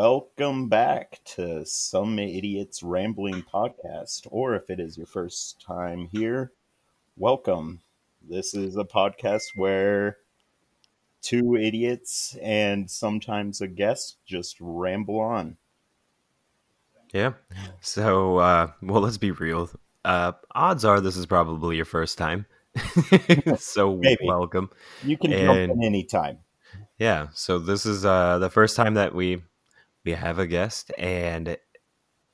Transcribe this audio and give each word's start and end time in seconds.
Welcome 0.00 0.68
back 0.68 1.20
to 1.36 1.64
Some 1.64 2.18
Idiots 2.18 2.82
Rambling 2.82 3.42
Podcast, 3.42 4.26
or 4.30 4.54
if 4.54 4.68
it 4.68 4.78
is 4.78 4.98
your 4.98 5.06
first 5.06 5.58
time 5.66 6.10
here, 6.12 6.52
welcome. 7.16 7.80
This 8.20 8.52
is 8.52 8.76
a 8.76 8.84
podcast 8.84 9.44
where 9.54 10.18
two 11.22 11.56
idiots 11.56 12.36
and 12.42 12.90
sometimes 12.90 13.62
a 13.62 13.66
guest 13.68 14.18
just 14.26 14.58
ramble 14.60 15.18
on. 15.18 15.56
Yeah. 17.14 17.32
So, 17.80 18.36
uh, 18.36 18.72
well, 18.82 19.00
let's 19.00 19.16
be 19.16 19.30
real. 19.30 19.70
Uh, 20.04 20.32
odds 20.54 20.84
are 20.84 21.00
this 21.00 21.16
is 21.16 21.24
probably 21.24 21.76
your 21.76 21.86
first 21.86 22.18
time. 22.18 22.44
so, 23.56 23.96
Maybe. 23.96 24.26
welcome. 24.26 24.68
You 25.02 25.16
can 25.16 25.30
jump 25.30 25.58
And- 25.58 25.72
in 25.72 25.82
anytime. 25.82 26.40
Yeah. 26.98 27.28
So 27.32 27.58
this 27.58 27.86
is 27.86 28.04
uh, 28.04 28.38
the 28.40 28.50
first 28.50 28.76
time 28.76 28.92
that 28.92 29.14
we 29.14 29.42
we 30.06 30.12
have 30.12 30.38
a 30.38 30.46
guest, 30.46 30.92
and 30.96 31.58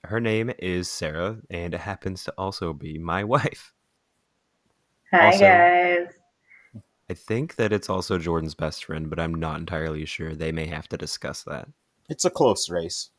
her 0.04 0.20
name 0.20 0.52
is 0.58 0.88
Sarah, 0.90 1.38
and 1.50 1.74
it 1.74 1.80
happens 1.80 2.22
to 2.24 2.34
also 2.36 2.72
be 2.72 2.98
my 2.98 3.24
wife. 3.34 3.72
Hi 5.10 5.26
Also- 5.26 5.40
guys. 5.40 6.06
I 7.10 7.14
think 7.14 7.56
that 7.56 7.72
it's 7.72 7.90
also 7.90 8.16
Jordan's 8.18 8.54
best 8.54 8.84
friend, 8.86 9.10
but 9.10 9.18
I'm 9.18 9.34
not 9.34 9.58
entirely 9.58 10.06
sure. 10.06 10.34
They 10.34 10.52
may 10.52 10.66
have 10.66 10.88
to 10.90 10.96
discuss 10.96 11.42
that. 11.42 11.68
It's 12.08 12.24
a 12.24 12.30
close 12.30 12.70
race. 12.70 13.10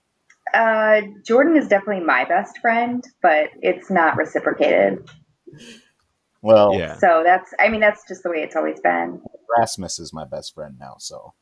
Uh, 0.53 1.01
Jordan 1.23 1.55
is 1.57 1.67
definitely 1.67 2.03
my 2.03 2.25
best 2.25 2.57
friend, 2.59 3.03
but 3.21 3.49
it's 3.61 3.91
not 3.91 4.17
reciprocated. 4.17 5.07
Well, 6.41 6.73
Yeah. 6.73 6.97
So 6.97 7.21
that's, 7.23 7.53
I 7.59 7.69
mean, 7.69 7.81
that's 7.81 8.07
just 8.07 8.23
the 8.23 8.29
way 8.31 8.37
it's 8.37 8.55
always 8.55 8.79
been. 8.79 9.21
Rasmus 9.57 9.99
is 9.99 10.11
my 10.11 10.25
best 10.25 10.55
friend 10.55 10.75
now, 10.79 10.95
so 10.97 11.33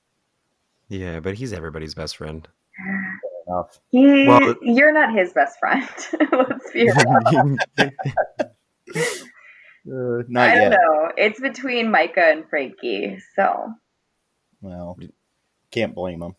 Yeah, 0.89 1.21
but 1.21 1.35
he's 1.35 1.53
everybody's 1.53 1.95
best 1.95 2.17
friend. 2.17 2.45
Enough. 3.48 3.80
He, 3.90 4.27
Well- 4.27 4.55
you're 4.62 4.91
not 4.94 5.13
his 5.16 5.34
best 5.34 5.59
friend. 5.59 5.87
Let's 6.32 6.71
be 6.71 6.90
real. 6.90 7.57
Uh, 9.84 10.21
not 10.27 10.49
I 10.49 10.54
don't 10.55 10.71
yet. 10.71 10.79
know. 10.79 11.12
It's 11.18 11.40
between 11.40 11.90
Micah 11.90 12.23
and 12.26 12.48
Frankie. 12.48 13.18
So 13.35 13.73
Well, 14.62 14.96
can't 15.71 15.96
blame 15.96 16.21
him. 16.21 16.35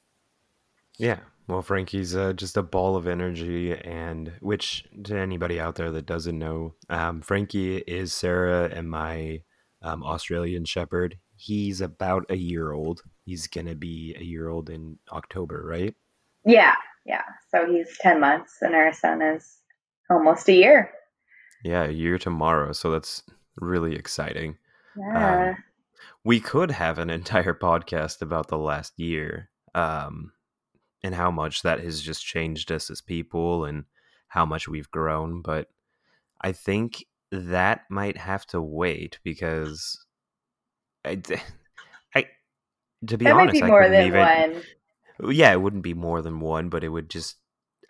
Yeah. 0.96 1.18
Well, 1.48 1.60
Frankie's 1.62 2.14
uh, 2.14 2.34
just 2.34 2.56
a 2.56 2.62
ball 2.62 2.94
of 2.94 3.08
energy, 3.08 3.72
and 3.76 4.32
which 4.38 4.84
to 5.04 5.18
anybody 5.18 5.58
out 5.58 5.74
there 5.74 5.90
that 5.90 6.06
doesn't 6.06 6.38
know, 6.38 6.74
um, 6.88 7.20
Frankie 7.20 7.78
is 7.78 8.12
Sarah 8.14 8.70
and 8.72 8.88
my 8.88 9.40
um, 9.82 10.04
Australian 10.04 10.64
Shepherd. 10.64 11.18
He's 11.34 11.80
about 11.80 12.24
a 12.30 12.36
year 12.36 12.70
old. 12.70 13.02
He's 13.24 13.48
gonna 13.48 13.74
be 13.74 14.14
a 14.16 14.22
year 14.22 14.48
old 14.48 14.70
in 14.70 14.98
October, 15.10 15.64
right? 15.66 15.96
Yeah, 16.44 16.74
yeah. 17.04 17.22
So 17.50 17.66
he's 17.66 17.96
10 18.00 18.20
months 18.20 18.58
and 18.60 18.74
our 18.74 18.92
son 18.92 19.22
is 19.22 19.58
almost 20.10 20.48
a 20.48 20.54
year. 20.54 20.92
Yeah, 21.64 21.84
a 21.84 21.90
year 21.90 22.18
tomorrow. 22.18 22.72
So 22.72 22.90
that's 22.90 23.22
really 23.56 23.94
exciting. 23.94 24.56
Yeah. 24.96 25.50
Um, 25.50 25.56
we 26.24 26.40
could 26.40 26.70
have 26.70 26.98
an 26.98 27.10
entire 27.20 27.54
podcast 27.54 28.22
about 28.22 28.48
the 28.48 28.58
last 28.58 28.98
year 28.98 29.50
um, 29.74 30.32
and 31.02 31.14
how 31.14 31.30
much 31.30 31.62
that 31.62 31.80
has 31.80 32.00
just 32.00 32.24
changed 32.24 32.70
us 32.70 32.90
as 32.90 33.00
people 33.00 33.64
and 33.64 33.84
how 34.28 34.46
much 34.46 34.68
we've 34.68 34.90
grown. 34.90 35.42
But 35.42 35.68
I 36.40 36.52
think 36.52 37.04
that 37.30 37.82
might 37.88 38.16
have 38.16 38.46
to 38.46 38.60
wait 38.60 39.18
because 39.24 40.04
I, 41.04 41.20
I 42.14 42.26
to 43.06 43.18
be 43.18 43.24
that 43.24 43.36
might 43.36 43.52
be 43.52 43.62
I 43.62 43.66
more 43.66 43.88
than 43.88 44.06
even, 44.06 44.20
one. 44.20 44.62
Yeah, 45.22 45.52
it 45.52 45.60
wouldn't 45.60 45.82
be 45.84 45.94
more 45.94 46.22
than 46.22 46.40
one, 46.40 46.68
but 46.68 46.84
it 46.84 46.88
would 46.88 47.08
just. 47.10 47.36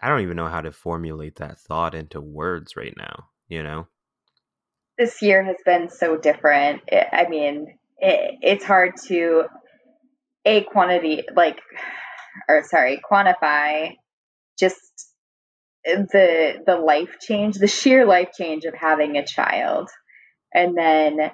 I 0.00 0.08
don't 0.08 0.22
even 0.22 0.36
know 0.36 0.48
how 0.48 0.60
to 0.60 0.72
formulate 0.72 1.36
that 1.36 1.58
thought 1.60 1.94
into 1.94 2.20
words 2.20 2.76
right 2.76 2.94
now. 2.96 3.28
You 3.48 3.62
know. 3.62 3.86
this 4.98 5.22
year 5.22 5.42
has 5.42 5.56
been 5.64 5.90
so 5.90 6.16
different. 6.16 6.82
I 6.90 7.26
mean, 7.28 7.78
it, 7.98 8.38
it's 8.42 8.64
hard 8.64 8.92
to 9.08 9.44
a 10.44 10.62
quantity 10.62 11.24
like, 11.34 11.60
or 12.48 12.62
sorry, 12.64 13.00
quantify 13.10 13.96
just 14.58 14.80
the 15.84 16.62
the 16.64 16.76
life 16.76 17.16
change, 17.20 17.56
the 17.56 17.66
sheer 17.66 18.06
life 18.06 18.30
change 18.38 18.64
of 18.64 18.74
having 18.74 19.16
a 19.16 19.26
child, 19.26 19.90
and 20.54 20.76
then 20.76 21.30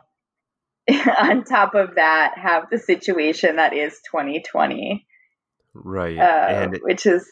on 1.18 1.44
top 1.44 1.74
of 1.74 1.96
that, 1.96 2.38
have 2.38 2.64
the 2.70 2.78
situation 2.78 3.56
that 3.56 3.74
is 3.74 3.92
2020, 4.10 5.06
Right. 5.84 6.18
uh, 6.18 6.22
and 6.22 6.78
which 6.82 7.06
is 7.06 7.30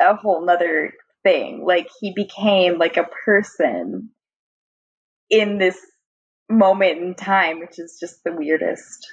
a 0.00 0.14
whole 0.14 0.44
nother 0.44 0.92
thing. 1.22 1.64
Like 1.66 1.88
he 2.00 2.12
became 2.14 2.78
like 2.78 2.96
a 2.96 3.08
person 3.24 4.10
in 5.30 5.58
this 5.58 5.78
moment 6.48 6.98
in 6.98 7.14
time, 7.14 7.60
which 7.60 7.78
is 7.78 7.98
just 8.00 8.24
the 8.24 8.32
weirdest 8.32 9.06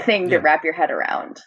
thing 0.00 0.28
to 0.30 0.38
wrap 0.38 0.64
your 0.64 0.74
head 0.74 0.90
around. 0.90 1.40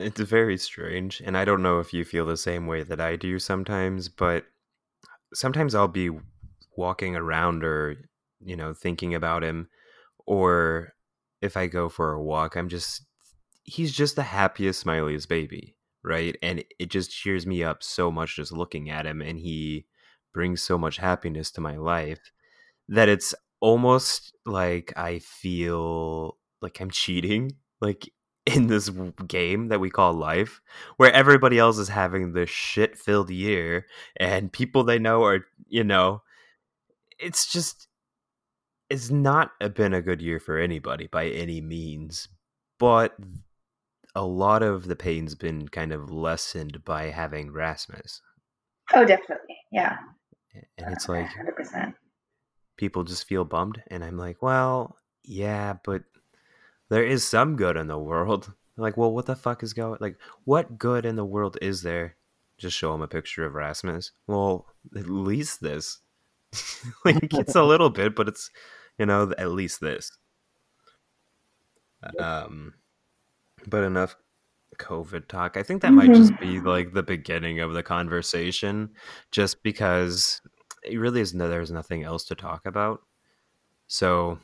It's 0.00 0.20
very 0.20 0.58
strange, 0.58 1.22
and 1.24 1.36
I 1.36 1.44
don't 1.44 1.62
know 1.62 1.78
if 1.78 1.94
you 1.94 2.04
feel 2.04 2.26
the 2.26 2.36
same 2.36 2.66
way 2.66 2.82
that 2.82 3.00
I 3.00 3.16
do 3.16 3.38
sometimes, 3.38 4.08
but 4.08 4.44
sometimes 5.32 5.74
I'll 5.74 5.88
be 5.88 6.10
walking 6.76 7.14
around 7.16 7.64
or, 7.64 7.96
you 8.40 8.56
know, 8.56 8.74
thinking 8.74 9.14
about 9.14 9.44
him, 9.44 9.68
or 10.26 10.94
if 11.40 11.56
I 11.56 11.68
go 11.68 11.88
for 11.88 12.12
a 12.12 12.22
walk, 12.22 12.56
I'm 12.56 12.68
just, 12.68 13.06
he's 13.64 13.92
just 13.92 14.16
the 14.16 14.22
happiest, 14.22 14.86
smiliest 14.86 15.28
baby, 15.28 15.76
right? 16.02 16.36
And 16.42 16.64
it 16.78 16.90
just 16.90 17.10
cheers 17.10 17.46
me 17.46 17.64
up 17.64 17.82
so 17.82 18.10
much 18.10 18.36
just 18.36 18.52
looking 18.52 18.88
at 18.90 19.06
him, 19.06 19.20
and 19.20 19.38
he 19.38 19.86
brings 20.32 20.62
so 20.62 20.78
much 20.78 20.98
happiness 20.98 21.50
to 21.52 21.60
my 21.60 21.76
life 21.76 22.30
that 22.88 23.08
it's 23.08 23.34
almost 23.60 24.34
like 24.46 24.92
I 24.96 25.18
feel 25.18 26.38
like 26.62 26.80
I'm 26.80 26.90
cheating. 26.90 27.52
Like, 27.80 28.10
in 28.46 28.66
this 28.66 28.90
game 29.26 29.68
that 29.68 29.80
we 29.80 29.88
call 29.88 30.12
life, 30.12 30.60
where 30.98 31.10
everybody 31.12 31.58
else 31.58 31.78
is 31.78 31.88
having 31.88 32.32
this 32.32 32.50
shit 32.50 32.94
filled 32.94 33.30
year 33.30 33.86
and 34.18 34.52
people 34.52 34.84
they 34.84 34.98
know 34.98 35.24
are, 35.24 35.46
you 35.66 35.82
know, 35.82 36.22
it's 37.18 37.50
just, 37.50 37.88
it's 38.90 39.10
not 39.10 39.52
been 39.74 39.94
a 39.94 40.02
good 40.02 40.20
year 40.20 40.38
for 40.38 40.58
anybody 40.58 41.06
by 41.06 41.26
any 41.28 41.62
means, 41.62 42.28
but 42.78 43.16
a 44.14 44.24
lot 44.24 44.62
of 44.62 44.86
the 44.86 44.96
pain's 44.96 45.34
been 45.34 45.68
kind 45.68 45.92
of 45.92 46.10
lessened 46.10 46.84
by 46.84 47.04
having 47.10 47.50
Rasmus. 47.52 48.20
Oh, 48.94 49.04
definitely. 49.04 49.56
Yeah. 49.72 49.96
And 50.78 50.92
it's 50.92 51.08
like, 51.08 51.26
100%. 51.26 51.94
people 52.76 53.02
just 53.04 53.26
feel 53.26 53.44
bummed 53.44 53.82
and 53.88 54.04
i'm 54.04 54.16
like 54.16 54.40
well 54.42 54.96
yeah 55.24 55.74
but 55.84 56.02
there 56.90 57.04
is 57.04 57.24
some 57.24 57.56
good 57.56 57.76
in 57.76 57.86
the 57.88 57.98
world 57.98 58.52
like 58.76 58.96
well 58.96 59.12
what 59.12 59.26
the 59.26 59.36
fuck 59.36 59.62
is 59.62 59.72
going 59.72 59.96
like 60.00 60.16
what 60.44 60.78
good 60.78 61.04
in 61.04 61.16
the 61.16 61.24
world 61.24 61.56
is 61.62 61.82
there 61.82 62.16
just 62.58 62.76
show 62.76 62.94
him 62.94 63.02
a 63.02 63.08
picture 63.08 63.44
of 63.44 63.54
rasmus 63.54 64.12
well 64.26 64.66
at 64.96 65.08
least 65.08 65.60
this 65.60 65.98
like 67.04 67.32
it's 67.34 67.56
a 67.56 67.64
little 67.64 67.90
bit 67.90 68.14
but 68.14 68.28
it's 68.28 68.50
you 68.98 69.06
know 69.06 69.32
at 69.38 69.50
least 69.50 69.80
this 69.80 70.16
um 72.20 72.74
but 73.68 73.84
enough 73.84 74.16
covid 74.78 75.28
talk 75.28 75.56
i 75.56 75.62
think 75.62 75.82
that 75.82 75.92
might 75.92 76.12
just 76.12 76.36
be 76.40 76.58
like 76.60 76.92
the 76.92 77.02
beginning 77.02 77.60
of 77.60 77.74
the 77.74 77.82
conversation 77.82 78.90
just 79.30 79.62
because 79.62 80.40
it 80.82 80.98
really 80.98 81.20
is 81.20 81.32
no 81.32 81.48
there's 81.48 81.70
nothing 81.70 82.02
else 82.02 82.24
to 82.24 82.34
talk 82.34 82.66
about 82.66 83.00
so 83.86 84.38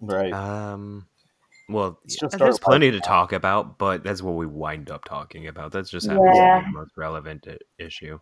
Right. 0.00 0.32
um 0.32 1.06
well 1.68 1.98
just 2.06 2.38
there's 2.38 2.58
plenty 2.58 2.90
to 2.90 3.00
talk 3.00 3.32
about 3.32 3.76
but 3.78 4.02
that's 4.02 4.22
what 4.22 4.36
we 4.36 4.46
wind 4.46 4.90
up 4.90 5.04
talking 5.04 5.46
about 5.48 5.72
that's 5.72 5.90
just 5.90 6.06
Yeah. 6.06 6.14
the 6.14 6.72
most 6.72 6.92
relevant 6.96 7.46
issue 7.78 8.18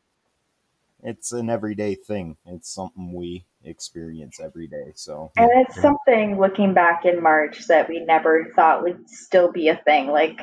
it's 1.06 1.32
an 1.32 1.50
everyday 1.50 1.94
thing. 1.94 2.38
It's 2.46 2.72
something 2.72 3.12
we 3.12 3.44
experience 3.64 4.38
every 4.40 4.66
day. 4.66 4.92
So 4.94 5.32
And 5.36 5.50
it's 5.54 5.80
something 5.80 6.38
looking 6.38 6.74
back 6.74 7.04
in 7.04 7.22
March 7.22 7.66
that 7.68 7.88
we 7.88 8.00
never 8.00 8.52
thought 8.54 8.82
would 8.82 9.08
still 9.08 9.50
be 9.50 9.68
a 9.68 9.80
thing. 9.84 10.08
Like, 10.08 10.40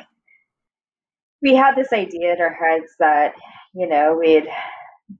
we 1.40 1.54
had 1.54 1.74
this 1.76 1.92
idea 1.92 2.34
in 2.34 2.40
our 2.40 2.54
heads 2.54 2.92
that, 2.98 3.34
you 3.74 3.88
know, 3.88 4.16
we'd 4.18 4.46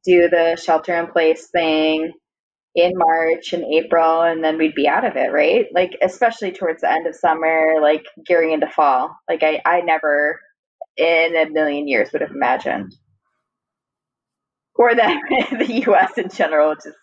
do 0.04 0.28
the 0.28 0.56
shelter 0.62 0.94
in 0.94 1.08
place 1.08 1.48
thing 1.50 2.12
in 2.74 2.92
March 2.94 3.52
and 3.52 3.64
April, 3.64 4.22
and 4.22 4.42
then 4.42 4.56
we'd 4.56 4.74
be 4.74 4.88
out 4.88 5.04
of 5.04 5.16
it, 5.16 5.30
right? 5.32 5.66
Like, 5.74 5.98
especially 6.02 6.52
towards 6.52 6.80
the 6.80 6.90
end 6.90 7.06
of 7.06 7.14
summer, 7.14 7.74
like 7.82 8.04
gearing 8.26 8.52
into 8.52 8.68
fall. 8.68 9.14
Like, 9.28 9.42
I, 9.42 9.60
I 9.64 9.80
never 9.82 10.40
in 10.96 11.36
a 11.36 11.50
million 11.50 11.88
years 11.88 12.12
would 12.12 12.22
have 12.22 12.30
imagined. 12.30 12.94
Or 14.74 14.94
that 14.94 15.20
the 15.50 15.82
US 15.86 16.16
in 16.16 16.28
general 16.30 16.74
just, 16.74 16.96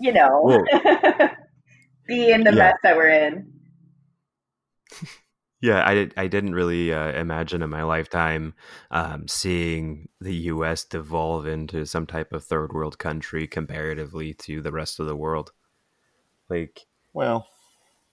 you 0.00 0.12
know, 0.12 0.42
Well, 0.42 0.70
be 2.06 2.30
in 2.32 2.44
the 2.44 2.52
Yeah. 2.52 2.52
mess 2.52 2.74
that 2.82 2.96
we're 2.96 3.08
in. 3.08 3.52
Yeah, 5.60 5.82
I 5.86 6.10
I 6.18 6.26
didn't 6.26 6.54
really 6.54 6.92
uh, 6.92 7.12
imagine 7.12 7.62
in 7.62 7.70
my 7.70 7.84
lifetime 7.84 8.52
um, 8.90 9.26
seeing 9.28 10.08
the 10.20 10.34
U.S. 10.52 10.84
devolve 10.84 11.46
into 11.46 11.86
some 11.86 12.06
type 12.06 12.32
of 12.34 12.44
third 12.44 12.72
world 12.74 12.98
country 12.98 13.46
comparatively 13.46 14.34
to 14.34 14.60
the 14.60 14.72
rest 14.72 15.00
of 15.00 15.06
the 15.06 15.16
world. 15.16 15.52
Like, 16.50 16.86
Well, 17.14 17.48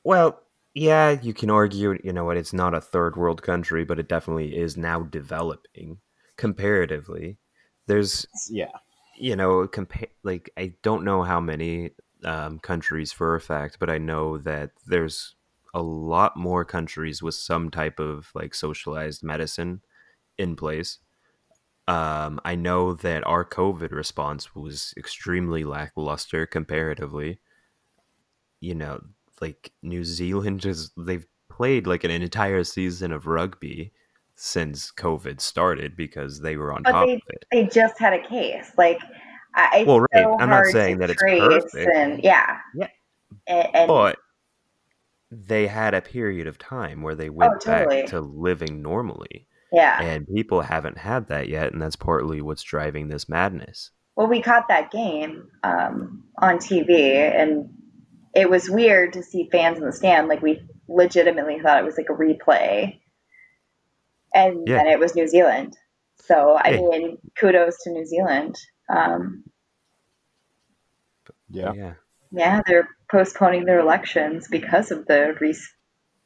well, 0.03 0.41
yeah, 0.73 1.11
you 1.11 1.33
can 1.33 1.49
argue, 1.49 1.97
you 2.03 2.13
know 2.13 2.25
what, 2.25 2.37
it's 2.37 2.53
not 2.53 2.73
a 2.73 2.81
third 2.81 3.15
world 3.17 3.41
country, 3.43 3.83
but 3.85 3.99
it 3.99 4.07
definitely 4.07 4.55
is 4.57 4.77
now 4.77 5.03
developing 5.03 5.99
comparatively. 6.37 7.37
There's 7.87 8.27
yeah. 8.49 8.71
You 9.21 9.35
know, 9.35 9.67
compare 9.67 10.07
like 10.23 10.49
I 10.57 10.73
don't 10.81 11.05
know 11.05 11.21
how 11.21 11.39
many 11.39 11.91
um, 12.25 12.57
countries 12.59 13.11
for 13.11 13.35
a 13.35 13.41
fact, 13.41 13.77
but 13.79 13.89
I 13.89 13.99
know 13.99 14.39
that 14.39 14.71
there's 14.87 15.35
a 15.75 15.81
lot 15.81 16.35
more 16.35 16.65
countries 16.65 17.21
with 17.21 17.35
some 17.35 17.69
type 17.69 17.99
of 17.99 18.31
like 18.33 18.55
socialized 18.55 19.23
medicine 19.23 19.81
in 20.39 20.55
place. 20.55 20.97
Um, 21.87 22.41
I 22.43 22.55
know 22.55 22.95
that 22.95 23.25
our 23.27 23.45
COVID 23.45 23.91
response 23.91 24.55
was 24.55 24.91
extremely 24.97 25.63
lackluster 25.65 26.47
comparatively. 26.47 27.39
You 28.59 28.73
know, 28.73 29.01
like 29.39 29.71
New 29.83 30.03
Zealand 30.03 30.61
just 30.61 30.93
they've 30.97 31.27
played 31.47 31.85
like 31.85 32.03
an 32.03 32.11
entire 32.11 32.63
season 32.63 33.11
of 33.11 33.27
rugby 33.27 33.93
since 34.43 34.91
COVID 34.91 35.39
started 35.39 35.95
because 35.95 36.41
they 36.41 36.57
were 36.57 36.73
on 36.73 36.81
But 36.83 36.91
top 36.93 37.05
they 37.07 37.13
of 37.13 37.21
it. 37.29 37.45
they 37.51 37.65
just 37.67 37.99
had 37.99 38.13
a 38.13 38.27
case. 38.27 38.71
Like 38.75 38.99
I, 39.53 39.83
well, 39.85 39.99
right. 39.99 40.23
So 40.23 40.37
I'm 40.39 40.49
not 40.49 40.65
saying 40.65 40.97
that 40.97 41.11
it's 41.11 41.21
perfect. 41.21 41.75
and 41.75 42.23
yeah. 42.23 42.57
Yeah. 42.75 42.87
And, 43.47 43.67
and 43.75 43.87
But 43.87 44.17
they 45.29 45.67
had 45.67 45.93
a 45.93 46.01
period 46.01 46.47
of 46.47 46.57
time 46.57 47.01
where 47.03 47.13
they 47.15 47.29
went 47.29 47.53
Oh, 47.55 47.57
totally. 47.59 48.01
back 48.01 48.09
to 48.11 48.19
living 48.21 48.81
normally. 48.81 49.45
yeah. 49.71 50.01
And 50.01 50.27
people 50.27 50.61
haven't 50.61 50.97
had 50.97 51.27
that 51.27 51.47
yet, 51.47 51.71
and 51.71 51.81
that's 51.81 51.95
partly 51.95 52.41
what's 52.41 52.63
driving 52.63 53.09
this 53.09 53.29
madness. 53.29 53.91
Well, 54.15 54.27
we 54.27 54.41
caught 54.41 54.67
that 54.69 54.89
game 54.91 55.49
um, 55.63 56.23
on 56.39 56.57
TV, 56.57 57.13
and 57.15 57.69
it 58.33 58.49
was 58.49 58.69
weird 58.69 59.13
to 59.13 59.23
see 59.23 59.49
fans 59.51 59.77
in 59.77 59.85
the 59.85 59.93
stand. 59.93 60.27
Like 60.29 60.41
we 60.41 60.61
legitimately 60.89 61.59
thought 61.59 61.77
it 61.79 61.85
was 61.85 61.97
like 61.97 62.09
a 62.09 62.13
replay, 62.13 62.99
and 64.33 64.67
Yeah. 64.67 64.77
then 64.77 64.87
it 64.87 64.99
was 64.99 65.15
New 65.15 65.27
Zealand. 65.27 65.77
So 66.15 66.57
I 66.57 66.71
Hey. 66.71 66.77
mean, 66.77 67.17
kudos 67.39 67.77
to 67.83 67.91
New 67.91 68.05
Zealand. 68.05 68.55
Um, 68.89 69.43
Yeah. 71.49 71.73
Yeah. 71.73 71.93
yeah, 72.31 72.61
they're 72.65 72.87
postponing 73.09 73.65
their 73.65 73.79
elections 73.79 74.47
because 74.49 74.91
of 74.91 75.05
the 75.05 75.35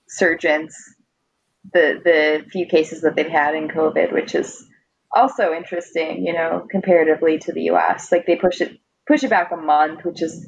resurgence, 0.09 0.75
the 1.73 1.99
the 2.03 2.45
few 2.51 2.65
cases 2.67 3.01
that 3.01 3.15
they've 3.15 3.27
had 3.27 3.55
in 3.55 3.67
COVID, 3.67 4.13
which 4.13 4.35
is 4.35 4.65
also 5.11 5.53
interesting, 5.53 6.25
you 6.25 6.33
know, 6.33 6.67
comparatively 6.69 7.39
to 7.39 7.53
the 7.53 7.63
U.S. 7.63 8.11
Like 8.11 8.25
they 8.25 8.35
push 8.35 8.61
it 8.61 8.77
push 9.07 9.23
it 9.23 9.29
back 9.29 9.51
a 9.51 9.57
month, 9.57 10.03
which 10.05 10.21
is 10.21 10.47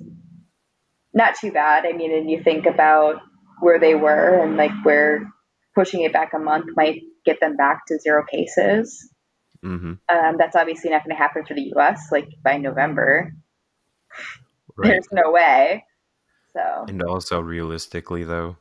not 1.13 1.35
too 1.35 1.51
bad. 1.51 1.85
I 1.85 1.93
mean, 1.93 2.13
and 2.13 2.29
you 2.29 2.43
think 2.43 2.65
about 2.65 3.21
where 3.61 3.79
they 3.79 3.95
were 3.95 4.39
and 4.43 4.57
like 4.57 4.71
where 4.83 5.27
pushing 5.75 6.01
it 6.03 6.13
back 6.13 6.33
a 6.33 6.39
month 6.39 6.67
might 6.75 7.01
get 7.27 7.39
them 7.39 7.55
back 7.55 7.85
to 7.87 7.99
zero 7.99 8.23
cases. 8.25 9.09
hmm 9.61 9.93
Um, 10.09 10.37
that's 10.37 10.55
obviously 10.55 10.89
not 10.89 11.03
going 11.03 11.15
to 11.15 11.21
happen 11.21 11.45
for 11.45 11.53
the 11.53 11.69
U.S. 11.75 12.07
Like 12.11 12.29
by 12.43 12.57
November, 12.57 13.31
Right. 14.77 14.91
there's 14.91 15.07
no 15.11 15.31
way. 15.31 15.83
So 16.53 16.85
And 16.87 17.01
also, 17.03 17.39
realistically, 17.39 18.23
though, 18.23 18.57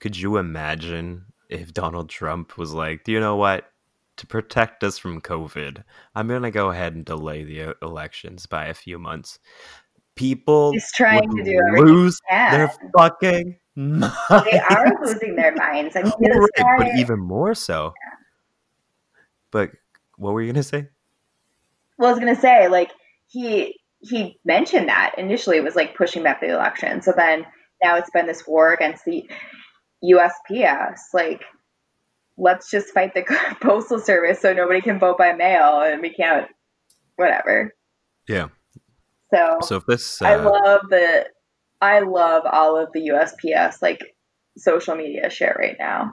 could 0.00 0.16
you 0.16 0.36
imagine 0.38 1.26
if 1.48 1.72
Donald 1.72 2.08
Trump 2.08 2.58
was 2.58 2.72
like, 2.72 3.04
do 3.04 3.12
you 3.12 3.20
know 3.20 3.36
what? 3.36 3.70
To 4.18 4.26
protect 4.26 4.82
us 4.82 4.98
from 4.98 5.20
COVID, 5.20 5.84
I'm 6.14 6.28
going 6.28 6.42
to 6.42 6.50
go 6.50 6.70
ahead 6.70 6.94
and 6.94 7.04
delay 7.04 7.44
the 7.44 7.76
elections 7.82 8.46
by 8.46 8.66
a 8.66 8.74
few 8.74 8.98
months. 8.98 9.38
People 10.14 10.72
he's 10.72 10.90
trying 10.94 11.28
to 11.36 11.44
do 11.44 11.60
lose 11.76 12.18
he 12.30 12.56
their 12.56 12.72
fucking 12.96 13.58
minds. 13.76 14.14
they 14.50 14.58
are 14.70 14.92
losing 15.04 15.36
their 15.36 15.54
minds. 15.54 15.94
I 15.96 16.02
mean, 16.02 16.12
Right, 16.20 16.78
but 16.78 16.88
even 16.98 17.18
more 17.20 17.54
so. 17.54 17.92
But 19.50 19.70
what 20.16 20.32
were 20.32 20.40
you 20.42 20.48
going 20.52 20.62
to 20.62 20.68
say? 20.68 20.88
well, 21.98 22.08
I 22.08 22.12
was 22.12 22.18
gonna 22.18 22.36
say, 22.36 22.68
like 22.68 22.90
he 23.26 23.78
he 24.00 24.38
mentioned 24.44 24.88
that 24.88 25.14
initially 25.18 25.56
it 25.56 25.64
was 25.64 25.76
like 25.76 25.96
pushing 25.96 26.22
back 26.22 26.40
the 26.40 26.52
election. 26.52 27.00
So 27.02 27.12
then 27.16 27.46
now 27.82 27.96
it's 27.96 28.10
been 28.10 28.26
this 28.26 28.46
war 28.46 28.72
against 28.72 29.04
the 29.04 29.28
USPS. 30.04 30.98
Like, 31.14 31.42
let's 32.36 32.70
just 32.70 32.92
fight 32.92 33.14
the 33.14 33.24
postal 33.62 33.98
service 33.98 34.40
so 34.40 34.52
nobody 34.52 34.80
can 34.80 34.98
vote 34.98 35.18
by 35.18 35.32
mail 35.32 35.80
and 35.80 36.02
we 36.02 36.12
can't, 36.12 36.46
whatever. 37.16 37.74
Yeah. 38.28 38.48
So, 39.34 39.58
So 39.62 39.76
if 39.76 39.86
this, 39.86 40.20
I 40.22 40.34
uh, 40.34 40.44
love 40.44 40.82
the, 40.90 41.26
I 41.86 42.00
love 42.00 42.42
all 42.50 42.76
of 42.76 42.88
the 42.92 43.08
USPS 43.08 43.80
like 43.80 44.00
social 44.56 44.96
media 44.96 45.30
shit 45.30 45.54
right 45.56 45.76
now. 45.78 46.12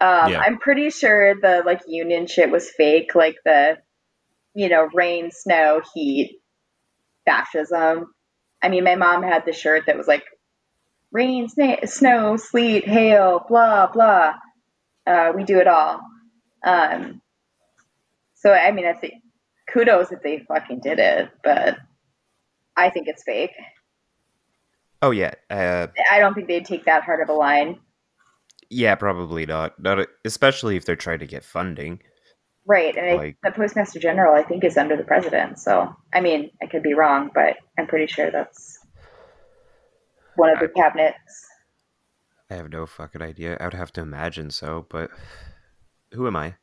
Um, 0.00 0.32
Yeah. 0.32 0.40
I'm 0.40 0.58
pretty 0.58 0.90
sure 0.90 1.40
the 1.40 1.62
like 1.64 1.82
union 1.86 2.26
shit 2.26 2.50
was 2.50 2.70
fake, 2.70 3.14
like 3.14 3.36
the, 3.44 3.78
you 4.54 4.68
know, 4.68 4.88
rain, 4.92 5.30
snow, 5.30 5.80
heat, 5.94 6.40
fascism. 7.24 8.12
I 8.62 8.68
mean, 8.68 8.84
my 8.84 8.96
mom 8.96 9.22
had 9.22 9.44
the 9.46 9.52
shirt 9.52 9.84
that 9.86 9.96
was 9.96 10.06
like 10.06 10.24
rain, 11.12 11.48
sna- 11.48 11.88
snow, 11.88 12.36
sleet, 12.36 12.86
hail, 12.86 13.44
blah 13.48 13.86
blah. 13.86 14.34
Uh, 15.06 15.32
we 15.34 15.44
do 15.44 15.58
it 15.60 15.68
all. 15.68 16.00
Um, 16.64 17.22
so 18.34 18.52
I 18.52 18.72
mean, 18.72 18.86
I 18.86 18.92
think 18.92 19.14
kudos 19.72 20.12
if 20.12 20.20
they 20.22 20.44
fucking 20.46 20.80
did 20.80 20.98
it, 20.98 21.30
but 21.42 21.78
I 22.76 22.90
think 22.90 23.08
it's 23.08 23.22
fake. 23.24 23.52
Oh 25.02 25.10
yeah, 25.10 25.34
uh, 25.50 25.86
I 26.10 26.18
don't 26.18 26.34
think 26.34 26.48
they'd 26.48 26.64
take 26.64 26.84
that 26.86 27.04
hard 27.04 27.20
of 27.20 27.28
a 27.28 27.32
line. 27.32 27.80
yeah, 28.70 28.94
probably 28.94 29.46
not. 29.46 29.78
Not 29.80 30.06
especially 30.24 30.76
if 30.76 30.84
they're 30.84 30.96
trying 30.96 31.20
to 31.20 31.26
get 31.26 31.44
funding. 31.44 32.00
Right, 32.68 32.96
and 32.96 33.20
I, 33.20 33.34
the 33.44 33.52
postmaster 33.52 34.00
general, 34.00 34.34
I 34.34 34.42
think, 34.42 34.64
is 34.64 34.76
under 34.76 34.96
the 34.96 35.04
president. 35.04 35.58
So, 35.60 35.94
I 36.12 36.20
mean, 36.20 36.50
I 36.60 36.66
could 36.66 36.82
be 36.82 36.94
wrong, 36.94 37.30
but 37.32 37.56
I'm 37.78 37.86
pretty 37.86 38.08
sure 38.08 38.30
that's 38.32 38.78
one 40.34 40.50
of 40.50 40.58
the 40.58 40.70
I- 40.76 40.80
cabinets. 40.80 41.46
I 42.50 42.54
have 42.54 42.70
no 42.70 42.86
fucking 42.86 43.22
idea. 43.22 43.56
I 43.60 43.64
would 43.64 43.74
have 43.74 43.92
to 43.94 44.00
imagine 44.00 44.50
so, 44.50 44.86
but 44.88 45.10
who 46.12 46.26
am 46.28 46.36
I? 46.36 46.54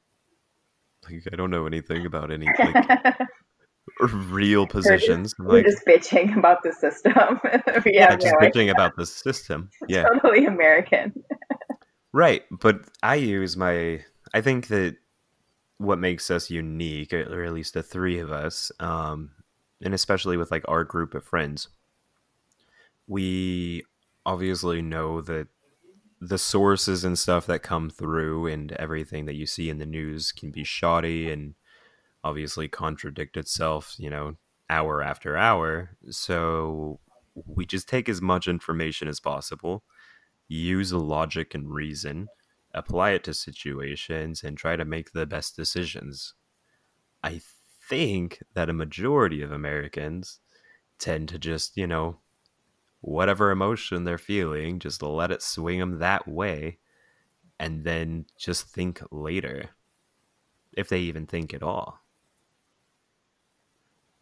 Like, 1.09 1.23
I 1.31 1.35
don't 1.35 1.51
know 1.51 1.65
anything 1.65 2.05
about 2.05 2.31
any 2.31 2.45
like 2.45 2.87
real 3.99 4.67
positions. 4.67 5.35
We're 5.37 5.57
like, 5.57 5.65
just 5.65 5.85
bitching 5.85 6.37
about 6.37 6.63
the 6.63 6.73
system. 6.73 7.39
we 7.85 7.93
yeah, 7.93 8.15
just 8.15 8.33
no 8.39 8.47
bitching 8.47 8.71
about 8.71 8.95
the 8.95 9.05
system. 9.05 9.69
Yeah, 9.87 10.03
totally 10.03 10.45
American. 10.45 11.13
right. 12.11 12.43
But 12.51 12.81
I 13.01 13.15
use 13.15 13.57
my. 13.57 14.03
I 14.33 14.41
think 14.41 14.67
that 14.67 14.95
what 15.77 15.99
makes 15.99 16.31
us 16.31 16.49
unique, 16.49 17.13
or 17.13 17.43
at 17.43 17.53
least 17.53 17.73
the 17.73 17.83
three 17.83 18.19
of 18.19 18.31
us, 18.31 18.71
um, 18.79 19.31
and 19.81 19.93
especially 19.93 20.37
with 20.37 20.49
like 20.51 20.63
our 20.67 20.83
group 20.83 21.13
of 21.13 21.23
friends, 21.23 21.67
we 23.07 23.83
obviously 24.25 24.81
know 24.81 25.21
that 25.21 25.47
the 26.21 26.37
sources 26.37 27.03
and 27.03 27.19
stuff 27.19 27.45
that 27.45 27.63
come 27.63 27.89
through 27.89 28.47
and 28.47 28.71
everything 28.73 29.25
that 29.25 29.35
you 29.35 29.45
see 29.45 29.69
in 29.69 29.77
the 29.77 29.85
news 29.85 30.31
can 30.31 30.51
be 30.51 30.63
shoddy 30.63 31.29
and 31.29 31.53
obviously 32.23 32.67
contradict 32.67 33.37
itself, 33.37 33.95
you 33.97 34.09
know, 34.09 34.35
hour 34.69 35.01
after 35.01 35.37
hour. 35.37 35.97
So 36.09 36.99
we 37.45 37.65
just 37.65 37.87
take 37.89 38.07
as 38.07 38.21
much 38.21 38.47
information 38.47 39.07
as 39.07 39.19
possible, 39.19 39.83
use 40.47 40.93
logic 40.93 41.53
and 41.53 41.73
reason, 41.73 42.27
apply 42.73 43.11
it 43.11 43.23
to 43.25 43.33
situations, 43.33 44.43
and 44.43 44.57
try 44.57 44.75
to 44.75 44.85
make 44.85 45.11
the 45.11 45.25
best 45.25 45.55
decisions. 45.55 46.33
I 47.23 47.41
think 47.89 48.41
that 48.53 48.69
a 48.69 48.73
majority 48.73 49.41
of 49.41 49.51
Americans 49.51 50.39
tend 50.99 51.29
to 51.29 51.39
just, 51.39 51.75
you 51.75 51.87
know, 51.87 52.19
whatever 53.01 53.51
emotion 53.51 54.05
they're 54.05 54.17
feeling, 54.17 54.79
just 54.79 55.01
let 55.01 55.31
it 55.31 55.41
swing 55.41 55.79
them 55.79 55.99
that 55.99 56.27
way, 56.27 56.77
and 57.59 57.83
then 57.83 58.25
just 58.37 58.67
think 58.67 59.01
later, 59.11 59.71
if 60.71 60.87
they 60.89 60.99
even 60.99 61.25
think 61.25 61.53
at 61.53 61.63
all. 61.63 62.02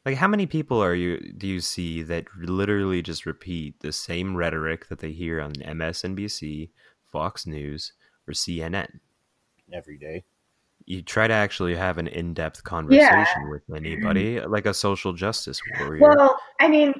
Like, 0.05 0.15
how 0.17 0.27
many 0.27 0.48
people 0.48 0.81
are 0.84 0.96
you 0.96 1.20
do 1.38 1.48
you 1.48 1.60
see 1.60 2.01
that 2.03 2.25
literally 2.38 3.01
just 3.01 3.25
repeat 3.25 3.79
the 3.81 3.91
same 3.91 4.36
rhetoric 4.36 4.88
that 4.88 5.00
they 5.00 5.12
hear 5.12 5.39
on 5.39 5.53
MSNBC, 5.53 6.70
Fox 7.05 7.46
News, 7.46 7.93
or 8.27 8.34
CNN? 8.34 9.00
every 9.74 9.98
day. 9.98 10.24
You 10.86 11.01
try 11.01 11.27
to 11.27 11.34
actually 11.34 11.75
have 11.75 11.98
an 11.98 12.08
in-depth 12.08 12.63
conversation 12.63 13.50
with 13.50 13.62
anybody, 13.74 14.41
like 14.41 14.65
a 14.65 14.74
social 14.74 15.13
justice 15.13 15.62
warrior. 15.79 16.01
Well, 16.01 16.38
I 16.60 16.67
mean, 16.67 16.93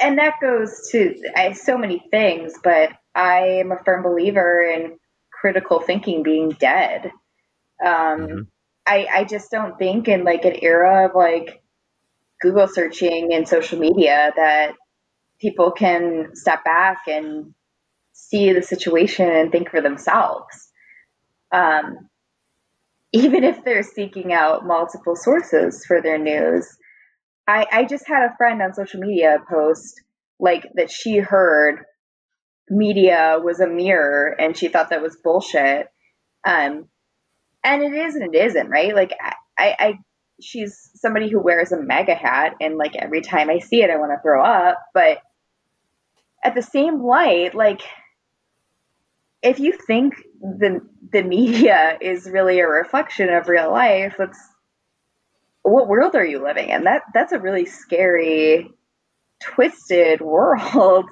and 0.00 0.18
that 0.18 0.34
goes 0.40 0.88
to 0.90 1.14
I, 1.34 1.52
so 1.52 1.78
many 1.78 2.04
things, 2.10 2.54
but 2.62 2.90
I 3.14 3.38
am 3.38 3.72
a 3.72 3.82
firm 3.84 4.02
believer 4.02 4.62
in 4.62 4.98
critical 5.32 5.80
thinking 5.80 6.22
being 6.22 6.50
dead. 6.50 7.10
Um, 7.84 8.20
Mhm. 8.20 8.46
I, 8.86 9.06
I 9.12 9.24
just 9.24 9.50
don't 9.50 9.78
think 9.78 10.08
in 10.08 10.24
like 10.24 10.44
an 10.44 10.56
era 10.60 11.06
of 11.06 11.14
like 11.14 11.61
Google 12.42 12.68
searching 12.68 13.32
and 13.32 13.48
social 13.48 13.78
media 13.78 14.32
that 14.36 14.72
people 15.40 15.70
can 15.70 16.30
step 16.34 16.64
back 16.64 16.98
and 17.06 17.54
see 18.12 18.52
the 18.52 18.62
situation 18.62 19.28
and 19.28 19.50
think 19.50 19.70
for 19.70 19.80
themselves. 19.80 20.70
Um, 21.52 22.08
even 23.12 23.44
if 23.44 23.64
they're 23.64 23.82
seeking 23.82 24.32
out 24.32 24.66
multiple 24.66 25.16
sources 25.16 25.84
for 25.86 26.00
their 26.00 26.18
news. 26.18 26.66
I, 27.46 27.66
I 27.70 27.84
just 27.84 28.06
had 28.06 28.24
a 28.24 28.36
friend 28.36 28.62
on 28.62 28.72
social 28.72 29.00
media 29.00 29.38
post 29.50 30.00
like 30.40 30.66
that 30.74 30.90
she 30.90 31.18
heard 31.18 31.84
media 32.70 33.38
was 33.42 33.60
a 33.60 33.66
mirror 33.66 34.34
and 34.38 34.56
she 34.56 34.68
thought 34.68 34.90
that 34.90 35.02
was 35.02 35.18
bullshit. 35.22 35.88
Um, 36.46 36.88
and 37.62 37.82
it 37.82 37.92
is 37.92 38.14
and 38.14 38.34
it 38.34 38.38
isn't, 38.38 38.68
right? 38.68 38.94
Like 38.94 39.12
I, 39.58 39.76
I 39.78 39.98
she's 40.42 40.90
somebody 40.94 41.30
who 41.30 41.40
wears 41.40 41.72
a 41.72 41.80
MAGA 41.80 42.14
hat 42.14 42.54
and 42.60 42.76
like 42.76 42.96
every 42.96 43.20
time 43.20 43.50
I 43.50 43.58
see 43.58 43.82
it 43.82 43.90
I 43.90 43.96
want 43.96 44.12
to 44.12 44.22
throw 44.22 44.42
up, 44.44 44.78
but 44.94 45.18
at 46.44 46.54
the 46.54 46.62
same 46.62 47.02
light, 47.02 47.54
like 47.54 47.82
if 49.42 49.58
you 49.58 49.72
think 49.72 50.14
the 50.40 50.80
the 51.12 51.22
media 51.22 51.98
is 52.00 52.28
really 52.30 52.60
a 52.60 52.68
reflection 52.68 53.28
of 53.28 53.48
real 53.48 53.70
life, 53.70 54.14
that's 54.18 54.38
what 55.62 55.88
world 55.88 56.14
are 56.14 56.24
you 56.24 56.42
living 56.42 56.68
in? 56.68 56.84
That 56.84 57.02
that's 57.14 57.32
a 57.32 57.38
really 57.38 57.66
scary, 57.66 58.70
twisted 59.42 60.20
world, 60.22 61.06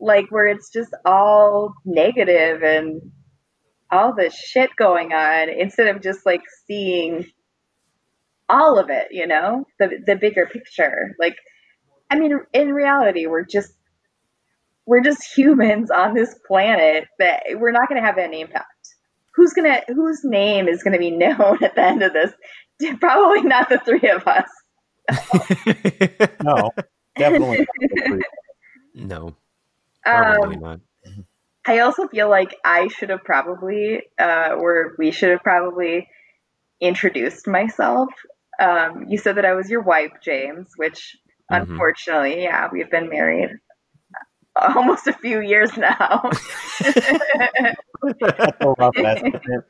like 0.00 0.26
where 0.30 0.46
it's 0.46 0.70
just 0.70 0.94
all 1.04 1.74
negative 1.84 2.62
and 2.62 3.12
all 3.90 4.14
this 4.14 4.34
shit 4.34 4.70
going 4.76 5.12
on 5.12 5.50
instead 5.50 5.94
of 5.94 6.02
just 6.02 6.24
like 6.24 6.42
seeing 6.66 7.26
all 8.48 8.78
of 8.78 8.90
it, 8.90 9.08
you 9.10 9.26
know, 9.26 9.66
the 9.78 9.98
the 10.06 10.16
bigger 10.16 10.46
picture. 10.46 11.14
Like, 11.18 11.36
I 12.10 12.18
mean, 12.18 12.38
in 12.52 12.72
reality, 12.72 13.26
we're 13.26 13.44
just 13.44 13.72
we're 14.86 15.02
just 15.02 15.24
humans 15.36 15.90
on 15.90 16.14
this 16.14 16.34
planet 16.46 17.06
that 17.18 17.42
we're 17.54 17.72
not 17.72 17.88
going 17.88 18.00
to 18.00 18.06
have 18.06 18.18
any 18.18 18.40
impact. 18.40 18.66
Who's 19.34 19.52
gonna 19.54 19.82
whose 19.88 20.20
name 20.24 20.68
is 20.68 20.82
going 20.82 20.92
to 20.94 20.98
be 20.98 21.10
known 21.16 21.62
at 21.64 21.74
the 21.74 21.82
end 21.82 22.02
of 22.02 22.12
this? 22.12 22.32
Probably 23.00 23.42
not 23.42 23.68
the 23.68 23.78
three 23.78 24.10
of 24.10 24.26
us. 24.26 24.48
No, 26.40 26.72
definitely. 27.16 27.58
not 27.60 27.88
the 27.90 27.98
three. 28.04 28.24
no, 28.94 29.36
probably 30.08 30.56
Um, 30.56 30.60
not. 30.60 30.80
I 31.66 31.80
also 31.80 32.08
feel 32.08 32.28
like 32.28 32.56
I 32.64 32.88
should 32.88 33.10
have 33.10 33.24
probably, 33.24 34.02
uh, 34.18 34.50
or 34.58 34.94
we 34.98 35.10
should 35.12 35.30
have 35.30 35.42
probably 35.42 36.08
introduced 36.80 37.46
myself. 37.46 38.10
Um, 38.62 39.06
you 39.08 39.18
said 39.18 39.36
that 39.36 39.44
I 39.44 39.54
was 39.54 39.68
your 39.70 39.82
wife, 39.82 40.12
James, 40.22 40.68
which 40.76 41.16
Mhm. 41.50 41.62
unfortunately, 41.62 42.42
yeah, 42.44 42.68
we've 42.72 42.90
been 42.90 43.08
married 43.08 43.50
almost 44.56 45.06
a 45.06 45.12
few 45.14 45.40
years 45.40 45.76
now. 45.76 46.30
That's 46.80 48.56
a 48.60 48.74
rough 48.78 48.96
estimate. 48.96 49.64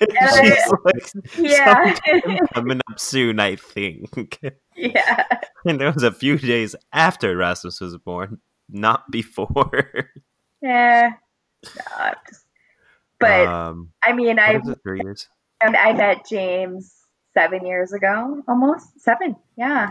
Like, 0.00 1.12
yeah, 1.38 1.94
coming 2.54 2.80
up 2.90 2.98
soon, 3.00 3.40
I 3.40 3.56
think. 3.56 4.38
yeah. 4.76 5.24
and 5.66 5.80
there 5.80 5.92
was 5.92 6.02
a 6.02 6.12
few 6.12 6.38
days 6.38 6.76
after 6.92 7.36
Rasmus 7.36 7.80
was 7.80 7.96
born, 7.98 8.38
not 8.68 9.10
before. 9.10 9.88
Yeah. 10.62 11.12
No, 11.64 12.12
just, 12.28 12.44
but 13.18 13.46
um, 13.46 13.90
I 14.04 14.12
mean, 14.12 14.38
I 14.38 14.58
was 14.58 14.76
three 14.82 15.00
years? 15.02 15.28
and 15.62 15.76
I 15.76 15.92
met 15.92 16.26
James 16.28 16.94
seven 17.34 17.66
years 17.66 17.92
ago, 17.92 18.42
almost 18.48 19.00
seven. 19.00 19.36
Yeah, 19.56 19.90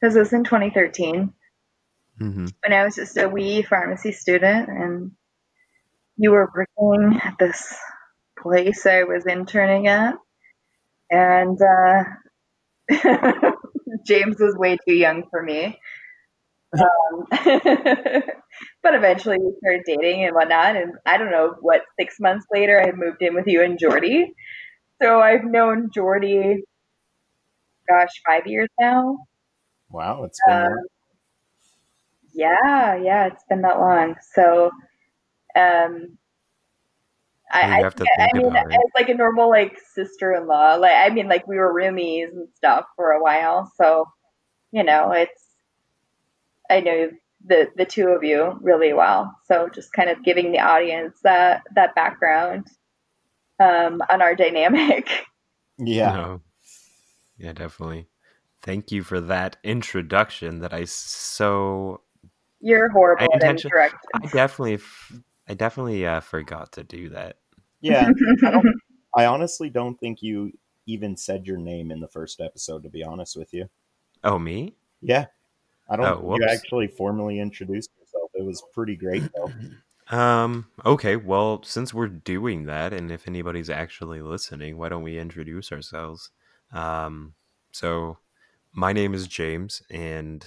because 0.00 0.16
it 0.16 0.20
was 0.20 0.32
in 0.32 0.44
2013 0.44 1.32
mm-hmm. 2.20 2.46
when 2.62 2.72
I 2.72 2.84
was 2.84 2.96
just 2.96 3.16
a 3.16 3.28
wee 3.28 3.62
pharmacy 3.62 4.12
student, 4.12 4.68
and 4.68 5.12
you 6.16 6.30
were 6.30 6.50
working 6.54 7.20
at 7.22 7.34
this 7.38 7.74
place 8.38 8.86
I 8.86 9.04
was 9.04 9.26
interning 9.26 9.88
at, 9.88 10.14
and 11.10 11.58
uh, 11.60 12.04
James 14.06 14.36
was 14.38 14.56
way 14.56 14.76
too 14.86 14.94
young 14.94 15.24
for 15.30 15.42
me. 15.42 15.78
Um, 16.74 17.26
but 18.82 18.94
eventually 18.94 19.38
we 19.38 19.54
started 19.58 19.82
dating 19.86 20.24
and 20.24 20.34
whatnot. 20.34 20.76
And 20.76 20.92
I 21.06 21.16
don't 21.16 21.30
know 21.30 21.54
what, 21.60 21.82
six 21.98 22.16
months 22.20 22.46
later, 22.52 22.80
I 22.80 22.92
moved 22.92 23.22
in 23.22 23.34
with 23.34 23.46
you 23.46 23.62
and 23.62 23.78
Jordy. 23.78 24.34
So 25.04 25.20
I've 25.20 25.44
known 25.44 25.90
Jordy, 25.90 26.64
gosh, 27.86 28.08
five 28.26 28.46
years 28.46 28.70
now. 28.80 29.18
Wow, 29.90 30.24
it's 30.24 30.40
been 30.46 30.64
Um, 30.64 30.72
yeah, 32.32 32.96
yeah, 32.96 33.26
it's 33.26 33.44
been 33.44 33.60
that 33.62 33.78
long. 33.80 34.16
So, 34.32 34.70
um, 35.54 36.16
I, 37.52 37.60
I, 37.60 37.82
have 37.82 37.94
to 37.96 38.06
I 38.18 38.28
think 38.32 38.34
mean, 38.34 38.46
about 38.46 38.72
it. 38.72 38.72
as 38.72 38.92
like 38.94 39.10
a 39.10 39.14
normal 39.14 39.50
like 39.50 39.78
sister-in-law, 39.94 40.76
like 40.76 40.94
I 40.96 41.10
mean, 41.10 41.28
like 41.28 41.46
we 41.46 41.58
were 41.58 41.74
roomies 41.74 42.30
and 42.32 42.48
stuff 42.54 42.86
for 42.96 43.10
a 43.12 43.22
while. 43.22 43.70
So, 43.76 44.06
you 44.72 44.84
know, 44.84 45.12
it's 45.12 45.44
I 46.70 46.80
know 46.80 47.10
the 47.44 47.68
the 47.76 47.84
two 47.84 48.08
of 48.08 48.24
you 48.24 48.58
really 48.62 48.94
well. 48.94 49.36
So 49.48 49.68
just 49.68 49.92
kind 49.92 50.08
of 50.08 50.24
giving 50.24 50.50
the 50.52 50.60
audience 50.60 51.20
that 51.24 51.62
that 51.74 51.94
background 51.94 52.68
um, 53.60 54.02
on 54.10 54.22
our 54.22 54.34
dynamic. 54.34 55.08
yeah. 55.78 56.12
No. 56.12 56.40
Yeah, 57.38 57.52
definitely. 57.52 58.06
Thank 58.62 58.92
you 58.92 59.02
for 59.02 59.20
that 59.20 59.56
introduction 59.64 60.60
that 60.60 60.72
I 60.72 60.84
so 60.84 62.00
You're 62.60 62.88
horrible 62.90 63.24
I 63.24 63.36
at 63.36 63.42
intention- 63.42 63.70
I 64.14 64.26
definitely 64.32 64.74
f- 64.74 65.12
I 65.48 65.54
definitely 65.54 66.06
uh, 66.06 66.20
forgot 66.20 66.72
to 66.72 66.84
do 66.84 67.10
that. 67.10 67.36
Yeah. 67.80 68.08
I, 68.46 68.50
don't, 68.50 68.66
I 69.14 69.26
honestly 69.26 69.68
don't 69.68 69.98
think 70.00 70.22
you 70.22 70.52
even 70.86 71.16
said 71.16 71.46
your 71.46 71.58
name 71.58 71.90
in 71.90 72.00
the 72.00 72.08
first 72.08 72.40
episode, 72.40 72.82
to 72.84 72.88
be 72.88 73.04
honest 73.04 73.36
with 73.36 73.52
you. 73.52 73.68
Oh, 74.22 74.38
me? 74.38 74.74
Yeah. 75.02 75.26
I 75.90 75.96
don't 75.96 76.06
Oh, 76.06 76.30
think 76.30 76.40
you 76.40 76.48
actually 76.48 76.86
formally 76.88 77.38
introduced 77.40 77.90
yourself. 78.00 78.30
It 78.34 78.42
was 78.44 78.62
pretty 78.72 78.96
great, 78.96 79.22
though. 79.34 79.52
Um, 80.10 80.66
okay, 80.84 81.16
well, 81.16 81.62
since 81.62 81.94
we're 81.94 82.08
doing 82.08 82.64
that, 82.66 82.92
and 82.92 83.10
if 83.10 83.26
anybody's 83.26 83.70
actually 83.70 84.20
listening, 84.20 84.76
why 84.76 84.88
don't 84.90 85.02
we 85.02 85.18
introduce 85.18 85.72
ourselves? 85.72 86.30
Um, 86.72 87.34
so 87.72 88.18
my 88.72 88.92
name 88.92 89.14
is 89.14 89.26
James, 89.28 89.82
and 89.90 90.44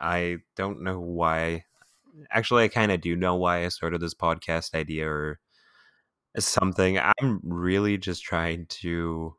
I 0.00 0.38
don't 0.56 0.82
know 0.82 1.00
why. 1.00 1.64
Actually, 2.30 2.64
I 2.64 2.68
kind 2.68 2.92
of 2.92 3.00
do 3.00 3.16
know 3.16 3.36
why 3.36 3.64
I 3.64 3.68
started 3.68 4.00
this 4.00 4.14
podcast 4.14 4.74
idea 4.74 5.08
or 5.08 5.40
something. 6.38 6.98
I'm 6.98 7.40
really 7.42 7.98
just 7.98 8.22
trying 8.22 8.66
to. 8.66 9.34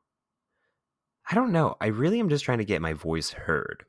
I 1.29 1.35
don't 1.35 1.51
know. 1.51 1.75
I 1.81 1.87
really 1.87 2.19
am 2.21 2.29
just 2.29 2.45
trying 2.45 2.59
to 2.59 2.65
get 2.65 2.81
my 2.81 2.93
voice 2.93 3.31
heard. 3.31 3.85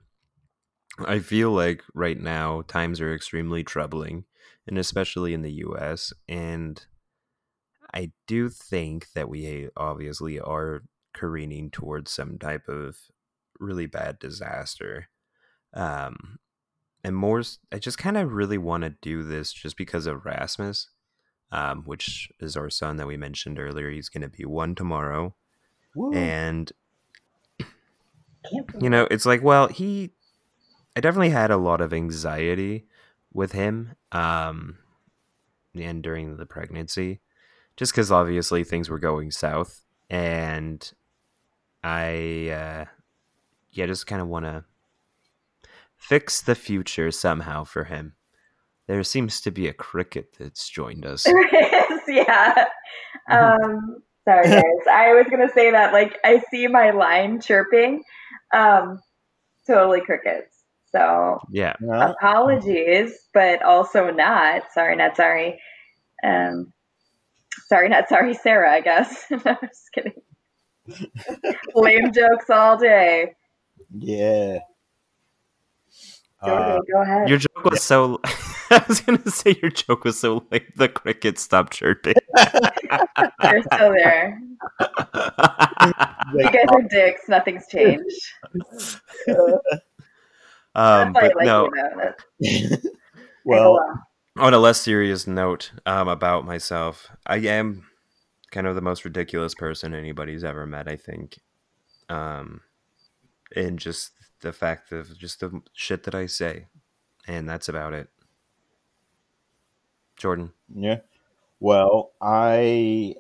I 0.99 1.19
feel 1.19 1.51
like 1.51 1.83
right 1.95 2.19
now 2.19 2.63
times 2.63 3.01
are 3.01 3.15
extremely 3.15 3.65
troubling, 3.65 4.25
and 4.67 4.79
especially 4.79 5.35
in 5.35 5.43
the 5.43 5.53
US. 5.53 6.13
And 6.29 6.85
I 7.93 8.13
do 8.27 8.49
think 8.49 9.13
that 9.15 9.29
we 9.29 9.69
obviously 9.77 10.39
are 10.41 10.83
careening 11.13 11.71
towards 11.71 12.11
some 12.11 12.39
type 12.39 12.69
of 12.69 12.97
really 13.59 13.87
bad 13.87 14.19
disaster. 14.19 15.09
Um, 15.73 16.39
and 17.03 17.17
more, 17.17 17.43
I 17.73 17.79
just 17.79 17.99
kind 17.99 18.17
of 18.17 18.33
really 18.33 18.59
want 18.59 18.85
to 18.85 18.91
do 18.91 19.23
this 19.23 19.53
just 19.53 19.77
because 19.77 20.07
of 20.07 20.25
Rasmus, 20.25 20.89
um, 21.53 21.83
which 21.85 22.31
is 22.41 22.57
our 22.57 22.71
son 22.71 22.97
that 22.97 23.07
we 23.07 23.17
mentioned 23.17 23.59
earlier. 23.59 23.91
He's 23.91 24.09
going 24.09 24.23
to 24.23 24.29
be 24.29 24.45
one 24.45 24.75
tomorrow. 24.75 25.35
Woo. 25.95 26.13
And 26.13 26.73
you 28.81 28.91
know 28.91 29.09
it's 29.11 29.27
like 29.27 29.43
well 29.43 29.69
he 29.69 30.11
i 30.97 31.01
definitely 31.01 31.31
had 31.31 31.51
a 31.51 31.57
lot 31.57 31.81
of 31.81 31.93
anxiety 31.93 32.87
with 33.33 33.53
him 33.53 33.93
um 34.13 34.79
and 35.75 36.03
during 36.03 36.37
the 36.37 36.47
pregnancy 36.47 37.21
just 37.77 37.93
because 37.93 38.13
obviously 38.13 38.63
things 38.65 38.89
were 38.89 38.99
going 38.99 39.31
south 39.31 39.85
and 40.11 40.93
i 41.83 42.49
uh 42.51 42.85
yeah 43.73 43.87
just 43.87 44.07
kind 44.07 44.23
of 44.23 44.29
want 44.29 44.45
to 44.45 44.65
fix 45.97 46.41
the 46.43 46.55
future 46.55 47.11
somehow 47.11 47.65
for 47.65 47.85
him 47.85 48.15
there 48.87 49.03
seems 49.03 49.41
to 49.41 49.51
be 49.51 49.67
a 49.67 49.73
cricket 49.73 50.37
that's 50.39 50.69
joined 50.69 51.07
us 51.07 51.23
There 51.25 51.95
is, 51.95 52.01
yeah. 52.09 52.67
Um, 53.31 54.03
sorry, 54.25 54.49
guys. 54.49 54.63
I 54.91 55.15
was 55.15 55.27
gonna 55.31 55.51
say 55.55 55.71
that 55.71 55.93
like 55.93 56.19
I 56.25 56.43
see 56.51 56.67
my 56.67 56.91
line 56.91 57.41
chirping. 57.41 58.03
Um, 58.53 59.01
totally 59.67 60.03
crickets. 60.03 60.54
So 60.95 61.41
yeah 61.51 61.75
Yeah. 61.81 62.11
apologies, 62.11 63.13
but 63.33 63.63
also 63.63 64.11
not 64.11 64.63
sorry, 64.73 64.97
not 64.97 65.17
sorry. 65.17 65.61
Um, 66.23 66.73
sorry, 67.69 67.89
not 67.89 68.09
sorry, 68.09 68.35
Sarah. 68.35 68.73
I 68.73 68.81
guess. 68.81 69.25
no, 69.31 69.41
I'm 69.45 69.57
just 69.63 69.91
kidding. 69.93 70.13
Lame 71.75 72.13
jokes 72.13 72.51
all 72.51 72.77
day. 72.77 73.33
Yeah. 73.97 74.59
Uh, 76.41 76.79
go 76.93 77.03
ahead. 77.03 77.29
Your 77.29 77.39
joke 77.39 77.65
was 77.65 77.83
so. 77.83 78.21
I 78.71 78.85
was 78.89 79.01
gonna 79.01 79.31
say 79.31 79.57
your 79.61 79.71
joke 79.71 80.05
was 80.05 80.19
so 80.19 80.47
like 80.51 80.75
the 80.77 80.89
cricket 80.89 81.39
stopped 81.39 81.75
chirping. 81.75 82.15
They're 82.35 83.63
still 83.73 83.93
there. 83.97 84.41
You 86.35 86.51
guys 86.51 86.67
are 86.71 86.83
dicks. 86.89 87.29
Nothing's 87.29 87.67
changed. 87.69 88.21
Um, 90.75 91.13
That's 91.13 91.15
why 91.15 91.21
I 91.21 91.29
but 91.29 91.37
like 91.37 91.47
no, 91.47 91.65
you, 91.65 91.73
though. 92.41 92.73
That- 92.81 92.93
well, 93.45 94.05
on 94.37 94.55
a 94.55 94.59
less 94.59 94.81
serious 94.81 95.27
note 95.27 95.73
um, 95.87 96.09
about 96.09 96.45
myself, 96.45 97.09
I 97.27 97.37
am 97.37 97.87
kind 98.51 98.67
of 98.67 98.75
the 98.75 98.81
most 98.81 99.05
ridiculous 99.05 99.55
person 99.55 99.95
anybody's 99.95 100.45
ever 100.45 100.67
met. 100.67 100.89
I 100.89 100.97
think, 100.97 101.41
um, 102.09 102.61
and 103.55 103.79
just 103.79 104.13
the 104.41 104.53
fact 104.53 104.93
of 104.93 105.17
just 105.19 105.41
the 105.41 105.61
shit 105.73 106.05
that 106.05 106.15
I 106.15 106.27
say, 106.27 106.67
and 107.27 107.49
that's 107.49 107.69
about 107.69 107.93
it. 107.93 108.09
Jordan, 110.17 110.53
yeah. 110.75 110.99
Well, 111.61 112.13
I 112.21 113.15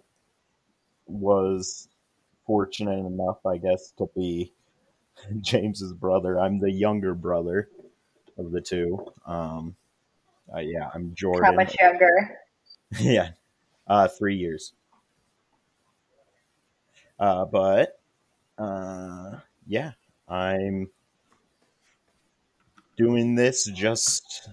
was 1.07 1.89
fortunate 2.47 3.07
enough, 3.07 3.45
I 3.47 3.57
guess, 3.59 3.93
to 3.99 4.09
be 4.17 4.53
James's 5.41 5.93
brother. 5.93 6.39
I'm 6.39 6.59
the 6.59 6.71
younger 6.71 7.15
brother 7.15 7.69
of 8.39 8.53
the 8.53 8.61
two. 8.61 9.05
Um, 9.27 9.77
uh, 10.55 10.61
yeah, 10.61 10.91
I'm 10.95 11.15
Jordan. 11.15 11.45
How 11.45 11.53
much 11.53 11.77
younger? 11.81 12.39
yeah, 13.01 13.31
uh, 13.87 14.09
three 14.09 14.37
years. 14.37 14.73
Uh, 17.19 17.45
but 17.45 18.01
uh, 18.59 19.39
yeah, 19.67 19.93
I'm 20.29 20.91
doing 22.97 23.35
this 23.35 23.65
just 23.65 24.49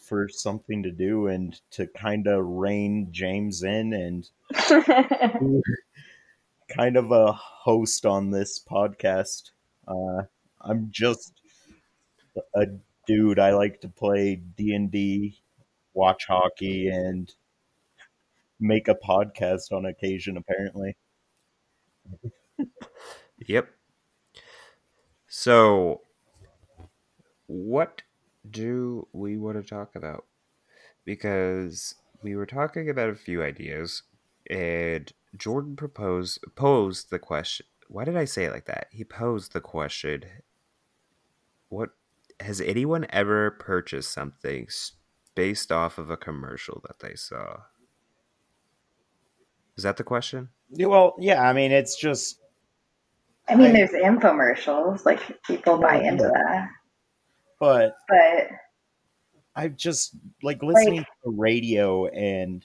for 0.00 0.28
something 0.28 0.82
to 0.82 0.90
do 0.90 1.28
and 1.28 1.60
to 1.70 1.86
kind 1.86 2.26
of 2.26 2.44
rein 2.44 3.08
James 3.12 3.62
in 3.62 3.92
and 3.92 4.28
kind 6.68 6.96
of 6.96 7.12
a 7.12 7.32
host 7.32 8.04
on 8.04 8.30
this 8.30 8.58
podcast. 8.58 9.50
Uh, 9.86 10.22
I'm 10.62 10.88
just 10.90 11.40
a 12.54 12.66
dude. 13.06 13.38
I 13.38 13.52
like 13.54 13.80
to 13.80 13.88
play 13.88 14.36
D 14.36 14.72
and 14.74 14.90
D, 14.90 15.42
watch 15.94 16.26
hockey, 16.28 16.88
and 16.88 17.32
make 18.60 18.86
a 18.86 18.94
podcast 18.94 19.72
on 19.72 19.84
occasion. 19.84 20.36
Apparently, 20.36 20.96
Yep. 23.46 23.70
So, 25.28 26.02
what 27.46 28.02
do 28.48 29.06
we 29.12 29.36
want 29.36 29.62
to 29.62 29.68
talk 29.68 29.94
about? 29.94 30.24
Because 31.04 31.96
we 32.22 32.36
were 32.36 32.46
talking 32.46 32.90
about 32.90 33.10
a 33.10 33.14
few 33.16 33.42
ideas, 33.42 34.04
and 34.50 35.12
Jordan 35.36 35.76
proposed 35.76 36.40
posed 36.56 37.10
the 37.10 37.20
question. 37.20 37.66
Why 37.90 38.04
did 38.04 38.16
I 38.16 38.24
say 38.24 38.44
it 38.44 38.52
like 38.52 38.66
that? 38.66 38.86
He 38.92 39.02
posed 39.02 39.52
the 39.52 39.60
question. 39.60 40.22
What 41.70 41.90
has 42.38 42.60
anyone 42.60 43.04
ever 43.10 43.50
purchased 43.50 44.12
something 44.12 44.68
based 45.34 45.72
off 45.72 45.98
of 45.98 46.08
a 46.08 46.16
commercial 46.16 46.80
that 46.86 47.00
they 47.00 47.16
saw? 47.16 47.62
Is 49.76 49.82
that 49.82 49.96
the 49.96 50.04
question? 50.04 50.50
Yeah, 50.70 50.86
well, 50.86 51.16
yeah. 51.18 51.42
I 51.42 51.52
mean, 51.52 51.72
it's 51.72 51.96
just 51.98 52.38
I 53.48 53.56
mean, 53.56 53.70
I- 53.70 53.72
there's 53.72 53.90
infomercials. 53.90 55.04
Like 55.04 55.42
people 55.44 55.78
buy 55.78 56.00
into 56.00 56.22
that, 56.24 56.68
but 57.58 57.96
but 58.08 58.48
I've 59.56 59.76
just 59.76 60.14
like 60.44 60.62
listening 60.62 61.00
to 61.00 61.06
the 61.24 61.30
radio 61.32 62.06
and 62.06 62.64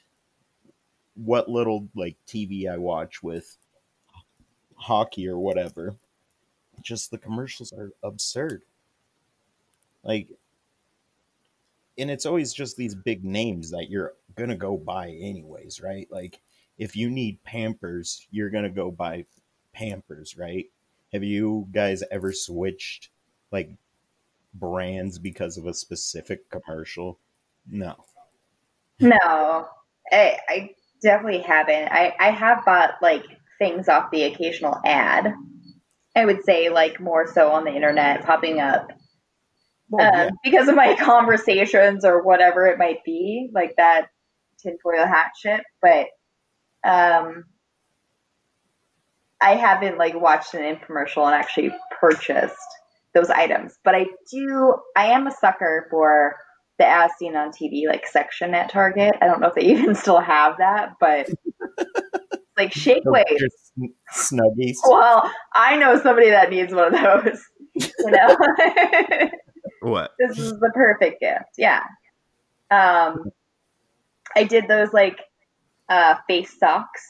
what 1.16 1.50
little 1.50 1.88
like 1.96 2.18
TV 2.28 2.70
I 2.72 2.78
watch 2.78 3.24
with 3.24 3.58
hockey 4.76 5.28
or 5.28 5.38
whatever. 5.38 5.96
Just 6.82 7.12
the 7.12 7.18
commercials 7.18 7.74
are 7.74 7.92
absurd. 8.04 8.62
Like, 10.04 10.28
and 11.98 12.12
it's 12.12 12.26
always 12.26 12.54
just 12.54 12.78
these 12.78 12.94
big 12.94 13.24
names 13.24 13.72
that 13.72 13.90
you're 13.90 14.14
gonna 14.36 14.56
go 14.56 14.78
buy 14.78 15.10
anyways, 15.10 15.82
right? 15.82 16.08
Like, 16.12 16.40
if 16.78 16.96
you 16.96 17.10
need 17.10 17.44
Pampers, 17.44 18.28
you're 18.32 18.50
gonna 18.50 18.70
go 18.70 18.92
buy 18.92 19.26
Pampers, 19.74 20.38
right? 20.38 20.66
Have 21.14 21.24
you 21.24 21.68
guys 21.72 22.04
ever 22.12 22.32
switched 22.34 23.10
like 23.52 23.70
brands 24.54 25.18
because 25.18 25.58
of 25.58 25.66
a 25.66 25.74
specific 25.74 26.50
commercial? 26.50 27.20
No. 27.68 27.96
no, 29.00 29.68
I, 30.12 30.38
I 30.48 30.70
definitely 31.02 31.42
haven't. 31.42 31.90
I, 31.92 32.14
I 32.20 32.32
have 32.32 32.64
bought 32.66 32.96
like 33.02 33.26
things 33.60 33.90
off 33.90 34.12
the 34.12 34.24
occasional 34.24 34.80
ad. 34.86 35.34
I 36.16 36.26
would 36.26 36.44
say 36.46 36.70
like 36.70 37.00
more 37.00 37.28
so 37.28 37.52
on 37.52 37.66
the 37.66 37.76
internet 37.76 38.26
popping 38.26 38.60
up 38.60 38.90
Well, 39.90 40.28
um, 40.28 40.32
because 40.44 40.68
of 40.68 40.76
my 40.76 40.96
conversations 41.00 42.06
or 42.06 42.24
whatever 42.24 42.68
it 42.68 42.80
might 42.80 43.04
be, 43.06 43.50
like 43.54 43.76
that 43.78 44.08
tinfoil 44.60 45.06
hat 45.06 45.32
shit. 45.42 45.62
But 45.82 46.08
um, 46.88 47.46
I 49.42 49.56
haven't 49.56 49.98
like 49.98 50.20
watched 50.20 50.54
an 50.54 50.62
infomercial 50.62 51.26
and 51.26 51.36
actually 51.36 51.72
purchased 52.00 52.56
those 53.14 53.30
items. 53.30 53.78
But 53.84 53.96
I 53.96 54.08
do. 54.32 54.76
I 54.96 55.08
am 55.08 55.28
a 55.28 55.32
sucker 55.32 55.88
for 55.92 56.36
the 56.80 56.88
as 56.88 57.12
seen 57.20 57.36
on 57.36 57.52
TV 57.52 57.88
like 57.88 58.08
section 58.08 58.54
at 58.54 58.72
Target. 58.72 59.16
I 59.22 59.28
don't 59.28 59.42
know 59.42 59.48
if 59.50 59.56
they 59.56 59.66
even 59.66 59.96
still 59.96 60.20
have 60.20 60.58
that, 60.60 60.94
but 61.00 61.30
like 62.58 62.74
shake 62.74 63.04
yeah. 63.06 63.12
weight. 63.12 63.28
Just 63.38 64.34
snuggies. 64.34 64.78
Well, 64.88 65.30
I 65.54 65.78
know 65.78 66.00
somebody 66.02 66.30
that 66.30 66.50
needs 66.50 66.74
one 66.74 66.94
of 66.94 67.02
those. 67.02 67.42
You 67.76 68.12
know. 68.12 68.38
What? 69.82 70.12
this 70.18 70.40
is 70.40 70.52
the 70.60 70.72
perfect 70.74 71.22
gift. 71.22 71.52
Yeah. 71.60 71.84
Um, 72.72 73.32
I 74.36 74.44
did 74.44 74.68
those 74.68 74.92
like 74.94 75.20
uh, 75.90 76.16
face 76.28 76.58
socks 76.58 77.04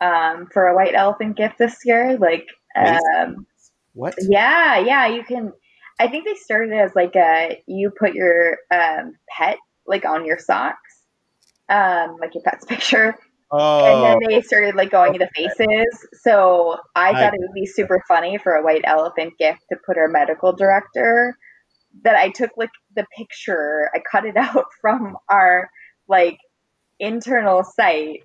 um, 0.00 0.48
for 0.52 0.68
a 0.68 0.74
white 0.74 0.94
elephant 0.94 1.36
gift 1.36 1.58
this 1.58 1.76
year. 1.84 2.16
Like, 2.18 2.46
um, 2.76 3.46
What? 3.92 4.14
yeah, 4.20 4.78
yeah, 4.78 5.08
you 5.08 5.22
can. 5.22 5.52
I 6.00 6.08
think 6.08 6.24
they 6.24 6.34
started 6.34 6.72
as 6.72 6.92
like 6.94 7.14
a 7.16 7.62
you 7.66 7.90
put 7.90 8.14
your 8.14 8.58
um, 8.70 9.14
pet 9.28 9.58
like 9.86 10.04
on 10.04 10.24
your 10.24 10.38
socks, 10.38 11.02
um, 11.68 12.16
like 12.20 12.34
your 12.34 12.42
pet's 12.42 12.64
picture, 12.68 13.16
Oh, 13.50 13.84
and 13.86 14.22
then 14.22 14.28
they 14.30 14.42
started 14.42 14.74
like 14.74 14.90
going 14.90 15.14
into 15.14 15.28
faces. 15.34 16.06
So 16.22 16.76
I 16.94 17.10
I- 17.10 17.12
thought 17.12 17.34
it 17.34 17.40
would 17.40 17.54
be 17.54 17.66
super 17.66 18.02
funny 18.06 18.38
for 18.38 18.54
a 18.54 18.62
white 18.62 18.82
elephant 18.84 19.34
gift 19.38 19.60
to 19.70 19.78
put 19.86 19.96
our 19.96 20.08
medical 20.08 20.52
director. 20.52 21.36
That 22.04 22.14
I 22.14 22.28
took 22.28 22.50
like 22.56 22.70
the 22.94 23.06
picture, 23.16 23.90
I 23.94 24.00
cut 24.10 24.24
it 24.26 24.36
out 24.36 24.66
from 24.80 25.16
our 25.28 25.70
like 26.06 26.38
internal 26.98 27.64
site, 27.64 28.22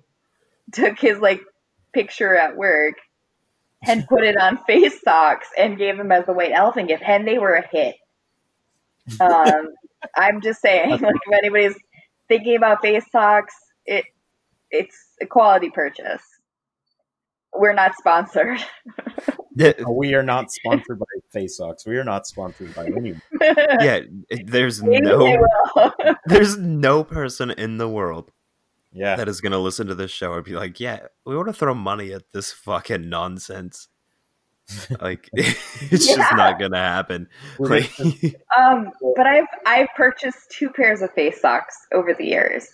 took 0.72 0.98
his 0.98 1.18
like 1.18 1.40
picture 1.92 2.36
at 2.36 2.56
work, 2.56 2.94
and 3.86 4.06
put 4.08 4.24
it 4.24 4.36
on 4.36 4.58
face 4.66 5.00
socks 5.02 5.48
and 5.58 5.78
gave 5.78 5.98
him 5.98 6.12
as 6.12 6.26
the 6.26 6.32
white 6.34 6.52
elephant 6.52 6.88
gift, 6.88 7.02
and 7.06 7.26
they 7.26 7.38
were 7.38 7.54
a 7.54 7.66
hit. 7.66 7.96
Um, 9.20 9.68
I'm 10.16 10.40
just 10.40 10.62
saying, 10.62 10.90
like 10.90 11.02
if 11.02 11.32
anybody's 11.32 11.76
thinking 12.28 12.56
about 12.56 12.80
face 12.80 13.04
socks, 13.12 13.54
it 13.84 14.06
it's 14.74 14.96
a 15.22 15.26
quality 15.26 15.70
purchase. 15.70 16.22
We're 17.56 17.72
not 17.74 17.94
sponsored. 17.96 18.58
we 19.88 20.14
are 20.14 20.22
not 20.24 20.50
sponsored 20.50 20.98
by 20.98 21.04
Face 21.30 21.56
Socks. 21.56 21.86
We 21.86 21.96
are 21.96 22.04
not 22.04 22.26
sponsored 22.26 22.74
by 22.74 22.86
anyone. 22.86 23.22
yeah, 23.40 24.00
there's 24.44 24.82
Maybe 24.82 25.02
no 25.06 25.38
there's 26.26 26.58
no 26.58 27.04
person 27.04 27.52
in 27.52 27.78
the 27.78 27.88
world 27.88 28.32
Yeah. 28.92 29.14
that 29.16 29.28
is 29.28 29.40
gonna 29.40 29.58
listen 29.60 29.86
to 29.86 29.94
this 29.94 30.10
show 30.10 30.32
and 30.34 30.44
be 30.44 30.52
like, 30.52 30.80
yeah, 30.80 31.06
we 31.24 31.36
want 31.36 31.46
to 31.48 31.52
throw 31.52 31.74
money 31.74 32.12
at 32.12 32.32
this 32.32 32.50
fucking 32.52 33.08
nonsense. 33.08 33.86
like 35.00 35.28
it's 35.34 36.06
just 36.06 36.34
not 36.36 36.58
gonna 36.58 36.78
happen. 36.78 37.28
Like, 37.58 37.92
Um, 38.58 38.90
but 39.14 39.26
I've 39.26 39.46
I've 39.66 39.88
purchased 39.96 40.50
two 40.50 40.70
pairs 40.70 41.02
of 41.02 41.12
face 41.12 41.40
socks 41.40 41.76
over 41.92 42.14
the 42.14 42.24
years, 42.24 42.66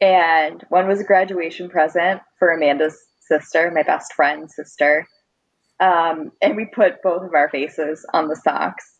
and 0.00 0.64
one 0.68 0.88
was 0.88 1.00
a 1.00 1.04
graduation 1.04 1.68
present 1.68 2.20
for 2.38 2.50
Amanda's 2.50 2.98
sister, 3.20 3.70
my 3.74 3.82
best 3.82 4.12
friend's 4.14 4.54
sister. 4.54 5.06
Um, 5.78 6.32
and 6.42 6.56
we 6.56 6.66
put 6.66 7.02
both 7.02 7.22
of 7.22 7.34
our 7.34 7.48
faces 7.48 8.04
on 8.12 8.28
the 8.28 8.36
socks. 8.36 8.96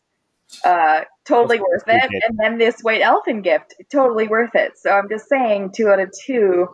Uh, 0.65 1.03
totally 1.25 1.61
worth 1.61 1.85
it. 1.87 2.11
And 2.27 2.39
then 2.39 2.59
this 2.59 2.81
white 2.81 3.03
elephant 3.03 3.45
gift, 3.45 3.75
totally 3.91 4.29
worth 4.29 4.55
it. 4.55 4.73
So 4.79 4.91
I'm 4.91 5.09
just 5.09 5.29
saying, 5.29 5.73
two 5.75 5.89
out 5.89 6.01
of 6.01 6.11
two. 6.25 6.69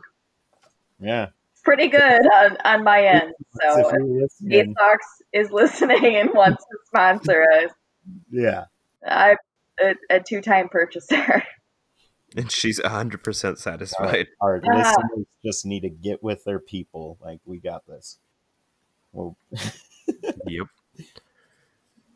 Yeah. 0.98 1.28
pretty 1.62 1.88
good 1.88 2.00
on, 2.00 2.56
on 2.64 2.84
my 2.84 3.04
end. 3.04 3.34
So 3.60 3.92
you're 4.40 4.64
ASOX 4.64 4.98
is 5.32 5.50
listening 5.50 6.16
and 6.16 6.30
wants 6.32 6.64
to 6.64 6.78
sponsor 6.86 7.44
us. 7.58 7.70
yeah. 8.30 8.64
I'm 9.06 9.36
a, 9.80 9.94
a 10.10 10.20
two 10.20 10.40
time 10.40 10.68
purchaser. 10.68 11.42
And 12.36 12.50
she's 12.52 12.78
100% 12.80 13.58
satisfied. 13.58 14.28
Our 14.40 14.60
Yeah. 14.62 14.74
listeners 14.74 15.26
just 15.44 15.64
need 15.66 15.80
to 15.80 15.88
get 15.90 16.22
with 16.22 16.44
their 16.44 16.58
people. 16.60 17.16
Like 17.20 17.40
we 17.46 17.58
got 17.58 17.86
this. 17.86 18.18
Well, 19.12 19.36
yep. 20.46 20.66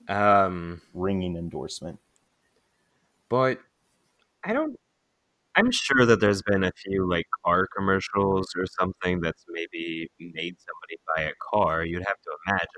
Um, 0.08 0.82
ringing 0.92 1.36
endorsement. 1.36 1.98
but 3.28 3.60
I 4.44 4.52
don't. 4.52 4.78
I'm 5.56 5.70
sure 5.70 6.06
that 6.06 6.20
there's 6.20 6.42
been 6.42 6.64
a 6.64 6.72
few 6.72 7.08
like 7.08 7.26
car 7.44 7.66
commercials 7.76 8.46
or 8.56 8.66
something 8.78 9.20
that's 9.20 9.44
maybe 9.48 10.08
made 10.18 10.56
somebody 10.58 10.96
buy 11.16 11.22
a 11.24 11.32
car. 11.52 11.84
You'd 11.84 12.04
have 12.06 12.20
to 12.22 12.30
imagine, 12.46 12.68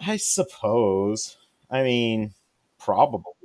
right? 0.00 0.08
I 0.12 0.16
suppose. 0.16 1.36
I 1.70 1.82
mean, 1.82 2.34
probably 2.78 3.22
right. 3.22 3.35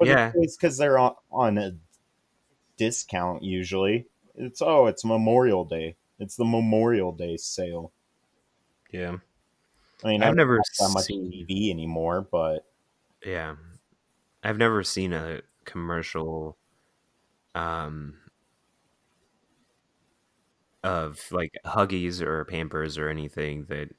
But 0.00 0.08
Yeah. 0.08 0.32
it's 0.34 0.56
because 0.56 0.78
they're 0.78 0.98
on, 0.98 1.14
on 1.30 1.58
a 1.58 1.76
discount 2.78 3.42
usually. 3.44 4.06
It's 4.34 4.62
oh, 4.62 4.86
it's 4.86 5.04
Memorial 5.04 5.64
Day. 5.64 5.96
It's 6.18 6.34
the 6.36 6.44
Memorial 6.44 7.12
Day 7.12 7.36
sale. 7.36 7.92
Yeah. 8.90 9.18
I 10.02 10.08
mean, 10.08 10.22
I've 10.22 10.34
never 10.34 10.56
that 10.78 10.90
much 10.94 11.04
seen- 11.04 11.30
TV 11.30 11.70
anymore, 11.70 12.26
but 12.32 12.64
Yeah. 13.24 13.56
I've 14.42 14.56
never 14.58 14.82
seen 14.82 15.12
a 15.12 15.42
commercial 15.66 16.56
um 17.54 18.14
of 20.82 21.20
like 21.30 21.52
Huggies 21.66 22.22
or 22.22 22.44
Pampers 22.46 22.96
or 22.96 23.08
anything 23.10 23.66
that 23.68 23.90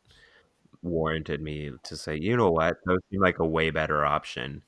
warranted 0.82 1.42
me 1.42 1.72
to 1.84 1.96
say, 1.96 2.16
you 2.18 2.36
know 2.36 2.50
what, 2.52 2.78
those 2.88 3.00
seem 3.12 3.22
like 3.22 3.38
a 3.40 3.46
way 3.46 3.70
better 3.70 4.04
option. 4.04 4.64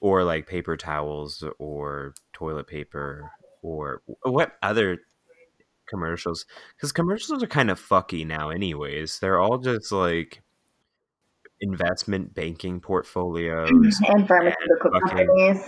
Or 0.00 0.24
like 0.24 0.46
paper 0.46 0.76
towels 0.76 1.44
or 1.58 2.14
toilet 2.32 2.66
paper 2.66 3.30
or 3.62 4.02
uh, 4.26 4.30
what 4.30 4.52
other 4.62 4.98
commercials? 5.86 6.46
Because 6.76 6.90
commercials 6.92 7.42
are 7.42 7.46
kind 7.46 7.70
of 7.70 7.78
fucky 7.78 8.26
now, 8.26 8.48
anyways. 8.48 9.18
They're 9.18 9.38
all 9.40 9.58
just 9.58 9.92
like 9.92 10.42
investment 11.60 12.34
banking 12.34 12.80
portfolios 12.80 13.68
and 14.08 14.26
pharmaceutical 14.26 14.90
fucking- 14.90 15.26
companies. 15.26 15.62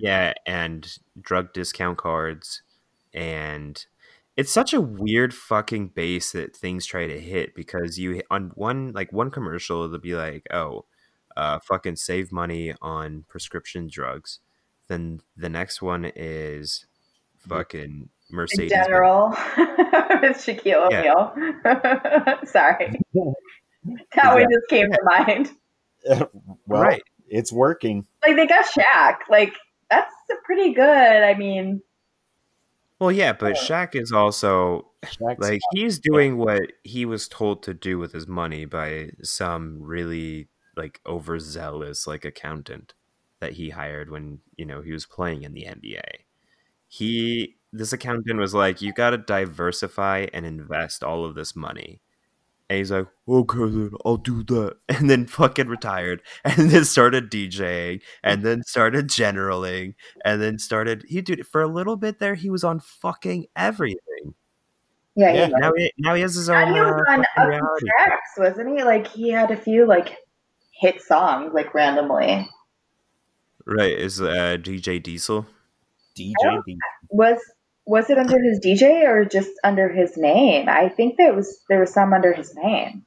yeah, 0.00 0.32
and 0.46 0.98
drug 1.20 1.52
discount 1.52 1.98
cards. 1.98 2.62
And 3.12 3.84
it's 4.36 4.52
such 4.52 4.72
a 4.72 4.80
weird 4.80 5.34
fucking 5.34 5.88
base 5.88 6.32
that 6.32 6.56
things 6.56 6.86
try 6.86 7.06
to 7.06 7.20
hit 7.20 7.54
because 7.54 7.98
you 7.98 8.22
on 8.30 8.52
one 8.54 8.92
like 8.92 9.12
one 9.12 9.30
commercial 9.30 9.84
it'll 9.84 9.98
be 9.98 10.14
like, 10.14 10.46
oh, 10.52 10.84
uh 11.36 11.58
fucking 11.60 11.96
save 11.96 12.32
money 12.32 12.74
on 12.80 13.24
prescription 13.28 13.88
drugs. 13.90 14.40
Then 14.88 15.20
the 15.36 15.48
next 15.48 15.82
one 15.82 16.10
is 16.16 16.86
fucking 17.48 17.80
In 17.82 18.08
Mercedes. 18.30 18.70
general, 18.70 19.30
with 19.56 20.36
Shaquille 20.38 20.88
Yeah. 20.90 21.12
O'Neal. 21.14 22.38
Sorry. 22.46 23.00
That 24.16 24.34
one 24.34 24.42
just 24.52 24.68
came 24.68 24.90
to 24.90 24.98
mind. 25.04 25.50
well, 26.08 26.28
right. 26.66 27.02
it's 27.28 27.52
working. 27.52 28.04
Like 28.26 28.34
they 28.34 28.46
got 28.48 28.64
Shaq. 28.66 29.18
Like 29.30 29.52
that's 29.88 30.12
a 30.32 30.34
pretty 30.44 30.72
good. 30.74 30.82
I 31.22 31.34
mean, 31.34 31.82
Well, 32.98 33.12
yeah, 33.12 33.32
but 33.32 33.54
Shaq 33.54 33.94
is 33.94 34.10
also 34.10 34.88
Shaq's 35.04 35.38
like 35.38 35.60
he's 35.72 36.00
doing 36.00 36.36
what 36.36 36.62
he 36.82 37.04
was 37.06 37.28
told 37.28 37.62
to 37.62 37.74
do 37.74 37.96
with 38.00 38.12
his 38.12 38.26
money 38.26 38.64
by 38.64 39.10
some 39.22 39.78
really 39.80 40.48
like 40.76 41.00
overzealous 41.06 42.06
like 42.06 42.24
accountant 42.24 42.94
that 43.40 43.54
he 43.54 43.70
hired 43.70 44.10
when 44.10 44.40
you 44.56 44.64
know 44.64 44.82
he 44.82 44.92
was 44.92 45.06
playing 45.06 45.42
in 45.42 45.54
the 45.54 45.64
NBA. 45.64 46.24
He 46.88 47.56
this 47.72 47.92
accountant 47.92 48.38
was 48.38 48.54
like, 48.54 48.80
"You 48.82 48.92
got 48.92 49.10
to 49.10 49.18
diversify 49.18 50.26
and 50.32 50.46
invest 50.46 51.02
all 51.02 51.24
of 51.24 51.34
this 51.34 51.54
money." 51.54 52.00
And 52.68 52.78
he's 52.78 52.90
like, 52.90 53.06
"Okay, 53.28 53.58
then 53.58 53.90
I'll 54.04 54.16
do 54.16 54.42
that," 54.44 54.76
and 54.88 55.10
then 55.10 55.26
fucking 55.26 55.68
retired, 55.68 56.22
and 56.44 56.70
then 56.70 56.84
started 56.84 57.30
DJing, 57.30 58.00
and 58.22 58.42
then 58.42 58.62
started 58.62 59.08
generaling, 59.08 59.94
and 60.24 60.40
then 60.40 60.58
started 60.58 61.04
he 61.08 61.20
did 61.20 61.46
for 61.46 61.62
a 61.62 61.68
little 61.68 61.96
bit 61.96 62.18
there. 62.18 62.34
He 62.34 62.50
was 62.50 62.64
on 62.64 62.80
fucking 62.80 63.46
everything. 63.54 64.34
yeah, 65.14 65.32
Yeah. 65.32 65.46
Now 65.48 65.72
he 65.76 65.92
now 65.98 66.14
he 66.14 66.22
has 66.22 66.34
his 66.34 66.48
and 66.48 66.70
own 66.70 66.74
he 66.74 66.80
was 66.80 67.04
uh, 67.08 67.12
on 67.40 67.54
up 67.54 67.70
tracks, 67.78 68.30
wasn't 68.38 68.78
he? 68.78 68.84
Like 68.84 69.06
he 69.08 69.30
had 69.30 69.50
a 69.50 69.56
few 69.56 69.86
like 69.86 70.16
hit 70.78 71.00
songs, 71.02 71.52
like 71.54 71.74
randomly. 71.74 72.48
Right, 73.64 73.98
is 73.98 74.20
uh, 74.20 74.56
DJ 74.60 75.02
Diesel? 75.02 75.46
DJ. 76.16 76.62
D- 76.64 76.78
Was 77.10 77.38
was 77.84 78.10
it 78.10 78.18
under 78.18 78.38
his 78.42 78.60
DJ 78.60 79.04
or 79.08 79.24
just 79.24 79.50
under 79.62 79.88
his 79.88 80.16
name? 80.16 80.68
I 80.68 80.88
think 80.88 81.16
there 81.16 81.34
was 81.34 81.60
there 81.68 81.80
was 81.80 81.92
some 81.92 82.12
under 82.12 82.32
his 82.32 82.54
name. 82.54 83.04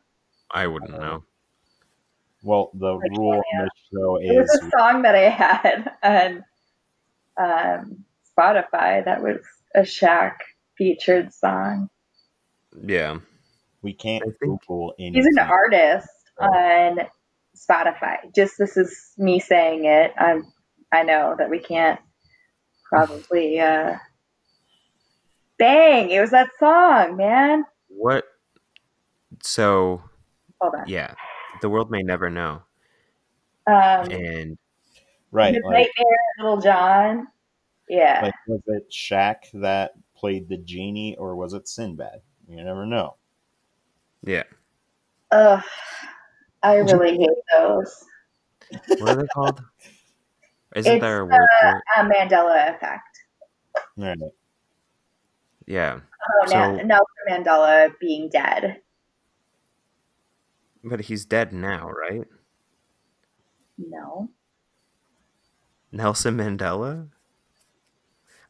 I 0.52 0.68
wouldn't 0.68 0.92
know. 0.92 1.24
Well, 2.44 2.72
the 2.74 2.94
Like, 2.94 3.12
rule 3.18 3.32
on 3.34 3.64
this 3.64 3.70
show 3.94 4.18
It 4.18 4.38
was 4.38 4.50
a 4.62 4.78
song 4.78 5.02
that 5.02 5.16
I 5.16 5.30
had 5.30 5.92
on 6.02 6.46
um, 7.38 8.06
Spotify 8.38 9.04
that 9.04 9.22
was 9.22 9.38
a 9.76 9.82
Shaq 9.82 10.36
featured 10.78 11.34
song. 11.34 11.90
Yeah, 12.82 13.20
we 13.82 13.94
can't 13.94 14.24
Google 14.40 14.94
anything. 14.98 15.16
He's 15.16 15.26
an 15.38 15.40
artist 15.40 16.10
on 16.40 17.00
Spotify. 17.60 18.34
Just 18.34 18.58
this 18.58 18.78
is 18.78 19.12
me 19.18 19.40
saying 19.40 19.86
it. 19.86 20.14
I'm, 20.18 20.46
I 20.92 21.04
know 21.04 21.36
that 21.38 21.50
we 21.50 21.60
can't 21.60 22.00
probably. 22.86 23.60
Uh... 23.60 23.96
Bang! 25.58 26.10
It 26.10 26.22
was 26.22 26.32
that 26.32 26.50
song, 26.58 27.18
man. 27.18 27.66
what? 27.90 28.26
So 29.44 30.02
Hold 30.62 30.76
on. 30.76 30.84
yeah, 30.88 31.14
the 31.62 31.70
world 31.70 31.92
may 31.92 32.02
never 32.02 32.30
know. 32.30 32.62
Um, 33.68 34.10
And 34.12 34.58
Right. 35.32 35.54
Like, 35.54 35.64
Nightmare, 35.64 36.18
Little 36.40 36.62
John. 36.62 37.28
Yeah. 37.88 38.20
like, 38.24 38.34
was 38.48 38.62
it 38.68 38.92
Shaq 38.92 39.52
that 39.62 39.94
played 40.16 40.48
the 40.50 40.58
genie 40.58 41.16
or 41.18 41.36
was 41.36 41.54
it 41.54 41.68
Sinbad? 41.68 42.22
You 42.48 42.64
never 42.64 42.86
know. 42.86 43.16
yeah, 44.24 44.44
Ugh. 45.32 45.64
I 46.64 46.76
really 46.78 47.18
hate 47.18 47.30
those. 47.58 48.06
what 49.00 49.10
are 49.12 49.16
they 49.22 49.28
called? 49.28 49.62
Isn't 50.76 50.94
It's, 50.94 51.02
there 51.02 51.22
a 51.22 51.26
word 51.26 51.46
for 51.62 51.70
it? 51.70 51.84
A 51.98 52.04
Mandela 52.04 52.76
effect. 52.76 53.04
Right. 53.98 54.18
Yeah, 55.66 56.00
Oh, 56.42 56.48
So- 56.48 56.76
Na- 56.76 56.84
Nelson 56.84 57.06
Mandela 57.30 57.94
being 58.00 58.30
dead. 58.30 58.82
but 60.84 61.02
he's 61.02 61.26
dead 61.26 61.52
now, 61.54 61.90
right? 61.90 62.28
No. 63.78 64.30
Nelson 65.92 66.38
Mandela. 66.38 67.10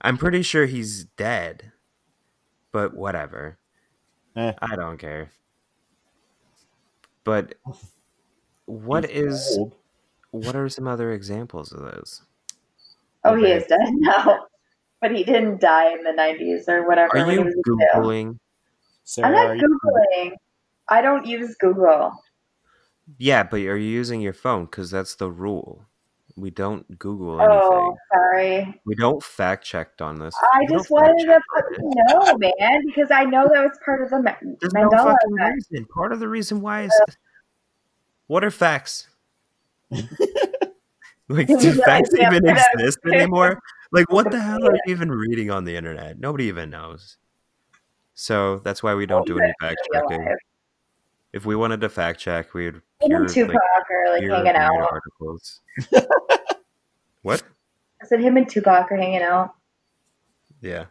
I'm 0.01 0.17
pretty 0.17 0.41
sure 0.43 0.65
he's 0.65 1.05
dead, 1.05 1.71
but 2.71 2.93
whatever. 2.93 3.57
Eh. 4.35 4.53
I 4.61 4.75
don't 4.75 4.97
care. 4.97 5.31
But 7.23 7.55
what 8.69 9.09
He's 9.09 9.23
is 9.25 9.57
old. 9.57 9.73
what 10.31 10.55
are 10.55 10.69
some 10.69 10.87
other 10.87 11.11
examples 11.11 11.71
of 11.71 11.81
those? 11.81 12.21
Oh, 13.23 13.35
he 13.35 13.45
is 13.47 13.65
dead 13.65 13.79
now. 13.93 14.45
But 15.01 15.11
he 15.15 15.23
didn't 15.23 15.61
die 15.61 15.91
in 15.93 16.03
the 16.03 16.11
90s 16.11 16.67
or 16.67 16.87
whatever. 16.87 17.17
Are 17.17 17.31
you 17.31 17.43
was 17.43 17.53
in 17.53 17.63
jail. 17.65 17.87
googling? 18.03 18.37
Sarah, 19.05 19.27
I'm 19.29 19.35
are 19.35 19.55
not 19.55 19.61
you- 19.61 19.79
Googling. 19.85 20.31
I 20.89 21.01
don't 21.01 21.25
use 21.25 21.55
Google. 21.59 22.11
Yeah, 23.17 23.43
but 23.43 23.61
are 23.61 23.77
you 23.77 23.89
using 23.89 24.21
your 24.21 24.33
phone? 24.33 24.65
Because 24.65 24.91
that's 24.91 25.15
the 25.15 25.31
rule. 25.31 25.85
We 26.35 26.51
don't 26.51 26.99
Google 26.99 27.31
oh, 27.31 27.43
anything. 27.43 27.59
Oh, 27.71 27.95
sorry. 28.13 28.81
We 28.85 28.95
don't 28.95 29.21
fact 29.23 29.65
check 29.65 29.89
on 29.99 30.19
this. 30.19 30.35
I 30.53 30.59
We 30.61 30.67
just 30.67 30.89
wanted 30.89 31.17
to 31.19 31.27
fact-check 31.27 31.41
fucking 31.55 31.91
know, 32.07 32.37
man, 32.37 32.85
because 32.85 33.09
I 33.11 33.23
know 33.25 33.47
that 33.51 33.63
was 33.63 33.77
part 33.83 34.03
of 34.03 34.09
the 34.11 34.21
Ma- 34.21 34.35
There's 34.61 34.73
no 34.73 34.89
fucking 34.91 35.33
effect. 35.33 35.55
reason. 35.71 35.85
Part 35.93 36.13
of 36.13 36.19
the 36.19 36.27
reason 36.29 36.61
why 36.61 36.83
is 36.83 37.01
uh, 37.07 37.11
what 38.29 38.43
are 38.43 38.51
facts? 38.51 39.07
like, 39.89 41.47
do 41.47 41.73
facts 41.81 42.11
even 42.13 42.47
exist 42.47 42.99
anymore? 43.11 43.59
Like, 43.91 44.11
what 44.11 44.29
the 44.29 44.39
hell 44.39 44.63
are 44.63 44.73
you 44.73 44.81
even 44.85 45.09
reading 45.09 45.49
on 45.49 45.65
the 45.65 45.75
internet? 45.75 46.19
Nobody 46.19 46.43
even 46.45 46.69
knows. 46.69 47.17
So 48.13 48.59
that's 48.59 48.83
why 48.83 48.93
we 48.93 49.07
don't 49.07 49.25
do 49.25 49.39
any 49.39 49.51
fact 49.59 49.77
checking. 49.91 50.27
If 51.33 51.47
we 51.47 51.55
wanted 51.55 51.81
to 51.81 51.89
fact 51.89 52.19
check, 52.19 52.53
we'd 52.53 52.75
Him 52.75 52.81
pure, 53.07 53.21
and 53.21 53.29
Tupac 53.29 53.55
like, 53.55 53.91
are 53.91 54.09
like 54.11 54.45
hanging 54.45 54.61
out. 54.61 54.91
articles. 54.91 55.61
what? 57.23 57.41
I 57.99 58.05
said 58.05 58.19
him 58.19 58.37
and 58.37 58.47
Tupac 58.47 58.91
are 58.91 58.95
hanging 58.95 59.23
out. 59.23 59.55
Yeah. 60.61 60.85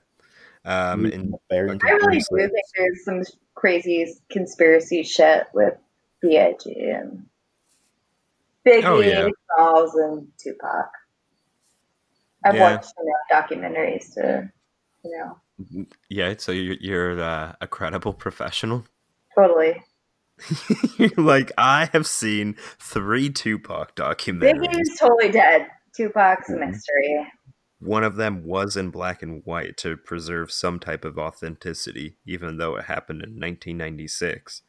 Um, 0.64 1.04
Reading 1.04 1.20
and 1.20 1.34
very 1.48 1.70
Okay, 1.70 1.88
I 1.88 1.92
really 1.92 2.18
do 2.18 2.36
think 2.36 2.52
there's 2.76 3.04
some 3.04 3.22
crazy 3.54 4.12
conspiracy 4.28 5.04
shit 5.04 5.46
with 5.54 5.74
B.I.G. 6.20 6.74
and 6.90 7.27
Biggie, 8.68 8.84
Oh, 8.84 9.00
yeah. 9.00 9.28
Smalls, 9.56 9.94
and 9.94 10.28
Tupac. 10.38 10.90
I've 12.44 12.54
Yeah. 12.54 12.74
watched 12.74 12.92
enough 13.00 13.48
documentaries 13.50 14.14
to, 14.14 14.50
you 15.04 15.18
know, 15.18 15.38
yeah, 16.08 16.34
so 16.38 16.52
you're, 16.52 16.76
you're 16.80 17.20
uh, 17.20 17.54
a 17.60 17.66
credible 17.66 18.14
professional. 18.14 18.84
totally. 19.34 19.82
Like, 21.16 21.50
I 21.58 21.88
have 21.92 22.06
seen 22.06 22.54
three 22.78 23.28
Tupac 23.30 23.96
documentaries. 23.96 24.68
Biggie's 24.68 24.98
totally 24.98 25.30
dead. 25.30 25.66
Tupac's 25.96 26.48
a 26.50 26.52
Mhm. 26.52 26.70
mystery. 26.70 27.26
One 27.80 28.04
of 28.04 28.16
them 28.16 28.44
was 28.44 28.76
in 28.76 28.90
black 28.90 29.22
and 29.22 29.42
white 29.44 29.76
to 29.78 29.96
preserve 29.96 30.50
some 30.52 30.78
type 30.80 31.04
of 31.04 31.18
authenticity, 31.18 32.16
even 32.26 32.56
though 32.56 32.76
it 32.76 32.84
happened 32.86 33.22
in 33.22 33.38
1996. 33.38 34.62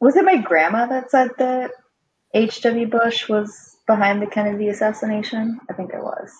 Was 0.00 0.16
it 0.16 0.24
my 0.24 0.36
grandma 0.36 0.86
that 0.86 1.10
said 1.10 1.30
that 1.38 1.72
H.W. 2.34 2.86
Bush 2.86 3.28
was 3.28 3.76
behind 3.86 4.22
the 4.22 4.26
Kennedy 4.26 4.68
assassination? 4.68 5.60
I 5.68 5.74
think 5.74 5.92
it 5.92 6.02
was. 6.02 6.32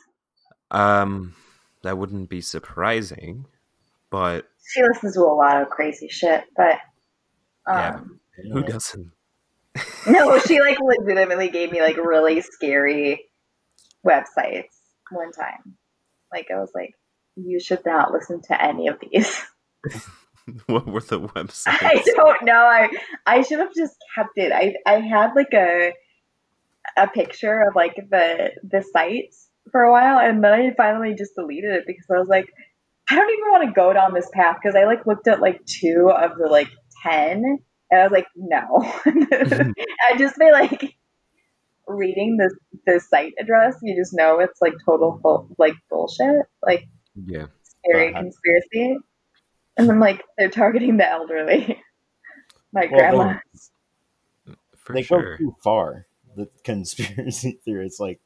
Um, 0.70 1.34
that 1.82 1.98
wouldn't 1.98 2.28
be 2.30 2.40
surprising, 2.40 3.46
but 4.10 4.46
She 4.72 4.82
listens 4.82 5.14
to 5.14 5.20
a 5.20 5.34
lot 5.34 5.60
of 5.60 5.68
crazy 5.68 6.08
shit, 6.08 6.44
but 6.56 6.78
Yeah. 7.68 7.96
um, 7.96 8.20
who 8.52 8.62
doesn't? 8.62 9.12
no, 10.06 10.38
she 10.40 10.60
like 10.60 10.78
legitimately 10.80 11.48
gave 11.50 11.70
me 11.72 11.80
like 11.80 11.96
really 11.96 12.40
scary 12.40 13.28
websites 14.06 14.68
one 15.10 15.32
time. 15.32 15.76
Like 16.32 16.46
I 16.50 16.58
was 16.58 16.70
like, 16.74 16.94
you 17.36 17.60
should 17.60 17.84
not 17.84 18.12
listen 18.12 18.40
to 18.48 18.62
any 18.62 18.88
of 18.88 18.98
these. 19.00 19.42
what 20.66 20.86
were 20.86 21.00
the 21.00 21.20
websites? 21.20 21.76
I 21.80 22.02
don't 22.16 22.42
know. 22.44 22.54
I 22.54 22.88
I 23.26 23.42
should 23.42 23.58
have 23.58 23.74
just 23.74 23.96
kept 24.14 24.36
it. 24.36 24.52
I 24.52 24.74
I 24.86 25.00
had 25.00 25.32
like 25.36 25.52
a 25.54 25.92
a 26.96 27.08
picture 27.08 27.62
of 27.68 27.74
like 27.74 27.94
the 28.10 28.50
the 28.62 28.82
sites 28.92 29.48
for 29.70 29.82
a 29.82 29.92
while, 29.92 30.18
and 30.18 30.42
then 30.42 30.52
I 30.52 30.74
finally 30.76 31.14
just 31.14 31.34
deleted 31.36 31.72
it 31.72 31.84
because 31.86 32.06
I 32.10 32.18
was 32.18 32.28
like, 32.28 32.46
I 33.08 33.16
don't 33.16 33.30
even 33.30 33.50
want 33.50 33.68
to 33.68 33.72
go 33.72 33.92
down 33.92 34.14
this 34.14 34.28
path 34.32 34.56
because 34.62 34.74
I 34.76 34.84
like 34.84 35.06
looked 35.06 35.28
at 35.28 35.40
like 35.40 35.64
two 35.66 36.10
of 36.10 36.32
the 36.36 36.48
like 36.48 36.68
ten, 37.02 37.58
and 37.90 38.00
I 38.00 38.02
was 38.04 38.12
like, 38.12 38.26
no. 38.34 38.82
I 40.10 40.16
just 40.18 40.36
by 40.38 40.50
like 40.50 40.94
reading 41.86 42.36
the 42.36 42.54
the 42.86 43.00
site 43.00 43.34
address, 43.40 43.76
you 43.82 43.96
just 43.96 44.12
know 44.14 44.40
it's 44.40 44.60
like 44.60 44.74
total 44.84 45.18
full, 45.22 45.48
like 45.58 45.74
bullshit, 45.90 46.46
like 46.64 46.86
yeah. 47.14 47.46
scary 47.62 48.12
Uh-huh. 48.14 48.22
conspiracy. 48.22 48.96
And 49.76 49.90
I'm 49.90 50.00
like, 50.00 50.22
they're 50.38 50.50
targeting 50.50 50.96
the 50.98 51.08
elderly. 51.08 51.80
My 52.72 52.88
Well, 52.90 52.98
grandma. 52.98 53.34
For 54.76 54.92
they 54.94 55.02
sure. 55.02 55.32
go 55.32 55.36
too 55.36 55.56
far. 55.62 56.06
The 56.36 56.48
conspiracy 56.64 57.58
theorists, 57.64 58.00
like 58.00 58.20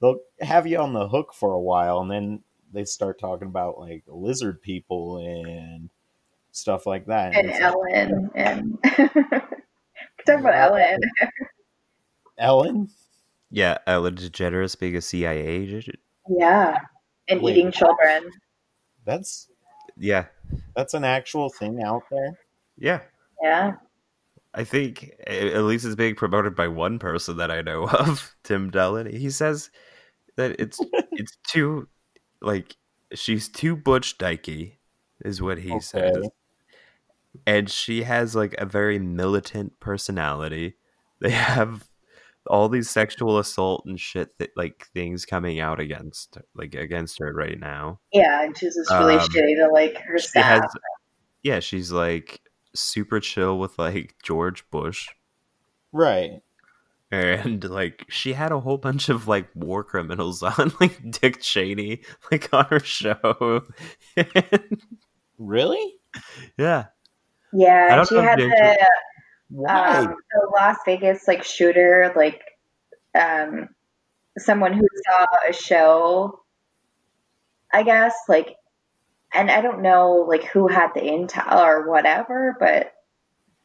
they'll 0.00 0.18
have 0.40 0.66
you 0.66 0.78
on 0.78 0.92
the 0.92 1.08
hook 1.08 1.32
for 1.34 1.52
a 1.52 1.60
while, 1.60 2.00
and 2.00 2.10
then 2.10 2.42
they 2.72 2.84
start 2.84 3.18
talking 3.18 3.48
about 3.48 3.78
like 3.78 4.04
lizard 4.06 4.60
people 4.62 5.16
and 5.18 5.88
stuff 6.52 6.84
like 6.86 7.06
that. 7.06 7.34
and 7.34 7.48
it's 7.48 7.58
like, 7.60 7.72
Ellen 7.74 8.30
and 8.34 8.78
talk 10.26 10.40
about 10.40 10.54
Ellen. 10.54 11.00
Ellen, 12.36 12.88
Yeah, 13.50 13.78
Ellen 13.86 14.14
DeGeneres 14.16 14.78
being 14.78 14.96
a 14.96 15.00
CIA 15.00 15.38
agent. 15.46 15.96
Yeah. 16.28 16.78
And 17.28 17.40
Wait, 17.42 17.56
eating 17.56 17.72
children. 17.72 18.30
that's 19.04 19.48
Yeah, 19.96 20.26
that's 20.76 20.94
an 20.94 21.04
actual 21.04 21.48
thing 21.48 21.82
out 21.82 22.02
there. 22.10 22.38
yeah. 22.76 23.00
Yeah. 23.42 23.74
I 24.54 24.64
think 24.64 25.12
at 25.26 25.62
least 25.62 25.84
it's 25.84 25.94
being 25.94 26.14
promoted 26.14 26.56
by 26.56 26.68
one 26.68 26.98
person 26.98 27.36
that 27.36 27.50
I 27.50 27.60
know 27.62 27.86
of, 27.88 28.34
Tim 28.42 28.70
Dillon. 28.70 29.06
He 29.06 29.30
says 29.30 29.70
that 30.36 30.56
it's 30.58 30.80
it's 31.12 31.36
too 31.46 31.88
like 32.40 32.76
she's 33.14 33.48
too 33.48 33.76
butch 33.76 34.18
dykey, 34.18 34.72
is 35.24 35.40
what 35.42 35.58
he 35.58 35.78
says, 35.80 36.28
and 37.46 37.70
she 37.70 38.02
has 38.02 38.34
like 38.34 38.54
a 38.58 38.66
very 38.66 38.98
militant 38.98 39.78
personality. 39.80 40.74
They 41.20 41.30
have 41.30 41.87
all 42.48 42.68
these 42.68 42.90
sexual 42.90 43.38
assault 43.38 43.84
and 43.86 43.98
shit 44.00 44.36
that 44.38 44.50
like 44.56 44.86
things 44.94 45.24
coming 45.24 45.60
out 45.60 45.78
against 45.80 46.38
like 46.54 46.74
against 46.74 47.18
her 47.20 47.32
right 47.32 47.58
now. 47.58 48.00
Yeah, 48.12 48.42
and 48.44 48.56
she's 48.56 48.74
just 48.74 48.90
really 48.90 49.14
Um, 49.14 49.20
shitty 49.28 49.56
to 49.56 49.68
like 49.72 49.96
her 49.98 50.18
She 50.18 50.28
staff. 50.28 50.44
has, 50.62 50.72
yeah, 51.42 51.60
she's 51.60 51.92
like 51.92 52.40
super 52.74 53.20
chill 53.20 53.58
with 53.58 53.78
like 53.78 54.14
George 54.22 54.68
Bush. 54.70 55.08
Right. 55.92 56.42
and 57.10 57.64
like 57.64 58.04
she 58.10 58.34
had 58.34 58.52
a 58.52 58.60
whole 58.60 58.76
bunch 58.76 59.08
of 59.08 59.26
like 59.28 59.48
war 59.54 59.82
criminals 59.82 60.42
on 60.58 60.72
like 60.80 60.98
Dick 61.10 61.40
Cheney 61.40 62.02
like 62.30 62.52
on 62.52 62.66
her 62.66 62.80
show. 62.80 63.62
Really? 65.38 65.94
yeah. 66.58 66.86
Yeah, 67.52 68.00
and 68.00 68.08
she 68.08 68.16
had 68.16 68.38
they 68.38 68.48
the 68.48 68.86
Why? 69.50 69.98
um, 69.98 70.06
the 70.06 70.50
Las 70.54 70.76
Vegas 70.84 71.26
like 71.26 71.42
shooter, 71.42 72.12
like 72.14 72.42
um, 73.14 73.68
someone 74.36 74.72
who 74.72 74.86
saw 75.06 75.26
a 75.48 75.52
show, 75.52 76.40
I 77.72 77.82
guess, 77.82 78.14
like, 78.28 78.56
and 79.32 79.50
I 79.50 79.60
don't 79.60 79.82
know 79.82 80.26
like 80.28 80.44
who 80.44 80.68
had 80.68 80.88
the 80.94 81.00
intel 81.00 81.64
or 81.64 81.88
whatever, 81.88 82.56
but 82.58 82.92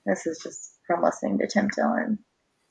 this 0.06 0.26
is 0.26 0.40
just 0.44 0.78
from 0.86 1.04
listening 1.04 1.40
to 1.40 1.48
Tim 1.48 1.70
Dillon. 1.76 2.20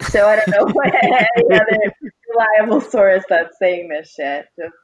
So 0.03 0.27
I 0.27 0.37
don't 0.37 0.48
know 0.48 0.66
what 0.72 0.92
any 0.94 1.55
other 1.55 1.94
reliable 2.29 2.81
source 2.81 3.25
that's 3.29 3.59
saying 3.59 3.88
this 3.88 4.12
shit. 4.14 4.46
Just, 4.59 4.75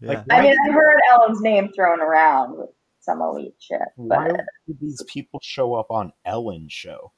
Yeah. 0.00 0.22
I 0.30 0.42
mean, 0.42 0.54
I've 0.66 0.74
heard 0.74 1.00
Ellen's 1.12 1.40
name 1.40 1.70
thrown 1.74 2.00
around 2.00 2.56
with 2.56 2.70
some 3.00 3.20
elite 3.20 3.54
shit, 3.58 3.80
Why 3.96 4.28
but 4.28 4.40
would 4.66 4.80
these 4.80 5.02
people 5.08 5.40
show 5.42 5.74
up 5.74 5.90
on 5.90 6.12
Ellen's 6.24 6.72
show? 6.72 7.12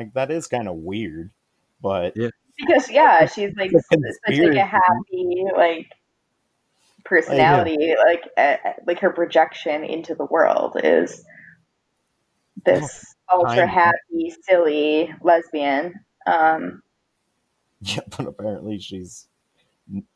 Like 0.00 0.14
that 0.14 0.30
is 0.30 0.46
kind 0.46 0.66
of 0.66 0.76
weird, 0.76 1.30
but 1.82 2.16
Yeah. 2.16 2.30
because 2.56 2.90
yeah, 2.90 3.26
she's 3.26 3.54
like 3.54 3.70
The 3.70 3.80
such 3.80 4.38
like 4.38 4.56
a 4.56 4.64
happy 4.64 5.44
like 5.54 5.92
personality, 7.04 7.94
like 8.02 8.22
uh, 8.38 8.56
like 8.86 9.00
her 9.00 9.10
projection 9.10 9.84
into 9.84 10.14
the 10.14 10.24
world 10.24 10.80
is 10.82 11.22
this 12.64 13.14
ultra 13.30 13.66
happy, 13.66 14.34
silly 14.48 15.14
lesbian. 15.20 15.92
Um, 16.26 16.82
yeah, 17.82 18.00
but 18.16 18.26
apparently 18.26 18.78
she's 18.78 19.28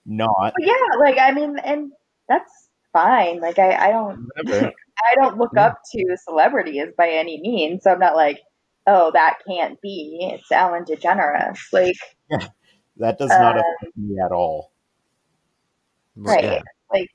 not. 0.06 0.54
yeah, 0.60 0.96
like 0.98 1.18
I 1.18 1.32
mean, 1.32 1.58
and 1.58 1.92
that's 2.26 2.70
fine. 2.94 3.38
Like 3.38 3.58
I, 3.58 3.88
I 3.88 3.90
don't, 3.90 4.30
I 4.48 5.14
don't 5.16 5.36
look 5.36 5.58
up 5.58 5.76
to 5.92 6.16
celebrities 6.26 6.88
by 6.96 7.10
any 7.10 7.38
means. 7.42 7.82
So 7.82 7.92
I'm 7.92 7.98
not 7.98 8.16
like, 8.16 8.40
oh, 8.86 9.10
that 9.12 9.38
can't 9.46 9.80
be. 9.80 10.30
It's 10.32 10.50
Ellen 10.50 10.84
DeGeneres. 10.84 11.58
Like, 11.72 11.96
That 12.98 13.18
does 13.18 13.30
not 13.30 13.56
Uh, 13.56 13.60
affect 13.80 13.96
me 13.96 14.18
at 14.24 14.32
all. 14.32 14.72
Well, 16.16 16.34
right? 16.34 16.44
yeah. 16.44 16.60
Like. 16.92 17.10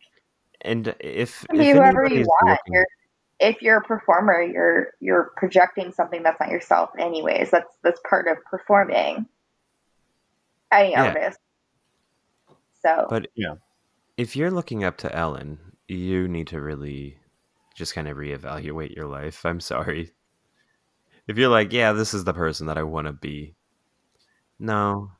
And 0.61 0.87
if, 0.99 1.45
if 1.53 1.75
whoever 1.75 2.05
you 2.05 2.25
want, 2.25 2.49
looking... 2.49 2.73
you're, 2.73 2.87
if 3.39 3.61
you're 3.61 3.77
a 3.77 3.81
performer, 3.81 4.41
you're 4.41 4.87
you're 4.99 5.31
projecting 5.37 5.93
something 5.93 6.21
that's 6.21 6.37
not 6.39 6.49
yourself. 6.49 6.89
Anyways, 6.99 7.49
that's 7.49 7.73
that's 7.81 8.01
part 8.09 8.27
of 8.27 8.43
performing. 8.43 9.25
Any 10.69 10.91
Yeah. 10.91 11.05
artist. 11.05 11.39
So 12.81 13.07
but 13.09 13.29
Yeah. 13.35 13.55
if 14.17 14.35
you're 14.35 14.51
looking 14.51 14.83
up 14.83 14.97
to 14.97 15.15
Ellen, 15.15 15.59
you 15.87 16.27
need 16.27 16.47
to 16.47 16.59
really 16.59 17.17
just 17.73 17.95
kind 17.95 18.09
of 18.09 18.17
reevaluate 18.17 18.93
your 18.93 19.07
life. 19.07 19.45
I'm 19.45 19.61
sorry. 19.61 20.11
If 21.29 21.37
you're 21.37 21.47
like, 21.47 21.71
yeah, 21.71 21.93
this 21.93 22.15
is 22.15 22.23
the 22.23 22.33
person 22.33 22.65
that 22.65 22.79
I 22.79 22.81
want 22.81 23.05
to 23.05 23.13
be. 23.13 23.53
No. 24.57 25.11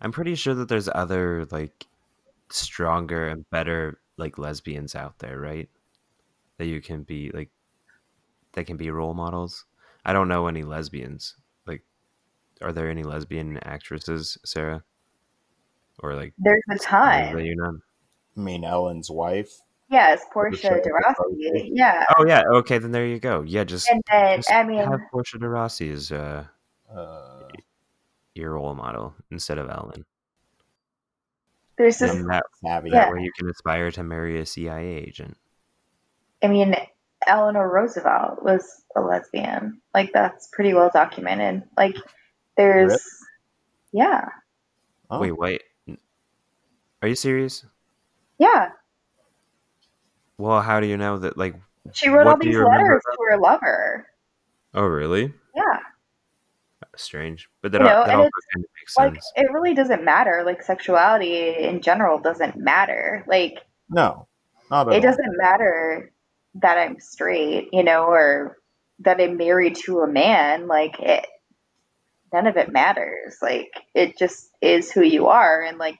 I'm 0.00 0.12
pretty 0.12 0.36
sure 0.36 0.54
that 0.54 0.68
there's 0.68 0.88
other 0.94 1.48
like 1.50 1.88
stronger 2.48 3.26
and 3.26 3.44
better 3.50 3.98
like 4.18 4.38
lesbians 4.38 4.94
out 4.94 5.18
there, 5.18 5.40
right? 5.40 5.68
That 6.58 6.66
you 6.66 6.80
can 6.80 7.02
be 7.02 7.32
like 7.34 7.50
that 8.52 8.66
can 8.66 8.76
be 8.76 8.92
role 8.92 9.12
models. 9.12 9.64
I 10.04 10.12
don't 10.12 10.28
know 10.28 10.46
any 10.46 10.62
lesbians. 10.62 11.34
Like 11.66 11.82
are 12.62 12.72
there 12.72 12.88
any 12.88 13.02
lesbian 13.02 13.58
actresses, 13.64 14.38
Sarah? 14.44 14.84
Or 15.98 16.14
like 16.14 16.34
there's 16.38 16.62
a 16.70 16.78
ton. 16.78 17.34
that 17.34 17.44
you 17.44 17.56
know? 17.56 17.78
I 18.36 18.40
mean, 18.40 18.64
Ellen's 18.64 19.10
wife. 19.10 19.58
Yes, 19.90 20.22
Portia 20.32 20.56
show 20.68 20.80
de 20.80 20.90
Rossi. 20.92 21.14
Rossi. 21.18 21.70
Yeah, 21.74 22.04
Oh 22.16 22.24
yeah, 22.24 22.42
okay, 22.54 22.78
then 22.78 22.92
there 22.92 23.06
you 23.06 23.18
go. 23.18 23.42
Yeah, 23.42 23.64
just, 23.64 23.88
and 23.90 24.00
then 24.10 24.38
just 24.38 24.50
I 24.52 24.62
mean, 24.62 24.78
have 24.78 25.00
Portia 25.10 25.38
de 25.38 25.48
Rossi 25.48 25.90
as 25.90 26.12
uh, 26.12 26.44
Uh, 26.94 27.48
your 28.34 28.54
role 28.54 28.74
model 28.74 29.14
instead 29.30 29.58
of 29.58 29.68
Ellen. 29.68 30.04
there's 31.76 31.98
this. 31.98 32.12
That, 32.28 32.44
savvy. 32.62 32.90
Yeah. 32.90 33.06
that 33.06 33.12
way 33.12 33.22
you 33.22 33.32
can 33.36 33.48
aspire 33.50 33.90
to 33.92 34.02
marry 34.04 34.38
a 34.40 34.46
CIA 34.46 34.96
agent. 34.96 35.36
I 36.42 36.46
mean, 36.46 36.74
Eleanor 37.26 37.68
Roosevelt 37.70 38.42
was 38.44 38.84
a 38.96 39.00
lesbian. 39.00 39.80
Like 39.92 40.12
that's 40.12 40.48
pretty 40.52 40.72
well 40.72 40.90
documented. 40.92 41.64
Like 41.76 41.96
there's 42.56 42.90
Really? 42.92 44.06
yeah. 44.06 44.28
Oh, 45.10 45.18
Wait, 45.20 45.32
wait. 45.36 45.62
Are 47.02 47.08
you 47.08 47.16
serious? 47.16 47.64
Yeah. 48.38 48.70
Well, 50.40 50.62
how 50.62 50.80
do 50.80 50.86
you 50.86 50.96
know 50.96 51.18
that? 51.18 51.36
Like, 51.36 51.54
She 51.92 52.08
wrote 52.08 52.26
all 52.26 52.38
these 52.38 52.56
letters 52.56 53.02
to 53.02 53.16
her 53.30 53.38
lover. 53.38 54.06
oh, 54.74 54.84
really? 54.86 55.32
Yeah. 55.54 55.78
Strange, 56.96 57.48
but 57.62 57.72
that, 57.72 57.80
You 57.80 57.86
know, 57.86 58.02
that 58.04 58.08
and 58.10 58.18
also 58.18 58.28
it's 58.36 58.46
kind 58.54 58.64
of 58.64 58.70
makes 58.80 58.96
Like 58.96 59.14
sense. 59.14 59.32
it 59.36 59.52
really 59.52 59.74
doesn't 59.74 60.04
matter. 60.04 60.42
Like 60.44 60.62
sexuality 60.62 61.54
in 61.56 61.82
general 61.82 62.18
doesn't 62.18 62.56
matter. 62.56 63.24
Like 63.28 63.58
no, 63.88 64.26
not 64.70 64.88
at 64.88 64.94
it 64.94 64.96
all. 64.96 65.10
doesn't 65.10 65.36
matter 65.36 66.10
that 66.56 66.78
I'm 66.78 66.98
straight, 66.98 67.68
you 67.72 67.84
know, 67.84 68.04
or 68.06 68.56
that 69.00 69.20
I'm 69.20 69.36
married 69.36 69.76
to 69.84 70.00
a 70.00 70.08
man. 70.08 70.66
Like 70.66 70.98
it 71.00 71.26
none 72.32 72.46
of 72.48 72.56
it 72.56 72.72
matters. 72.72 73.36
Like 73.40 73.72
it 73.94 74.18
just 74.18 74.50
is 74.60 74.90
who 74.90 75.02
you 75.02 75.28
are 75.28 75.62
and 75.62 75.78
like 75.78 75.98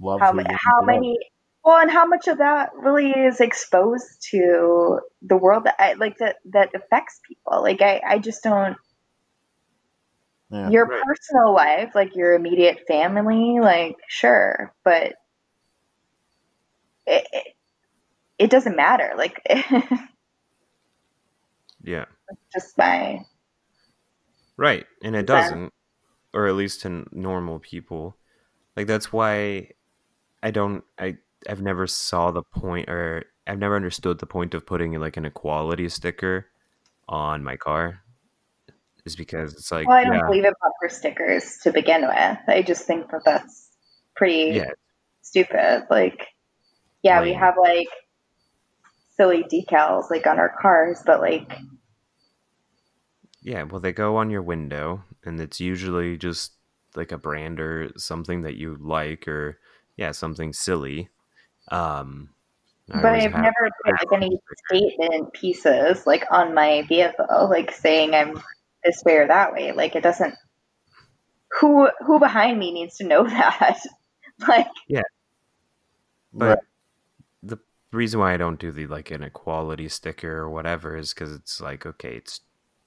Love 0.00 0.20
how 0.20 0.32
who 0.32 0.38
ma- 0.38 0.44
how 0.48 0.78
love. 0.78 0.86
many 0.86 1.18
well 1.64 1.78
and 1.78 1.90
how 1.90 2.06
much 2.06 2.28
of 2.28 2.38
that 2.38 2.70
really 2.74 3.10
is 3.10 3.40
exposed 3.40 4.26
to 4.30 5.00
the 5.22 5.36
world 5.36 5.64
that 5.64 5.76
I, 5.78 5.92
like 5.94 6.18
that 6.18 6.36
that 6.52 6.74
affects 6.74 7.20
people 7.26 7.62
like 7.62 7.82
i 7.82 8.00
i 8.06 8.18
just 8.18 8.42
don't 8.42 8.76
Yeah. 10.50 10.68
your 10.70 10.86
Right. 10.86 11.02
personal 11.04 11.54
life 11.54 11.94
like 11.94 12.14
your 12.14 12.34
immediate 12.34 12.80
family 12.86 13.58
like 13.60 13.96
sure 14.08 14.74
but 14.84 15.14
it 17.06 17.26
it, 17.32 17.46
it 18.38 18.50
doesn't 18.50 18.76
matter 18.76 19.12
like 19.16 19.40
Yeah, 21.82 22.06
just 22.52 22.76
my 22.78 23.24
right. 24.56 24.86
And 25.02 25.16
it 25.16 25.26
doesn't, 25.26 25.72
or 26.34 26.46
at 26.46 26.54
least 26.54 26.82
to 26.82 27.06
normal 27.12 27.58
people. 27.58 28.16
Like 28.76 28.86
that's 28.86 29.12
why 29.12 29.70
I 30.42 30.50
don't. 30.50 30.84
I 30.98 31.18
I've 31.48 31.62
never 31.62 31.86
saw 31.86 32.30
the 32.30 32.42
point, 32.42 32.88
or 32.88 33.24
I've 33.46 33.58
never 33.58 33.76
understood 33.76 34.18
the 34.18 34.26
point 34.26 34.54
of 34.54 34.66
putting 34.66 34.98
like 35.00 35.16
an 35.16 35.24
equality 35.24 35.88
sticker 35.88 36.46
on 37.08 37.42
my 37.42 37.56
car. 37.56 38.00
Is 39.04 39.16
because 39.16 39.54
it's 39.54 39.72
like 39.72 39.88
well 39.88 39.96
i 39.96 40.04
don't 40.04 40.14
yeah, 40.14 40.26
believe 40.26 40.44
in 40.44 40.52
bumper 40.62 40.94
stickers 40.94 41.58
to 41.64 41.72
begin 41.72 42.02
with 42.02 42.38
i 42.46 42.62
just 42.64 42.86
think 42.86 43.10
that 43.10 43.24
that's 43.24 43.68
pretty 44.14 44.52
yeah, 44.54 44.70
stupid. 45.22 45.86
Like, 45.90 46.26
yeah, 47.02 47.22
we 47.22 47.32
have 47.32 47.54
like 47.60 47.88
silly 49.16 49.44
decals 49.44 50.10
like 50.10 50.26
on 50.26 50.38
our 50.38 50.54
cars, 50.60 51.02
but 51.04 51.20
like, 51.20 51.50
Yeah, 53.42 53.64
well, 53.64 53.80
they 53.80 53.92
go 53.92 54.16
on 54.16 54.30
your 54.30 54.42
window, 54.42 55.02
and 55.24 55.40
it's 55.40 55.60
usually 55.60 56.16
just 56.16 56.52
like 56.94 57.10
a 57.10 57.18
brand 57.18 57.58
or 57.60 57.90
something 57.96 58.42
that 58.42 58.56
you 58.56 58.76
like, 58.80 59.26
or 59.26 59.58
yeah, 59.96 60.12
something 60.12 60.52
silly. 60.52 61.08
Um, 61.72 62.28
but 62.88 63.06
I've 63.06 63.32
have- 63.32 63.42
never 63.42 63.70
put 63.84 63.92
like 63.92 64.12
any 64.22 64.38
statement 64.68 65.32
pieces 65.32 66.06
like 66.06 66.24
on 66.30 66.54
my 66.54 66.82
vehicle, 66.88 67.48
like 67.50 67.72
saying 67.72 68.14
I'm 68.14 68.40
this 68.84 69.02
way 69.04 69.16
or 69.16 69.28
that 69.28 69.52
way. 69.52 69.72
Like, 69.72 69.96
it 69.96 70.02
doesn't. 70.02 70.34
Who 71.60 71.88
who 72.06 72.18
behind 72.18 72.58
me 72.58 72.72
needs 72.72 72.96
to 72.98 73.04
know 73.04 73.24
that? 73.28 73.78
like, 74.48 74.68
yeah, 74.88 75.02
but 76.32 76.48
Right. 76.48 76.58
the 77.42 77.58
reason 77.92 78.20
why 78.20 78.34
I 78.34 78.36
don't 78.38 78.58
do 78.60 78.72
the 78.72 78.86
like 78.86 79.10
an 79.10 79.22
equality 79.22 79.88
sticker 79.88 80.38
or 80.38 80.50
whatever 80.50 80.96
is 80.96 81.14
because 81.14 81.32
it's 81.34 81.60
like 81.60 81.86
okay, 81.86 82.16
it's 82.16 82.40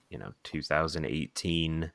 you 0.09 0.17
know 0.17 0.33
2018. 0.43 1.91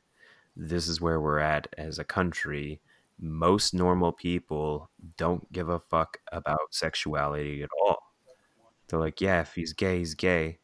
This 0.57 0.88
is 0.88 1.00
where 1.00 1.20
we're 1.20 1.38
at 1.38 1.68
as 1.79 1.98
a 1.98 2.05
country. 2.05 2.81
Most 3.20 3.74
normal 3.74 4.12
people 4.12 4.90
don't 5.16 5.50
give 5.52 5.68
a 5.68 5.78
fuck 5.78 6.18
about 6.33 6.61
sexuality 6.70 7.62
at 7.62 7.68
all. 7.83 7.98
They're 8.88 8.98
like, 8.98 9.20
yeah, 9.20 9.42
if 9.42 9.54
he's 9.54 9.72
gay, 9.72 9.98
he's 9.98 10.14
gay. 10.14 10.59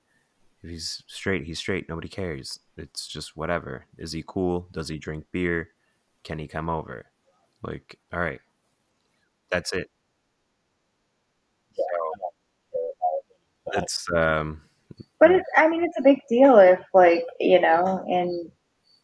If 0.63 0.71
he's 0.71 1.05
straight, 1.07 1.45
he's 1.45 1.59
straight. 1.59 1.89
Nobody 1.89 2.09
cares. 2.09 2.59
It's 2.77 3.07
just 3.07 3.37
whatever. 3.37 3.87
Is 3.99 4.13
he 4.13 4.25
cool? 4.27 4.69
Does 4.73 4.89
he 4.89 4.99
drink 4.99 5.27
beer? 5.31 5.69
Can 6.25 6.39
he 6.39 6.49
come 6.49 6.69
over? 6.69 7.07
Like, 7.63 7.99
all 8.13 8.21
right, 8.21 8.41
that's 9.51 9.73
it. 9.73 9.91
So 11.73 11.85
it's 13.75 14.07
um, 14.15 14.63
but 15.21 15.31
it's. 15.31 15.49
I 15.57 15.69
mean, 15.69 15.85
it's 15.85 15.99
a 15.99 16.03
big 16.03 16.21
deal 16.29 16.59
if 16.59 16.81
like 16.93 17.25
you 17.39 17.61
know 17.61 18.05
in 18.09 18.51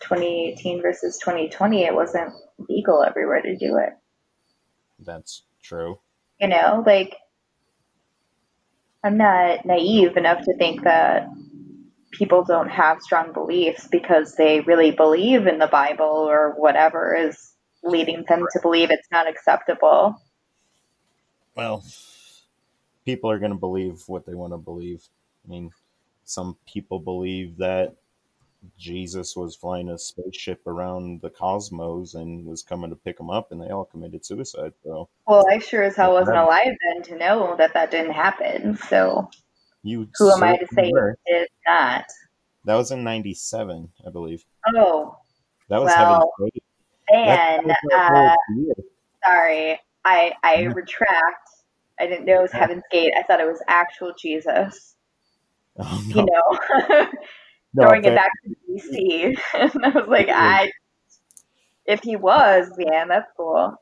2018 0.03 0.83
versus 0.83 1.19
2020, 1.19 1.85
it 1.85 1.95
wasn't 1.95 2.33
legal 2.69 3.03
everywhere 3.03 3.43
to 3.43 3.57
do 3.57 3.77
it. 3.79 3.93
That's 4.99 5.43
true. 5.63 5.99
you 6.41 6.49
know 6.49 6.83
like 6.87 7.17
i'm 9.05 9.17
not 9.17 9.65
naive 9.65 10.17
enough 10.17 10.43
to 10.45 10.57
think 10.57 10.83
that 10.85 11.29
people 12.11 12.45
don't 12.45 12.69
have 12.69 13.01
strong 13.01 13.33
beliefs 13.33 13.89
because 13.91 14.35
they 14.37 14.61
really 14.61 14.91
believe 14.91 15.47
in 15.47 15.59
the 15.59 15.67
bible 15.69 16.05
or 16.07 16.55
whatever 16.57 17.15
is 17.15 17.53
leading 17.85 18.25
them 18.29 18.45
to 18.53 18.61
believe 18.61 18.91
it's 18.91 19.09
not 19.13 19.29
acceptable 19.29 20.17
Well, 21.55 21.85
people 23.05 23.31
are 23.31 23.39
going 23.39 23.53
to 23.53 23.59
believe 23.59 24.03
what 24.07 24.25
they 24.27 24.35
want 24.35 24.53
to 24.53 24.59
believe. 24.59 25.03
I 25.45 25.49
mean, 25.51 25.71
some 26.25 26.57
people 26.67 26.99
believe 26.99 27.59
that 27.59 27.97
Jesus 28.79 29.35
was 29.37 29.57
flying 29.57 29.89
a 29.89 29.99
spaceship 29.99 30.67
around 30.67 31.21
the 31.23 31.31
cosmos 31.31 32.15
and 32.15 32.45
was 32.47 32.63
coming 32.63 32.91
to 32.91 32.97
pick 32.97 33.19
them 33.19 33.31
up, 33.31 33.51
and 33.53 33.61
they 33.61 33.69
all 33.71 33.85
committed 33.85 34.25
suicide. 34.25 34.73
So 34.85 35.09
well 35.27 35.45
i 35.51 35.59
sure 35.59 35.83
as 35.85 35.97
hell 35.97 36.13
wasn't 36.13 36.37
alive 36.39 36.75
then 36.95 37.03
to 37.03 37.17
know 37.17 37.55
that 37.57 37.73
that 37.75 37.91
didn't 37.91 38.13
happen 38.13 38.77
so 38.77 39.29
you 39.85 40.09
who 40.19 40.31
am 40.33 40.43
i 40.43 40.57
to 40.57 40.67
say 40.75 40.91
were. 40.93 41.11
it 41.11 41.19
did 41.33 41.49
not 41.67 42.05
That 42.65 42.75
was 42.77 42.91
in 42.91 43.05
'97, 43.05 43.89
I 44.07 44.11
believe. 44.11 44.45
oh 44.77 45.17
That 45.69 45.81
was 45.81 45.89
Well, 45.89 45.97
Heaven's 45.97 46.53
Gate. 46.55 46.65
and 47.15 47.67
That 47.69 47.77
was 47.85 48.01
our 48.11 48.27
uh, 48.27 48.37
sorry 49.25 49.81
i 50.05 50.33
i 50.43 50.55
Yeah. 50.63 50.69
retract 50.73 51.49
i 52.01 52.07
didn't 52.07 52.25
know 52.27 52.39
it 52.41 52.43
was 52.43 52.53
heaven's 52.53 52.83
gate 52.91 53.13
i 53.17 53.23
thought 53.23 53.41
it 53.41 53.47
was 53.47 53.63
actual 53.69 54.13
jesus 54.21 54.97
Oh, 55.79 56.03
you 56.07 56.27
know 56.27 57.07
No, 57.75 57.85
throwing 57.85 58.05
it 58.05 58.15
back 58.15 58.31
to 58.45 58.55
DC. 58.71 59.37
and 59.55 59.85
I 59.85 59.89
was 59.91 60.09
like, 60.09 60.29
I, 60.29 60.71
if 61.87 62.03
he 62.03 62.17
was, 62.17 62.71
man, 62.77 63.09
that's 63.09 63.31
cool. 63.37 63.75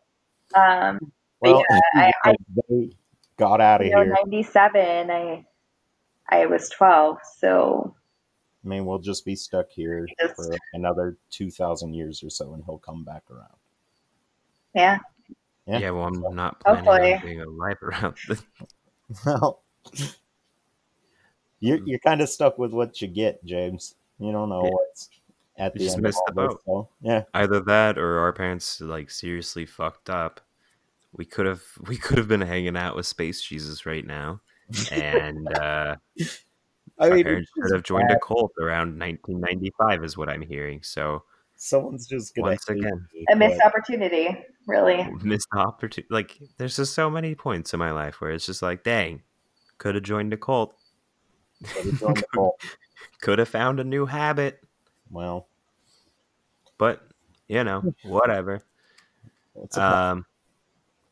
Um, 0.54 1.12
but 1.40 1.52
well, 1.52 1.64
yeah, 1.70 1.80
I, 1.94 2.12
I, 2.30 2.34
they 2.68 2.90
got 3.36 3.60
out 3.60 3.80
of 3.80 3.86
you 3.86 3.92
know, 3.94 4.02
here. 4.02 4.14
97, 4.24 5.10
I, 5.10 5.44
I 6.28 6.46
was 6.46 6.68
12, 6.70 7.18
so 7.38 7.94
I 8.64 8.68
mean, 8.68 8.84
we'll 8.84 8.98
just 8.98 9.24
be 9.24 9.34
stuck 9.34 9.70
here 9.70 10.06
Just- 10.20 10.36
for 10.36 10.54
another 10.74 11.16
2,000 11.30 11.94
years 11.94 12.22
or 12.22 12.30
so, 12.30 12.52
and 12.54 12.62
he'll 12.64 12.78
come 12.78 13.04
back 13.04 13.22
around. 13.30 13.56
yeah. 14.74 14.98
Yeah. 15.66 15.78
yeah. 15.78 15.90
well, 15.90 16.06
I'm 16.06 16.34
not 16.34 16.60
planning 16.60 16.84
Hopefully. 16.84 17.14
on 17.14 17.22
being 17.22 17.40
alive 17.40 17.76
around. 17.82 18.16
Well, 19.26 19.64
you're, 21.60 21.78
you're 21.84 21.98
kind 21.98 22.20
of 22.20 22.28
stuck 22.28 22.58
with 22.58 22.72
what 22.72 23.00
you 23.00 23.08
get, 23.08 23.44
James. 23.44 23.94
You 24.18 24.32
don't 24.32 24.48
know 24.48 24.64
Yeah. 24.64 24.70
what's 24.70 25.10
at 25.58 25.74
You 25.74 25.78
the 25.78 25.84
just 25.84 25.96
end 25.98 26.06
of 26.06 26.14
all 26.16 26.24
the 26.34 26.48
this. 26.54 26.56
So, 26.64 26.88
yeah. 27.02 27.22
either 27.34 27.60
that 27.60 27.98
or 27.98 28.18
our 28.18 28.32
parents 28.32 28.80
like 28.80 29.10
seriously 29.10 29.66
fucked 29.66 30.10
up. 30.10 30.40
We 31.12 31.24
could 31.24 31.46
have 31.46 31.62
we 31.88 31.96
could 31.96 32.18
have 32.18 32.28
been 32.28 32.40
hanging 32.40 32.76
out 32.76 32.96
with 32.96 33.06
Space 33.06 33.42
Jesus 33.42 33.84
right 33.86 34.06
now, 34.06 34.40
and 34.92 35.52
uh, 35.54 35.96
I 36.98 37.08
our 37.08 37.14
mean, 37.14 37.24
parents 37.24 37.50
it's 37.56 37.68
could 37.68 37.74
have 37.76 37.82
joined 37.82 38.10
a 38.10 38.18
cult 38.20 38.52
around 38.60 38.98
1995, 38.98 40.04
is 40.04 40.16
what 40.16 40.28
I'm 40.28 40.42
hearing. 40.42 40.82
So 40.82 41.24
someone's 41.56 42.06
just 42.06 42.34
gonna 42.34 42.48
Once 42.48 42.68
again. 42.68 43.06
A 43.32 43.36
missed 43.36 43.60
opportunity, 43.60 44.28
really. 44.66 45.06
missed 45.22 45.48
opportunity. 45.54 46.08
Like, 46.10 46.38
there's 46.58 46.76
just 46.76 46.94
so 46.94 47.10
many 47.10 47.34
points 47.34 47.72
in 47.74 47.78
my 47.78 47.90
life 47.90 48.20
where 48.20 48.30
it's 48.30 48.46
just 48.46 48.62
like, 48.62 48.84
dang, 48.84 49.22
could 49.78 49.94
have 49.94 50.04
joined 50.04 50.32
a 50.32 50.36
cult. 50.36 50.74
but 50.74 50.76
it's 50.76 50.76
on 50.76 50.76
the 50.76 50.76
call. 50.76 50.76
Could 53.20 53.38
have 53.38 53.48
found 53.48 53.80
a 53.80 53.84
new 53.84 54.06
habit, 54.06 54.60
Well, 55.10 55.48
but 56.78 57.02
you 57.48 57.64
know, 57.64 57.94
whatever. 58.04 58.62
Um, 59.74 60.24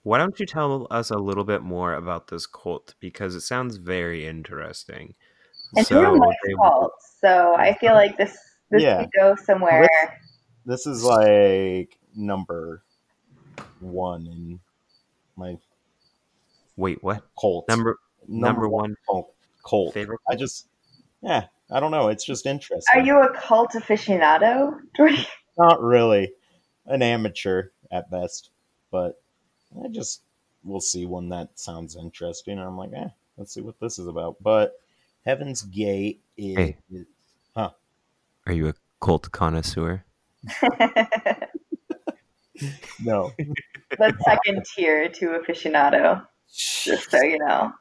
why 0.05 0.19
don't 0.19 0.39
you 0.41 0.47
tell 0.47 0.87
us 0.91 1.11
a 1.11 1.19
little 1.19 1.45
bit 1.45 1.63
more 1.63 1.93
about 1.95 2.29
this 2.29 2.47
cult 2.47 2.95
because 3.01 3.35
it 3.35 3.41
sounds 3.43 3.77
very 3.77 4.27
interesting. 4.27 5.15
And 5.77 5.87
who 5.87 5.99
am 5.99 6.23
I 6.23 6.33
they- 6.47 6.55
fault? 6.55 6.93
So 7.21 7.55
I 7.57 7.75
feel 7.75 7.93
like 7.93 8.17
this 8.17 8.39
this 8.71 8.83
Yeah. 8.83 9.01
could 9.01 9.11
go 9.19 9.35
somewhere. 9.37 9.89
this 10.65 10.87
is 10.87 11.03
like 11.05 11.99
number 12.15 12.83
one 13.81 14.27
in 14.27 14.61
my 15.37 15.59
wait, 16.77 17.03
what 17.03 17.23
cult. 17.39 17.67
number 17.69 17.99
number 18.27 18.69
one 18.69 18.95
cult, 19.11 19.35
cult. 19.69 19.95
Favorite 19.95 20.21
I 20.29 20.37
just, 20.37 20.69
yeah, 21.23 21.45
I 21.71 21.81
don't 21.81 21.91
know. 21.91 22.09
It's 22.09 22.25
just 22.25 22.47
interesting. 22.47 22.83
Are 22.95 23.05
you 23.05 23.21
a 23.21 23.33
cult 23.35 23.73
aficionado, 23.73 24.79
Jordy? 24.97 25.27
Not 25.57 25.83
really. 25.83 26.33
An 26.87 27.03
amateur 27.03 27.69
at 27.91 28.11
best. 28.11 28.51
But 28.91 29.21
I 29.85 29.89
just, 29.89 30.23
we'll 30.65 30.81
see 30.81 31.05
one 31.07 31.29
that 31.31 31.59
sounds 31.59 31.97
interesting. 31.97 32.59
And 32.59 32.67
I'm 32.67 32.79
like, 32.79 32.93
eh, 32.95 33.09
let's 33.37 33.53
see 33.53 33.61
what 33.61 33.79
this 33.81 33.99
is 33.99 34.07
about. 34.07 34.37
But 34.43 34.75
Heaven's 35.27 35.63
Gate 35.63 36.23
is. 36.37 36.57
Hey. 36.57 36.77
Huh. 37.55 37.71
Are 38.47 38.53
you 38.53 38.69
a 38.69 38.75
cult 39.01 39.31
connoisseur? 39.31 40.05
No. 43.03 43.33
the 43.99 44.15
second 44.25 44.65
tier 44.65 45.09
to 45.09 45.27
aficionado, 45.39 46.27
just 46.53 47.11
so 47.11 47.23
you 47.23 47.39
know. 47.39 47.73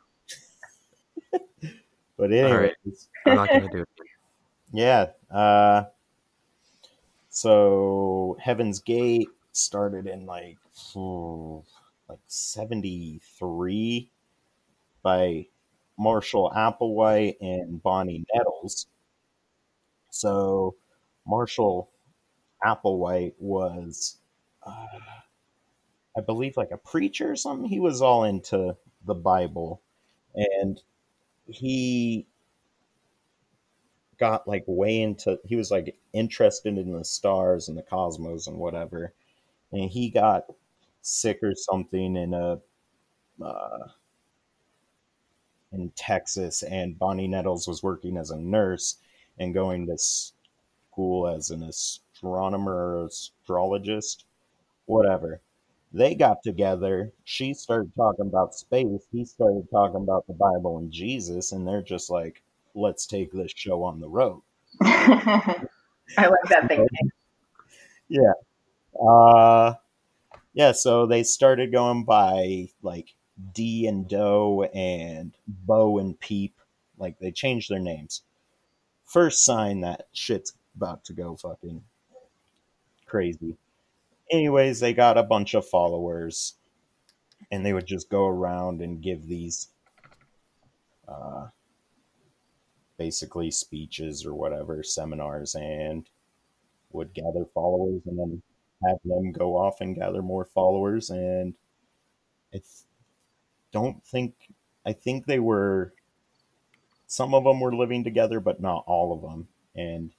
But 2.18 2.34
anyways, 2.34 3.10
I'm 3.26 3.36
not 3.36 3.50
gonna 3.50 3.70
do 3.70 3.82
it. 3.82 3.90
yeah. 4.74 5.08
Uh, 5.32 5.84
so 7.30 8.38
Heaven's 8.42 8.80
Gate 8.80 9.30
started 9.52 10.08
in 10.08 10.26
like 10.26 10.58
hmm, 10.94 11.60
like 12.10 12.20
seventy 12.28 13.22
three 13.38 14.10
by 15.04 15.46
Marshall 15.98 16.52
Applewhite 16.56 17.38
and 17.40 17.82
Bonnie 17.82 18.26
Nettles. 18.34 18.88
So 20.10 20.76
Marshall 21.26 21.90
Applewhite 22.66 23.34
was, 23.38 24.18
uh, 24.66 24.86
I 26.18 26.22
believe, 26.22 26.58
like 26.58 26.72
a 26.72 26.78
preacher 26.78 27.32
or 27.32 27.36
something. 27.36 27.70
He 27.70 27.80
was 27.80 28.02
all 28.02 28.24
into 28.24 28.76
the 29.06 29.14
Bible, 29.14 29.82
and 30.34 30.82
he 31.48 32.28
got 34.20 34.48
like 34.48 34.64
way 34.68 35.02
into 35.02 35.40
he 35.46 35.56
was 35.56 35.72
like 35.72 35.96
interested 36.14 36.78
in 36.78 36.92
the 36.92 37.06
stars 37.06 37.70
and 37.70 37.78
the 37.78 37.84
cosmos 37.84 38.48
and 38.48 38.58
whatever. 38.58 39.14
And 39.72 39.90
he 39.90 40.10
got 40.10 40.46
sick 41.02 41.40
or 41.44 41.54
something 41.56 42.16
in 42.16 42.34
a 42.34 42.60
uh, 43.44 43.88
in 45.72 45.92
Texas 45.96 46.64
and 46.64 46.98
Bonnie 46.98 47.28
Nettles 47.28 47.68
was 47.68 47.84
working 47.84 48.18
as 48.18 48.32
a 48.32 48.38
nurse 48.38 48.98
and 49.38 49.54
going 49.54 49.86
to 49.88 49.98
school 49.98 51.28
as 51.28 51.52
an 51.52 51.64
astronomer 51.64 53.06
astrologist 53.06 54.26
whatever 54.86 55.42
they 55.94 56.16
got 56.16 56.44
together 56.44 57.12
she 57.24 57.54
started 57.54 57.92
talking 57.96 58.28
about 58.28 58.54
space 58.56 59.08
he 59.12 59.26
started 59.26 59.68
talking 59.72 60.02
about 60.04 60.26
the 60.28 60.34
Bible 60.34 60.78
and 60.80 60.92
Jesus 60.92 61.52
and 61.52 61.68
they're 61.68 61.82
just 61.82 62.10
like 62.10 62.42
let's 62.76 63.06
take 63.08 63.32
this 63.32 63.52
show 63.56 63.84
on 63.84 64.00
the 64.00 64.08
road. 64.10 64.42
I 64.82 65.66
like 66.18 66.50
that 66.50 66.68
thinking. 66.68 67.12
yeah. 68.10 68.34
Uh 69.02 69.76
yeah 70.54 70.72
so 70.72 71.06
they 71.06 71.24
started 71.24 71.72
going 71.72 72.04
by 72.06 72.70
like 72.82 73.14
d 73.54 73.88
and 73.88 74.08
Do 74.08 74.64
and 74.74 75.34
bo 75.48 76.00
and 76.00 76.20
peep 76.20 76.56
like 76.98 77.20
they 77.20 77.32
changed 77.32 77.70
their 77.70 77.80
names. 77.80 78.24
First 79.06 79.46
sign 79.46 79.82
that 79.82 80.08
shit's 80.14 80.54
about 80.76 81.04
to 81.06 81.14
go 81.14 81.36
fucking 81.36 81.84
crazy 83.06 83.58
anyways 84.32 84.80
they 84.80 84.94
got 84.94 85.18
a 85.18 85.24
bunch 85.24 85.54
of 85.54 85.68
followers 85.68 86.56
and 87.52 87.66
they 87.66 87.74
would 87.74 87.86
just 87.86 88.10
go 88.10 88.26
around 88.26 88.82
and 88.82 89.02
give 89.02 89.28
these 89.28 89.70
uh 91.08 91.48
basically 92.98 93.52
speeches 93.52 94.26
or 94.26 94.34
whatever 94.34 94.84
seminars 94.84 95.56
and 95.56 96.10
would 96.92 97.14
gather 97.14 97.46
followers 97.54 98.02
and 98.06 98.18
then 98.18 98.42
have 98.88 98.98
them 99.06 99.32
go 99.32 99.56
off 99.56 99.82
and 99.82 99.96
gather 99.96 100.22
more 100.22 100.46
followers 100.46 101.10
and 101.10 101.54
I 102.54 102.60
don't 103.72 104.04
think 104.04 104.34
I 104.86 104.94
think 104.94 105.26
they 105.26 105.40
were 105.40 105.94
some 107.08 107.34
of 107.34 107.44
them 107.44 107.60
were 107.60 107.76
living 107.76 108.04
together 108.04 108.40
but 108.40 108.62
not 108.62 108.84
all 108.88 109.14
of 109.14 109.22
them 109.22 109.48
and 109.76 110.12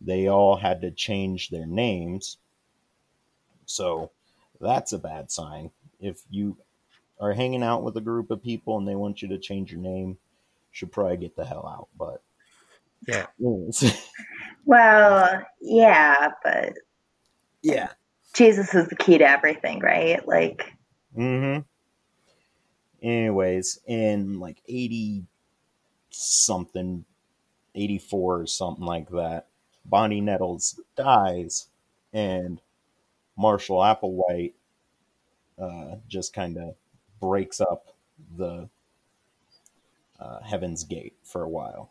they 0.00 0.28
all 0.28 0.56
had 0.56 0.80
to 0.82 0.90
change 0.90 1.48
their 1.48 1.66
names 1.66 2.38
so 3.66 4.10
that's 4.60 4.92
a 4.92 4.98
bad 4.98 5.30
sign 5.30 5.70
if 6.00 6.22
you 6.30 6.56
are 7.20 7.32
hanging 7.32 7.62
out 7.62 7.82
with 7.82 7.96
a 7.96 8.00
group 8.00 8.30
of 8.30 8.42
people 8.42 8.78
and 8.78 8.86
they 8.88 8.94
want 8.96 9.22
you 9.22 9.28
to 9.28 9.38
change 9.38 9.70
your 9.72 9.80
name 9.80 10.10
you 10.10 10.16
should 10.72 10.92
probably 10.92 11.16
get 11.16 11.36
the 11.36 11.44
hell 11.44 11.66
out 11.66 11.88
but 11.98 12.22
Yeah. 13.06 13.26
anyways, 13.40 14.08
Well, 14.64 15.42
yeah, 15.60 16.28
but 16.42 16.72
yeah 17.62 17.88
Jesus 18.34 18.74
is 18.74 18.88
the 18.88 18.96
key 18.96 19.18
to 19.18 19.28
everything, 19.28 19.78
right? 19.80 20.26
Like, 20.26 20.72
Mm-hmm. 21.16 21.60
Anyways, 23.06 23.80
in 23.86 24.40
like 24.40 24.62
eighty 24.66 25.24
something, 26.10 27.04
eighty 27.74 27.98
four 27.98 28.40
or 28.40 28.46
something 28.46 28.84
like 28.84 29.10
that, 29.10 29.46
Bonnie 29.84 30.20
Nettles 30.22 30.80
dies, 30.96 31.68
and 32.12 32.60
Marshall 33.36 33.78
Applewhite 33.78 34.54
uh, 35.58 35.96
just 36.08 36.32
kind 36.32 36.56
of 36.56 36.74
breaks 37.20 37.60
up 37.60 37.94
the 38.36 38.68
uh, 40.20 40.40
Heaven's 40.40 40.84
Gate 40.84 41.14
for 41.22 41.42
a 41.42 41.48
while, 41.48 41.90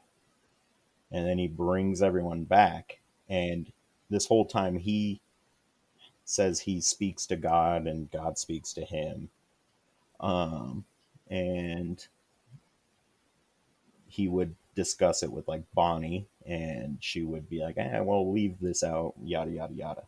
and 1.12 1.28
then 1.28 1.38
he 1.38 1.48
brings 1.48 2.02
everyone 2.02 2.44
back, 2.44 3.00
and 3.30 3.72
this 4.10 4.28
whole 4.28 4.46
time 4.46 4.78
he 4.78 5.22
says 6.26 6.62
he 6.62 6.80
speaks 6.82 7.26
to 7.28 7.36
God 7.36 7.86
and 7.86 8.10
God 8.12 8.38
speaks 8.38 8.74
to 8.74 8.86
him. 8.86 9.30
Um, 10.20 10.86
and 11.30 12.06
he 14.08 14.28
would 14.28 14.56
discuss 14.76 15.24
it 15.24 15.32
with 15.32 15.48
like 15.48 15.64
Bonnie, 15.74 16.28
and 16.46 16.98
she 17.02 17.24
would 17.24 17.50
be 17.50 17.60
like, 17.60 17.78
eh, 17.78 18.00
well, 18.00 18.32
leave 18.32 18.60
this 18.60 18.84
out, 18.84 19.14
yada, 19.24 19.52
yada, 19.52 19.74
yada. 19.74 20.04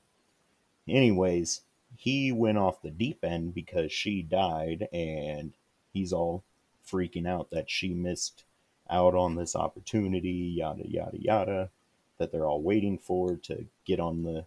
Anyways, 0.88 1.62
he 1.98 2.32
went 2.32 2.58
off 2.58 2.82
the 2.82 2.92
deep 2.92 3.24
end 3.24 3.54
because 3.54 3.92
she 3.92 4.22
died, 4.22 4.88
and 4.94 5.54
he's 5.94 6.14
all 6.14 6.44
freaking 6.88 7.28
out 7.28 7.50
that 7.52 7.70
she 7.70 7.94
missed 7.94 8.44
out 8.90 9.16
on 9.16 9.36
this 9.36 9.56
opportunity, 9.56 10.30
yada, 10.30 10.88
yada, 10.88 11.18
yada, 11.20 11.70
that 12.18 12.32
they're 12.32 12.46
all 12.46 12.62
waiting 12.62 12.98
for 12.98 13.36
to 13.36 13.66
get 13.86 14.00
on 14.00 14.24
the 14.24 14.46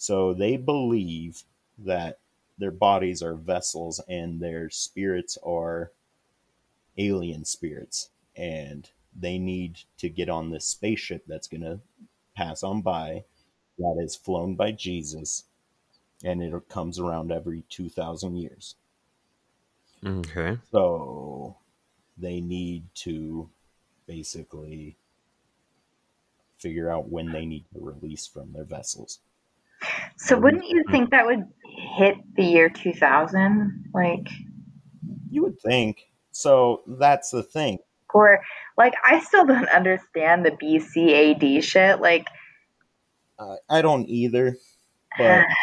so 0.00 0.32
they 0.32 0.56
believe 0.56 1.42
that 1.76 2.20
their 2.56 2.70
bodies 2.70 3.22
are 3.22 3.34
vessels 3.34 4.00
and 4.08 4.40
their 4.40 4.70
spirits 4.70 5.36
are 5.44 5.92
alien 6.96 7.44
spirits. 7.44 8.08
And 8.34 8.88
they 9.14 9.38
need 9.38 9.80
to 9.98 10.08
get 10.08 10.30
on 10.30 10.50
this 10.50 10.64
spaceship 10.64 11.24
that's 11.26 11.48
going 11.48 11.64
to 11.64 11.80
pass 12.34 12.62
on 12.62 12.80
by 12.80 13.24
that 13.80 14.02
is 14.04 14.16
flown 14.16 14.54
by 14.54 14.72
Jesus. 14.72 15.44
And 16.22 16.42
it 16.42 16.52
comes 16.68 16.98
around 16.98 17.32
every 17.32 17.64
2,000 17.70 18.36
years. 18.36 18.74
Okay. 20.04 20.58
So 20.70 21.56
they 22.18 22.40
need 22.40 22.84
to 22.96 23.48
basically 24.06 24.96
figure 26.58 26.90
out 26.90 27.08
when 27.08 27.32
they 27.32 27.46
need 27.46 27.64
to 27.72 27.80
release 27.80 28.26
from 28.26 28.52
their 28.52 28.64
vessels. 28.64 29.20
so 30.18 30.38
wouldn't 30.38 30.68
you 30.68 30.84
think 30.90 31.10
that 31.10 31.24
would 31.24 31.44
hit 31.96 32.16
the 32.36 32.44
year 32.44 32.68
2000? 32.68 33.84
Like, 33.94 34.28
You 35.30 35.42
would 35.44 35.58
think. 35.60 36.10
So 36.32 36.82
that's 36.86 37.30
the 37.30 37.42
thing. 37.42 37.78
or, 38.12 38.40
like, 38.76 38.94
I 39.04 39.20
still 39.20 39.46
don't 39.46 39.68
understand 39.74 40.44
the 40.44 40.50
BCAD 40.50 41.62
shit. 41.62 42.00
Like, 42.00 42.26
Uh, 43.40 43.56
I 43.68 43.82
don't 43.82 44.08
either, 44.08 44.56
but 45.16 45.44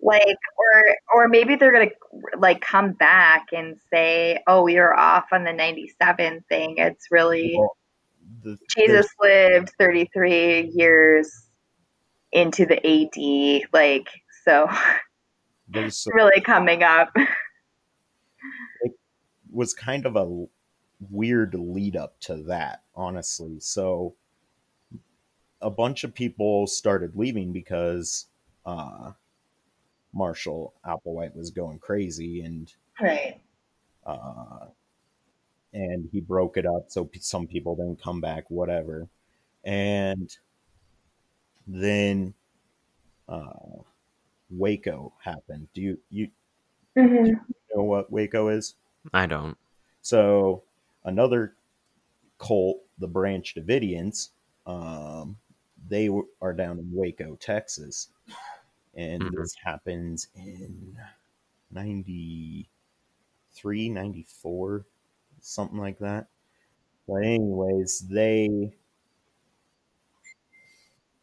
like 0.00 0.38
or 0.58 0.96
or 1.14 1.28
maybe 1.28 1.56
they're 1.56 1.72
gonna 1.72 1.90
like 2.38 2.60
come 2.60 2.92
back 2.92 3.46
and 3.52 3.76
say 3.92 4.40
oh 4.46 4.62
we 4.62 4.76
were 4.76 4.96
off 4.96 5.24
on 5.32 5.42
the 5.42 5.52
97 5.52 6.44
thing 6.48 6.74
it's 6.76 7.08
really 7.10 7.56
well, 7.58 7.76
the, 8.44 8.56
jesus 8.76 9.08
lived 9.20 9.72
33 9.78 10.70
years 10.74 11.48
into 12.30 12.66
the 12.66 12.76
ad 12.86 13.68
like 13.72 14.06
so 14.44 14.70
really 16.12 16.40
coming 16.42 16.84
up 16.84 17.10
it 18.82 18.92
was 19.50 19.74
kind 19.74 20.06
of 20.06 20.14
a 20.14 20.46
weird 21.10 21.54
lead 21.54 21.96
up 21.96 22.18
to 22.20 22.36
that, 22.44 22.82
honestly. 22.94 23.60
So 23.60 24.14
a 25.60 25.70
bunch 25.70 26.04
of 26.04 26.14
people 26.14 26.66
started 26.66 27.16
leaving 27.16 27.52
because 27.52 28.26
uh, 28.64 29.12
Marshall 30.12 30.74
Applewhite 30.84 31.34
was 31.34 31.50
going 31.50 31.78
crazy, 31.78 32.42
and 32.42 32.72
right 33.00 33.40
uh, 34.04 34.66
and 35.72 36.08
he 36.12 36.20
broke 36.20 36.56
it 36.56 36.66
up 36.66 36.86
so 36.88 37.04
p- 37.04 37.20
some 37.20 37.46
people 37.46 37.76
didn't 37.76 38.02
come 38.02 38.20
back, 38.20 38.50
whatever. 38.50 39.08
And 39.64 40.34
then 41.66 42.34
uh, 43.28 43.82
Waco 44.50 45.12
happened. 45.22 45.68
Do 45.74 45.82
you 45.82 45.98
you 46.10 46.28
hmm 46.96 47.32
know 47.74 47.82
what 47.82 48.10
Waco 48.10 48.48
is? 48.48 48.74
I 49.12 49.26
don't. 49.26 49.58
So 50.02 50.62
another 51.04 51.56
cult, 52.38 52.80
the 52.98 53.08
Branch 53.08 53.54
Davidians, 53.54 54.30
um, 54.66 55.36
they 55.88 56.06
w- 56.06 56.28
are 56.40 56.52
down 56.52 56.78
in 56.78 56.90
Waco, 56.92 57.36
Texas, 57.36 58.10
and 58.94 59.30
Mhm. 59.30 59.32
this 59.32 59.54
happens 59.64 60.28
in 60.36 60.98
93, 61.70 62.68
94, 63.88 64.86
something 65.40 65.78
like 65.78 65.98
that. 65.98 66.28
But 67.08 67.24
anyways, 67.24 68.00
they 68.08 68.74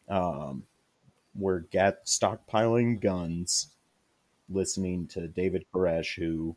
um, 0.08 0.66
were 1.34 1.60
get 1.60 2.06
stockpiling 2.06 3.00
guns, 3.00 3.74
listening 4.48 5.08
to 5.08 5.28
David 5.28 5.66
Koresh, 5.74 6.16
who 6.16 6.56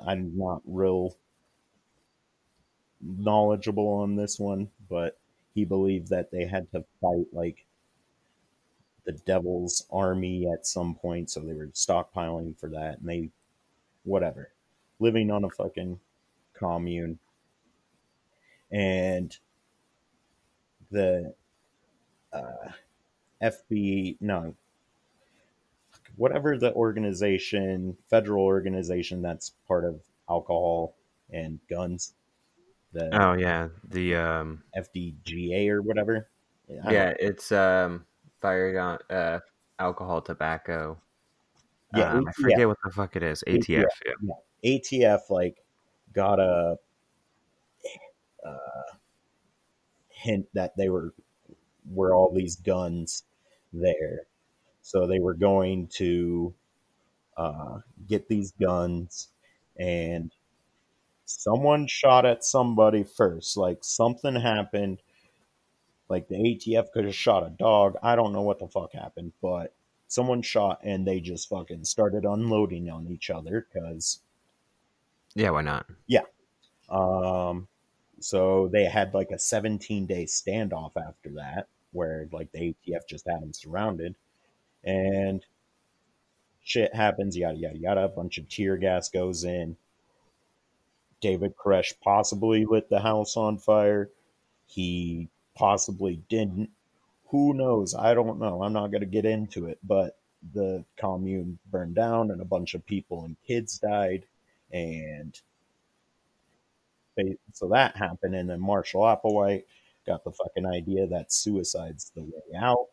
I'm 0.00 0.36
not 0.36 0.62
real 0.64 1.16
knowledgeable 3.00 3.88
on 3.88 4.16
this 4.16 4.38
one, 4.38 4.70
but 4.88 5.18
he 5.54 5.64
believed 5.64 6.08
that 6.08 6.30
they 6.30 6.46
had 6.46 6.70
to 6.72 6.84
fight 7.00 7.26
like 7.32 7.66
the 9.04 9.12
devil's 9.12 9.86
army 9.90 10.46
at 10.52 10.66
some 10.66 10.94
point, 10.94 11.30
so 11.30 11.40
they 11.40 11.54
were 11.54 11.68
stockpiling 11.68 12.58
for 12.58 12.68
that, 12.70 12.98
and 12.98 13.08
they 13.08 13.30
whatever, 14.04 14.52
living 14.98 15.30
on 15.30 15.44
a 15.44 15.50
fucking 15.50 15.98
commune, 16.54 17.18
and 18.70 19.38
the 20.90 21.34
uh, 22.32 22.70
FB 23.42 24.16
no 24.20 24.54
whatever 26.16 26.58
the 26.58 26.74
organization 26.74 27.96
federal 28.10 28.44
organization 28.44 29.22
that's 29.22 29.52
part 29.66 29.84
of 29.84 30.00
alcohol 30.28 30.94
and 31.32 31.60
guns 31.70 32.14
the 32.92 33.08
Oh 33.12 33.34
yeah, 33.34 33.68
the 33.88 34.16
um 34.16 34.62
FDGA 34.76 35.68
or 35.68 35.82
whatever 35.82 36.28
yeah, 36.68 37.14
it's 37.18 37.50
um 37.52 38.04
fired 38.40 38.76
on 38.76 38.98
uh 39.10 39.40
alcohol, 39.78 40.20
tobacco. 40.20 40.98
Yeah, 41.94 42.12
um, 42.12 42.28
I 42.28 42.32
forget 42.32 42.68
what 42.68 42.76
the 42.84 42.90
fuck 42.90 43.16
it 43.16 43.22
is. 43.22 43.42
ATF. 43.46 43.86
Yeah. 44.04 44.32
ATF 44.64 45.30
like 45.30 45.64
got 46.12 46.38
a 46.38 46.76
uh, 48.44 48.96
hint 50.08 50.46
that 50.52 50.76
they 50.76 50.88
were 50.88 51.14
were 51.90 52.14
all 52.14 52.32
these 52.32 52.56
guns 52.56 53.24
there, 53.72 54.26
so 54.82 55.06
they 55.06 55.18
were 55.18 55.34
going 55.34 55.86
to 55.86 56.52
uh, 57.38 57.78
get 58.06 58.28
these 58.28 58.52
guns, 58.60 59.28
and 59.78 60.34
someone 61.28 61.86
shot 61.86 62.24
at 62.24 62.44
somebody 62.44 63.04
first. 63.04 63.56
Like 63.56 63.78
something 63.82 64.34
happened. 64.34 65.02
Like 66.08 66.28
the 66.28 66.36
ATF 66.36 66.90
could 66.92 67.04
have 67.04 67.14
shot 67.14 67.46
a 67.46 67.50
dog. 67.50 67.96
I 68.02 68.16
don't 68.16 68.32
know 68.32 68.42
what 68.42 68.58
the 68.58 68.68
fuck 68.68 68.92
happened, 68.94 69.32
but 69.42 69.74
someone 70.08 70.40
shot 70.42 70.80
and 70.82 71.06
they 71.06 71.20
just 71.20 71.48
fucking 71.50 71.84
started 71.84 72.24
unloading 72.24 72.88
on 72.90 73.06
each 73.08 73.28
other 73.30 73.66
because 73.72 74.20
Yeah, 75.34 75.50
why 75.50 75.62
not? 75.62 75.86
Yeah. 76.06 76.22
Um, 76.88 77.68
so 78.20 78.68
they 78.72 78.84
had 78.84 79.12
like 79.14 79.30
a 79.30 79.38
17 79.38 80.06
day 80.06 80.24
standoff 80.24 80.92
after 80.96 81.30
that, 81.36 81.68
where 81.92 82.28
like 82.32 82.50
the 82.52 82.74
ATF 82.74 83.06
just 83.08 83.26
had 83.28 83.42
them 83.42 83.52
surrounded, 83.52 84.16
and 84.82 85.44
shit 86.62 86.94
happens, 86.94 87.36
yada 87.36 87.58
yada 87.58 87.78
yada. 87.78 88.04
A 88.04 88.08
bunch 88.08 88.38
of 88.38 88.48
tear 88.48 88.78
gas 88.78 89.10
goes 89.10 89.44
in. 89.44 89.76
David 91.20 91.54
Koresh 91.56 91.94
possibly 92.02 92.64
lit 92.64 92.88
the 92.88 93.00
house 93.00 93.36
on 93.36 93.58
fire. 93.58 94.10
He 94.66 95.28
possibly 95.54 96.22
didn't. 96.28 96.70
Who 97.28 97.54
knows? 97.54 97.94
I 97.94 98.14
don't 98.14 98.38
know. 98.38 98.62
I'm 98.62 98.72
not 98.72 98.90
going 98.90 99.00
to 99.00 99.06
get 99.06 99.24
into 99.24 99.66
it, 99.66 99.78
but 99.82 100.18
the 100.54 100.84
commune 100.96 101.58
burned 101.70 101.94
down 101.94 102.30
and 102.30 102.40
a 102.40 102.46
bunch 102.46 102.74
of 102.74 102.86
people 102.86 103.24
and 103.24 103.36
kids 103.46 103.78
died. 103.78 104.24
And 104.72 105.38
they, 107.16 107.36
so 107.52 107.68
that 107.68 107.96
happened. 107.96 108.34
And 108.34 108.48
then 108.48 108.60
Marshall 108.60 109.02
Applewhite 109.02 109.64
got 110.06 110.24
the 110.24 110.32
fucking 110.32 110.66
idea 110.66 111.06
that 111.08 111.32
suicide's 111.32 112.10
the 112.14 112.22
way 112.22 112.58
out 112.58 112.86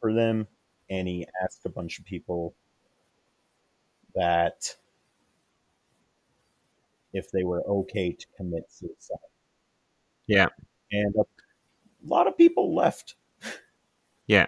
for 0.00 0.12
them. 0.12 0.46
And 0.90 1.06
he 1.06 1.26
asked 1.42 1.64
a 1.64 1.70
bunch 1.70 1.98
of 1.98 2.04
people 2.04 2.54
that 4.14 4.76
if 7.12 7.30
they 7.30 7.44
were 7.44 7.62
okay 7.66 8.12
to 8.12 8.26
commit 8.36 8.64
suicide. 8.70 9.18
Yeah. 10.26 10.48
And 10.92 11.14
a 11.16 11.24
lot 12.04 12.26
of 12.26 12.36
people 12.36 12.74
left. 12.74 13.14
Yeah. 14.26 14.46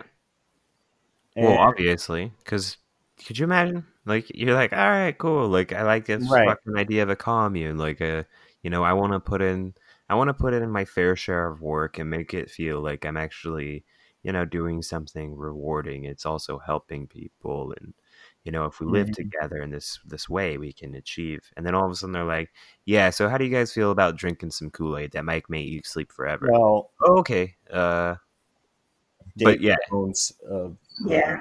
And, 1.37 1.47
Well, 1.47 1.59
obviously, 1.59 2.33
because 2.45 2.77
could 3.25 3.39
you 3.39 3.45
imagine? 3.45 3.87
Like, 4.05 4.31
you're 4.35 4.55
like, 4.55 4.73
all 4.73 4.79
right, 4.79 5.17
cool. 5.17 5.49
Like, 5.49 5.73
I 5.73 5.83
like 5.83 6.07
this 6.07 6.29
Right. 6.31 6.47
fucking 6.49 6.77
idea 6.77 7.03
of 7.03 7.11
a 7.11 7.17
commune. 7.17 7.79
Like, 7.79 8.01
a, 8.01 8.27
you 8.63 8.71
know, 8.71 8.83
I 8.83 8.93
want 8.93 9.13
to 9.13 9.21
put 9.21 9.41
in, 9.43 9.75
I 10.09 10.15
want 10.17 10.29
to 10.29 10.35
put 10.35 10.53
in 10.55 10.71
my 10.71 10.85
fair 10.85 11.17
share 11.17 11.47
of 11.49 11.63
work 11.63 11.99
and 11.99 12.11
make 12.11 12.35
it 12.35 12.51
feel 12.51 12.81
like 12.81 13.07
I'm 13.07 13.17
actually, 13.17 13.85
you 14.23 14.33
know, 14.33 14.45
doing 14.45 14.83
something 14.83 15.37
rewarding. 15.37 16.05
It's 16.05 16.27
also 16.27 16.59
helping 16.59 17.07
people, 17.07 17.73
and 17.81 17.95
you 18.45 18.53
know, 18.53 18.65
if 18.65 18.81
we 18.81 18.87
live 18.87 19.09
Mhm. 19.09 19.15
together 19.15 19.63
in 19.63 19.71
this 19.71 19.99
this 20.05 20.29
way, 20.29 20.57
we 20.59 20.73
can 20.73 20.95
achieve. 20.95 21.41
And 21.57 21.67
then 21.67 21.75
all 21.75 21.85
of 21.87 21.93
a 21.93 21.95
sudden, 21.95 22.13
they're 22.13 22.25
like, 22.25 22.51
yeah. 22.87 23.11
So, 23.11 23.29
how 23.29 23.37
do 23.39 23.45
you 23.45 23.51
guys 23.51 23.73
feel 23.73 23.91
about 23.91 24.17
drinking 24.17 24.51
some 24.53 24.71
Kool 24.71 24.97
Aid 24.97 25.13
that 25.13 25.25
might 25.25 25.49
make 25.51 25.67
you 25.69 25.81
sleep 25.85 26.11
forever? 26.13 26.49
well, 26.51 26.91
oh, 27.03 27.19
okay. 27.21 27.57
Uh, 27.71 28.17
But 29.37 29.61
yeah. 29.61 29.77
Jones, 29.91 30.33
uh, 30.51 30.71
Yeah. 31.07 31.41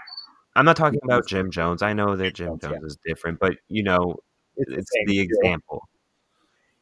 I'm 0.55 0.65
not 0.65 0.75
talking 0.77 0.99
about 1.03 1.27
Jim 1.27 1.45
Jim 1.45 1.51
Jones. 1.51 1.81
I 1.81 1.93
know 1.93 2.15
that 2.17 2.35
Jim 2.35 2.59
Jones, 2.59 2.73
yeah. 2.81 2.85
Is 2.85 2.97
different, 3.05 3.39
but 3.39 3.57
you 3.67 3.83
know, 3.83 4.17
it's, 4.57 4.71
it's 4.71 4.91
same 4.93 5.05
the 5.07 5.19
example. 5.19 5.87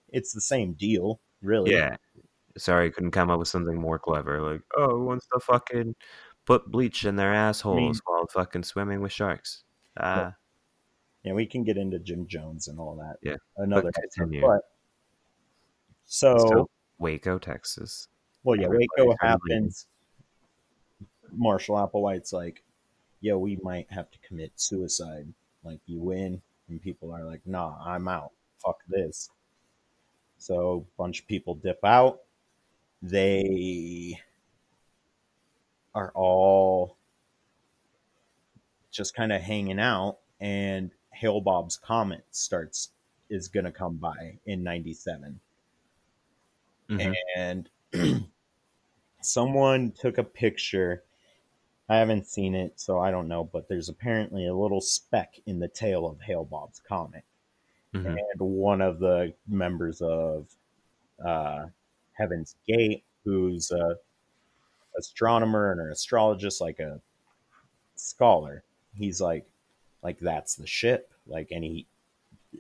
It's 0.10 0.34
the 0.34 0.42
same 0.42 0.74
deal, 0.74 1.20
really. 1.42 1.72
Yeah. 1.74 1.98
Sorry, 2.58 2.88
I 2.88 2.90
couldn't 2.90 3.12
come 3.12 3.30
up 3.30 3.38
with 3.40 3.50
something 3.50 3.76
more 3.80 4.00
clever. 4.00 4.42
Like, 4.42 4.62
oh, 4.76 4.98
who 4.98 5.06
wants 5.06 5.28
to 5.34 5.40
fucking 5.40 5.96
put 6.46 6.66
bleach 6.72 7.06
in 7.06 7.18
their 7.18 7.34
assholes 7.34 8.02
while 8.06 8.26
fucking 8.28 8.64
swimming 8.64 9.02
with 9.02 9.12
sharks? 9.12 9.64
Ah, 10.00 10.34
Yeah, 11.24 11.34
we 11.34 11.46
can 11.46 11.64
get 11.64 11.78
into 11.78 12.00
Jim 12.00 12.28
Jones 12.28 12.68
and 12.68 12.80
all 12.80 12.96
that. 12.98 13.18
Yeah, 13.22 13.36
Another 13.58 13.92
continue. 13.92 14.42
But 14.42 14.62
so, 16.06 16.38
So- 16.38 16.70
Waco, 17.00 17.38
Texas. 17.38 18.08
well, 18.44 18.56
yeah, 18.58 18.66
everybody's 18.66 18.88
Waco 18.98 19.16
happens. 19.22 19.88
Marshall 21.32 21.76
Applewhite's 21.76 22.32
like, 22.34 22.64
yeah, 23.22 23.34
we 23.36 23.58
might 23.58 23.92
have 23.92 24.10
to 24.12 24.20
commit 24.20 24.52
suicide. 24.56 25.28
Like, 25.64 25.80
you 25.86 26.00
win, 26.00 26.42
and 26.70 26.82
people 26.82 27.12
are 27.14 27.24
like, 27.24 27.42
nah, 27.46 27.76
I'm 27.84 28.08
out. 28.08 28.32
Fuck 28.64 28.80
this. 28.88 29.30
So, 30.38 30.86
a 30.96 30.98
bunch 30.98 31.20
of 31.22 31.28
people 31.28 31.56
dip 31.56 31.84
out. 31.84 32.22
They 33.02 34.20
are 35.94 36.12
all 36.16 36.97
just 38.98 39.16
kind 39.16 39.32
of 39.32 39.42
hanging 39.42 39.80
out, 39.80 40.18
and 40.42 40.92
Hale-Bopp's 41.14 41.78
Comet 41.78 42.26
starts 42.32 42.90
is 43.30 43.48
going 43.48 43.66
to 43.66 43.72
come 43.72 43.98
by 43.98 44.40
in 44.46 44.64
97 44.64 45.40
Mhm. 46.90 47.14
and 47.36 47.70
someone 49.22 49.92
took 49.92 50.18
a 50.18 50.24
picture. 50.24 51.04
I 51.90 51.98
haven't 51.98 52.28
seen 52.28 52.56
it, 52.56 52.80
so 52.80 53.00
I 53.00 53.12
don't 53.12 53.28
know, 53.28 53.44
but 53.44 53.68
there's 53.68 53.90
apparently 53.90 54.48
a 54.48 54.56
little 54.56 54.80
speck 54.82 55.36
in 55.46 55.60
the 55.60 55.68
tail 55.68 56.08
of 56.08 56.20
Hale-Bopp's 56.22 56.80
comet. 56.80 57.24
Mhm. 57.94 58.18
And 58.18 58.40
one 58.40 58.82
of 58.82 59.00
the 59.00 59.34
members 59.48 60.02
of 60.02 60.48
uh, 61.24 61.68
Heaven's 62.14 62.56
Gate, 62.66 63.04
who's 63.24 63.72
a 63.72 63.98
astronomer 64.98 65.72
and 65.72 65.82
an 65.82 65.92
astrologist, 65.92 66.62
like 66.62 66.80
a 66.80 67.02
scholar, 67.96 68.64
he's 68.98 69.22
like, 69.22 69.46
like 70.04 70.20
that's 70.20 70.56
the 70.56 70.68
ship. 70.68 71.12
Like, 71.26 71.52
and 71.52 71.64
he, 71.64 71.86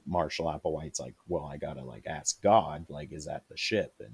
Marshall 0.05 0.47
Applewhite's 0.47 0.99
like, 0.99 1.15
well, 1.27 1.45
I 1.45 1.57
gotta 1.57 1.83
like 1.83 2.05
ask 2.07 2.41
God, 2.41 2.85
like, 2.89 3.11
is 3.11 3.25
that 3.25 3.43
the 3.49 3.57
ship? 3.57 3.93
And 3.99 4.13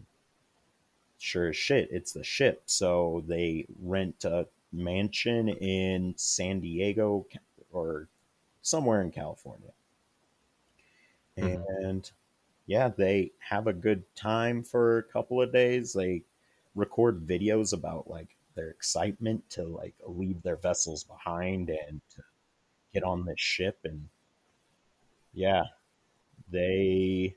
sure 1.18 1.50
as 1.50 1.58
shit, 1.58 1.90
it's 1.92 2.12
the 2.14 2.24
ship. 2.24 2.64
So 2.66 3.24
they 3.28 3.66
rent 3.82 4.24
a 4.26 4.48
mansion 4.72 5.50
in 5.50 6.14
San 6.18 6.60
Diego 6.60 7.26
or 7.72 8.08
somewhere 8.62 9.02
in 9.02 9.12
California. 9.12 9.72
Mhm. 11.38 11.66
And 11.84 12.12
yeah, 12.66 12.90
they 12.90 13.32
have 13.40 13.68
a 13.68 13.74
good 13.74 14.04
time 14.16 14.64
for 14.64 14.98
a 14.98 15.04
couple 15.04 15.42
of 15.42 15.52
days. 15.52 15.94
They 15.94 16.24
record 16.76 17.28
videos 17.28 17.74
about 17.74 18.10
like 18.10 18.33
their 18.56 18.70
excitement 18.70 19.50
to 19.52 19.64
like 19.64 19.96
leave 20.06 20.42
their 20.44 20.56
vessels 20.58 21.04
behind 21.04 21.70
and 21.70 22.02
get 22.94 23.04
on 23.04 23.26
this 23.26 23.40
ship 23.40 23.80
and 23.84 24.08
yeah, 25.34 25.64
they 26.52 27.36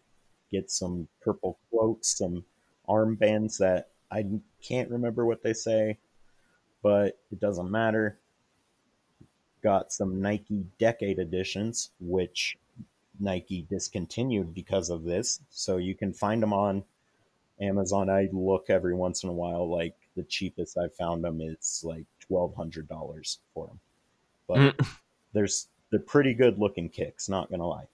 get 0.50 0.70
some 0.70 1.08
purple 1.22 1.58
cloaks, 1.70 2.18
some 2.18 2.44
armbands 2.88 3.58
that 3.58 3.88
I 4.10 4.24
can't 4.62 4.90
remember 4.90 5.24
what 5.24 5.42
they 5.42 5.52
say, 5.52 5.98
but 6.82 7.18
it 7.32 7.40
doesn't 7.40 7.70
matter. 7.70 8.18
Got 9.62 9.92
some 9.92 10.20
Nike 10.20 10.66
Decade 10.78 11.18
editions, 11.18 11.90
which 11.98 12.56
Nike 13.18 13.66
discontinued 13.68 14.54
because 14.54 14.90
of 14.90 15.04
this. 15.04 15.40
So 15.50 15.78
you 15.78 15.94
can 15.94 16.12
find 16.12 16.42
them 16.42 16.52
on 16.52 16.84
Amazon. 17.60 18.10
I 18.10 18.28
look 18.32 18.66
every 18.68 18.94
once 18.94 19.24
in 19.24 19.30
a 19.30 19.32
while. 19.32 19.68
Like 19.68 19.96
the 20.16 20.24
cheapest 20.24 20.76
I've 20.78 20.94
found 20.94 21.22
them 21.22 21.40
is 21.40 21.82
like 21.84 22.04
twelve 22.20 22.54
hundred 22.56 22.88
dollars 22.88 23.38
for 23.54 23.66
them, 23.68 23.80
but 24.48 24.56
Mm. 24.58 24.86
there's 25.32 25.68
they're 25.90 26.00
pretty 26.00 26.34
good 26.34 26.58
looking 26.58 26.88
kicks. 26.88 27.28
Not 27.28 27.50
gonna 27.50 27.66
lie. 27.66 27.86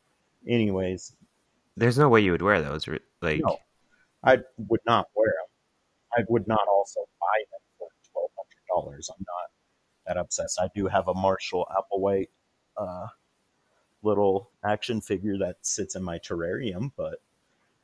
Anyways, 0.49 1.13
There's 1.77 1.99
no 1.99 2.09
way 2.09 2.21
you 2.21 2.33
would 2.33 2.43
wear 2.43 2.61
those. 2.63 2.87
Like, 3.21 3.41
no, 3.45 3.59
I 4.25 4.39
would 4.69 4.81
not 4.87 5.09
wear 5.15 5.29
them. 5.29 5.49
I 6.19 6.25
would 6.29 6.47
not 6.49 6.67
also 6.71 7.01
buy 7.21 7.43
them 7.51 7.61
for 7.79 7.89
twelve 8.13 8.31
hundred 8.37 8.65
dollars. 8.75 9.11
I'm 9.13 9.25
not 9.27 9.51
that 10.07 10.17
obsessed. 10.21 10.59
I 10.61 10.69
do 10.75 10.87
have 10.87 11.09
a 11.09 11.15
Marshall 11.15 11.67
Applewhite 11.71 12.29
uh, 12.77 13.07
little 14.03 14.51
action 14.65 15.01
figure 15.01 15.39
that 15.39 15.57
sits 15.63 15.95
in 15.97 16.03
my 16.03 16.19
terrarium, 16.19 16.91
but 16.97 17.21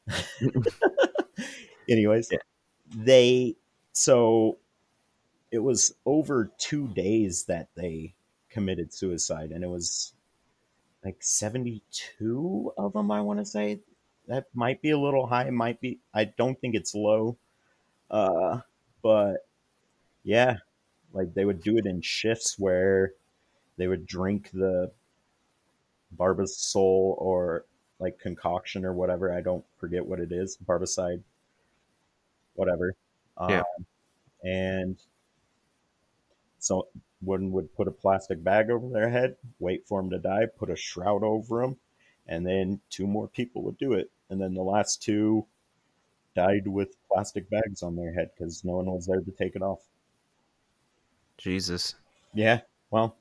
anyways, 1.88 2.28
Yeah. 2.32 2.38
they 2.94 3.56
so 3.98 4.58
it 5.50 5.58
was 5.58 5.92
over 6.06 6.52
two 6.56 6.86
days 6.86 7.46
that 7.46 7.68
they 7.74 8.14
committed 8.48 8.94
suicide, 8.94 9.50
and 9.50 9.64
it 9.64 9.68
was 9.68 10.12
like 11.04 11.16
seventy-two 11.18 12.72
of 12.78 12.92
them. 12.92 13.10
I 13.10 13.20
want 13.22 13.40
to 13.40 13.44
say 13.44 13.80
that 14.28 14.46
might 14.54 14.80
be 14.82 14.90
a 14.90 14.98
little 14.98 15.26
high. 15.26 15.50
Might 15.50 15.80
be. 15.80 15.98
I 16.14 16.26
don't 16.26 16.60
think 16.60 16.76
it's 16.76 16.94
low, 16.94 17.38
uh, 18.08 18.60
but 19.02 19.48
yeah, 20.22 20.58
like 21.12 21.34
they 21.34 21.44
would 21.44 21.60
do 21.60 21.76
it 21.76 21.86
in 21.86 22.00
shifts 22.00 22.56
where 22.56 23.14
they 23.78 23.88
would 23.88 24.06
drink 24.06 24.50
the 24.52 24.92
barbasol 26.16 27.16
or 27.18 27.64
like 27.98 28.20
concoction 28.20 28.84
or 28.84 28.92
whatever. 28.92 29.32
I 29.32 29.40
don't 29.40 29.64
forget 29.78 30.06
what 30.06 30.20
it 30.20 30.30
is. 30.30 30.56
Barbicide, 30.64 31.24
whatever. 32.54 32.94
Um, 33.38 33.50
Yeah. 33.50 33.62
And 34.42 34.96
so 36.58 36.88
one 37.20 37.50
would 37.52 37.74
put 37.74 37.88
a 37.88 37.92
plastic 37.92 38.42
bag 38.42 38.70
over 38.70 38.88
their 38.88 39.08
head, 39.08 39.36
wait 39.58 39.86
for 39.86 40.00
them 40.00 40.10
to 40.10 40.18
die, 40.18 40.46
put 40.58 40.70
a 40.70 40.76
shroud 40.76 41.22
over 41.24 41.62
them, 41.62 41.76
and 42.26 42.46
then 42.46 42.80
two 42.90 43.06
more 43.06 43.28
people 43.28 43.62
would 43.62 43.78
do 43.78 43.94
it. 43.94 44.10
And 44.30 44.40
then 44.40 44.54
the 44.54 44.62
last 44.62 45.02
two 45.02 45.46
died 46.36 46.68
with 46.68 46.94
plastic 47.10 47.50
bags 47.50 47.82
on 47.82 47.96
their 47.96 48.12
head 48.12 48.30
because 48.36 48.64
no 48.64 48.74
one 48.74 48.86
was 48.86 49.06
there 49.06 49.20
to 49.20 49.30
take 49.32 49.56
it 49.56 49.62
off. 49.62 49.80
Jesus. 51.38 51.94
Yeah. 52.34 52.60
Well, 52.90 53.16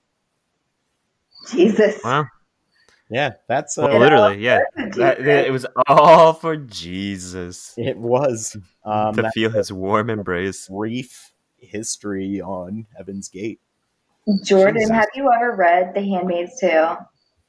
Jesus. 1.50 2.02
Wow. 2.04 2.26
Yeah, 3.10 3.34
that's 3.48 3.78
uh, 3.78 3.88
Well, 3.90 4.00
literally, 4.00 4.38
yeah. 4.40 4.62
That's 4.76 4.98
That, 4.98 5.20
it 5.22 5.52
was 5.52 5.66
all 5.88 6.34
for 6.34 6.58
Jesus 6.58 7.74
it 7.78 7.98
was 7.98 8.58
um, 8.86 9.16
to 9.16 9.32
feel 9.32 9.50
his 9.50 9.72
warm 9.72 10.10
embrace. 10.10 10.68
brief 10.68 11.34
history 11.58 12.42
on 12.42 12.86
Heaven's 12.96 13.30
Gate. 13.30 13.60
Jordan, 14.44 14.82
Jesus. 14.82 14.92
have 14.92 15.08
you 15.16 15.32
ever 15.34 15.56
read 15.56 15.94
The 15.96 16.02
Handmaid's 16.02 16.60
Tale? 16.60 16.98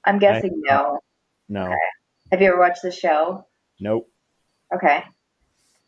I'm 0.05 0.19
guessing 0.19 0.63
no. 0.65 1.01
No, 1.49 1.75
Have 2.31 2.41
you 2.43 2.49
ever 2.49 2.59
watched 2.59 2.83
the 2.83 2.93
show? 2.93 3.47
nope. 3.81 4.09
Okay. 4.75 5.03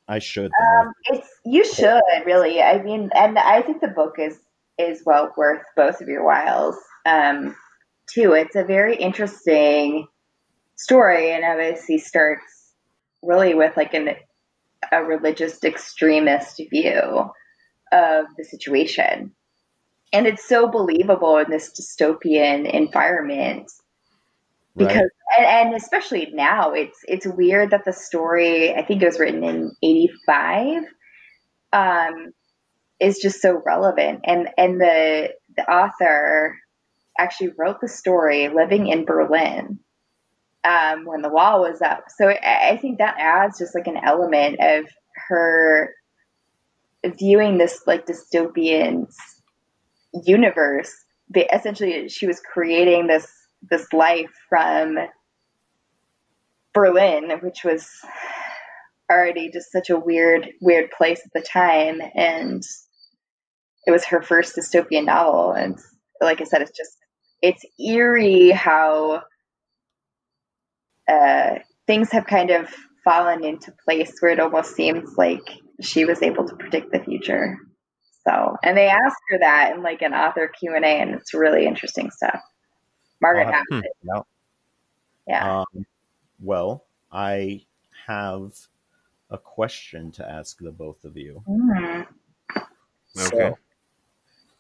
I 0.09 0.19
should. 0.19 0.51
Um, 0.61 0.93
it's 1.11 1.29
you 1.45 1.65
should 1.65 2.01
really. 2.27 2.61
I 2.61 2.83
mean, 2.83 3.11
and 3.15 3.39
I 3.39 3.63
think 3.63 3.81
the 3.81 3.89
book 3.89 4.17
is 4.19 4.41
is 4.79 5.03
well 5.07 5.33
worth 5.37 5.63
both 5.77 6.01
of 6.01 6.09
your 6.09 6.25
whiles. 6.25 6.75
Um, 7.07 7.55
too. 8.13 8.33
It's 8.33 8.57
a 8.57 8.65
very 8.65 8.97
interesting 8.97 10.07
story, 10.77 11.33
and 11.33 11.45
obviously 11.45 11.99
starts 11.99 12.73
really 13.23 13.55
with 13.55 13.77
like 13.77 13.95
an 13.95 14.11
a 14.93 15.05
religious 15.05 15.63
extremist 15.63 16.61
view 16.71 17.31
of 17.93 18.25
the 18.37 18.45
situation, 18.45 19.33
and 20.13 20.27
it's 20.27 20.47
so 20.47 20.69
believable 20.69 21.39
in 21.39 21.51
this 21.51 21.71
dystopian 21.79 22.71
environment 22.71 23.71
because 24.77 24.97
right? 24.97 25.11
and, 25.39 25.69
and 25.69 25.75
especially 25.75 26.31
now 26.33 26.73
it's 26.73 27.01
it's 27.07 27.27
weird 27.27 27.71
that 27.71 27.85
the 27.85 27.93
story 27.93 28.75
i 28.75 28.85
think 28.85 29.03
it 29.03 29.07
was 29.07 29.19
written 29.19 29.43
in 29.43 29.73
85 29.83 30.83
um 31.73 32.33
is 33.01 33.19
just 33.19 33.41
so 33.41 33.61
relevant 33.65 34.21
and 34.25 34.49
and 34.57 34.81
the 34.81 35.31
the 35.57 35.71
author 35.71 36.57
actually 37.23 37.53
wrote 37.59 37.81
the 37.81 37.89
story 37.89 38.49
living 38.49 38.87
in 38.87 39.05
berlin 39.05 39.79
um 40.65 41.05
when 41.05 41.23
the 41.23 41.29
wall 41.29 41.61
was 41.61 41.81
up. 41.81 42.05
So 42.17 42.29
i, 42.29 42.79
think 42.81 42.99
that 42.99 43.17
adds 43.19 43.59
just 43.59 43.75
like 43.75 43.87
an 43.87 44.01
element 44.03 44.59
of 44.61 44.85
her 45.29 45.95
viewing 47.19 47.59
this 47.59 47.83
like 47.87 48.07
dystopian 48.07 49.07
universe. 50.25 50.93
Essentially 51.35 52.09
she 52.09 52.27
was 52.27 52.41
creating 52.41 53.07
this 53.07 53.27
this 53.71 53.93
life 53.93 54.31
from 54.49 54.97
Berlin, 56.73 57.31
which 57.43 57.65
was 57.65 57.89
already 59.11 59.51
just 59.51 59.73
such 59.73 59.91
a 59.91 59.99
weird, 59.99 60.49
weird 60.61 60.91
place 60.91 61.21
at 61.25 61.33
the 61.33 61.47
time, 61.47 62.01
and 62.15 62.63
it 63.87 63.91
was 63.91 64.05
her 64.07 64.23
first 64.23 64.57
dystopian 64.57 65.07
novel. 65.07 65.53
And 65.53 65.79
like 66.21 66.41
I 66.41 66.45
said, 66.45 66.63
it's 66.63 66.77
just 66.77 66.97
it's 67.43 67.65
eerie 67.79 68.51
how 68.51 69.23
uh, 71.09 71.55
things 71.87 72.13
have 72.13 72.27
kind 72.27 72.51
of 72.51 72.69
fallen 73.05 73.45
into 73.45 73.73
place 73.85 74.13
where 74.21 74.33
it 74.33 74.41
almost 74.41 74.75
seems 74.75 75.17
like 75.17 75.59
she 75.81 76.05
was 76.05 76.23
able 76.23 76.47
to 76.47 76.55
predict 76.57 76.93
the 76.93 77.01
future. 77.01 77.59
So, 78.29 78.57
and 78.63 78.77
they 78.77 78.89
asked 78.89 79.23
her 79.31 79.39
that 79.41 79.75
in 79.75 79.83
like 79.83 80.03
an 80.03 80.13
author 80.13 80.49
Q 80.49 80.75
and 80.77 80.85
A, 80.85 80.89
and 80.89 81.15
it's 81.15 81.33
really 81.33 81.67
interesting 81.67 82.11
stuff. 82.11 82.41
Margaret 83.21 83.47
I'll 83.47 83.53
have 83.53 83.65
has 83.71 83.83
to 83.83 83.87
it. 83.87 83.97
No. 84.05 84.27
Yeah. 85.27 85.61
Um, 85.61 85.87
well, 86.39 86.85
I 87.11 87.63
have 88.07 88.53
a 89.31 89.39
question 89.39 90.13
to 90.13 90.29
ask 90.29 90.59
the 90.59 90.71
both 90.71 91.05
of 91.05 91.17
you. 91.17 91.43
Mm. 91.49 92.07
Okay. 92.57 92.67
So, 93.15 93.59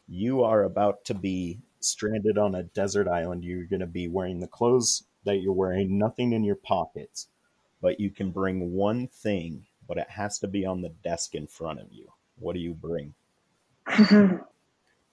you 0.08 0.42
are 0.42 0.64
about 0.64 1.04
to 1.04 1.14
be 1.14 1.58
stranded 1.80 2.38
on 2.38 2.54
a 2.54 2.62
desert 2.62 3.08
island. 3.08 3.44
You're 3.44 3.64
going 3.66 3.80
to 3.80 3.86
be 3.86 4.08
wearing 4.08 4.40
the 4.40 4.46
clothes 4.46 5.04
that 5.24 5.40
you're 5.40 5.52
wearing, 5.52 5.98
nothing 5.98 6.32
in 6.32 6.44
your 6.44 6.56
pockets, 6.56 7.28
but 7.82 7.98
you 8.00 8.10
can 8.10 8.30
bring 8.30 8.72
one 8.72 9.06
thing, 9.08 9.66
but 9.88 9.98
it 9.98 10.08
has 10.10 10.38
to 10.40 10.48
be 10.48 10.64
on 10.64 10.80
the 10.82 10.88
desk 11.04 11.34
in 11.34 11.46
front 11.46 11.80
of 11.80 11.86
you. 11.90 12.06
What 12.38 12.54
do 12.54 12.60
you 12.60 12.74
bring? 12.74 13.14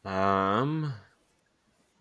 Um. 0.06 0.94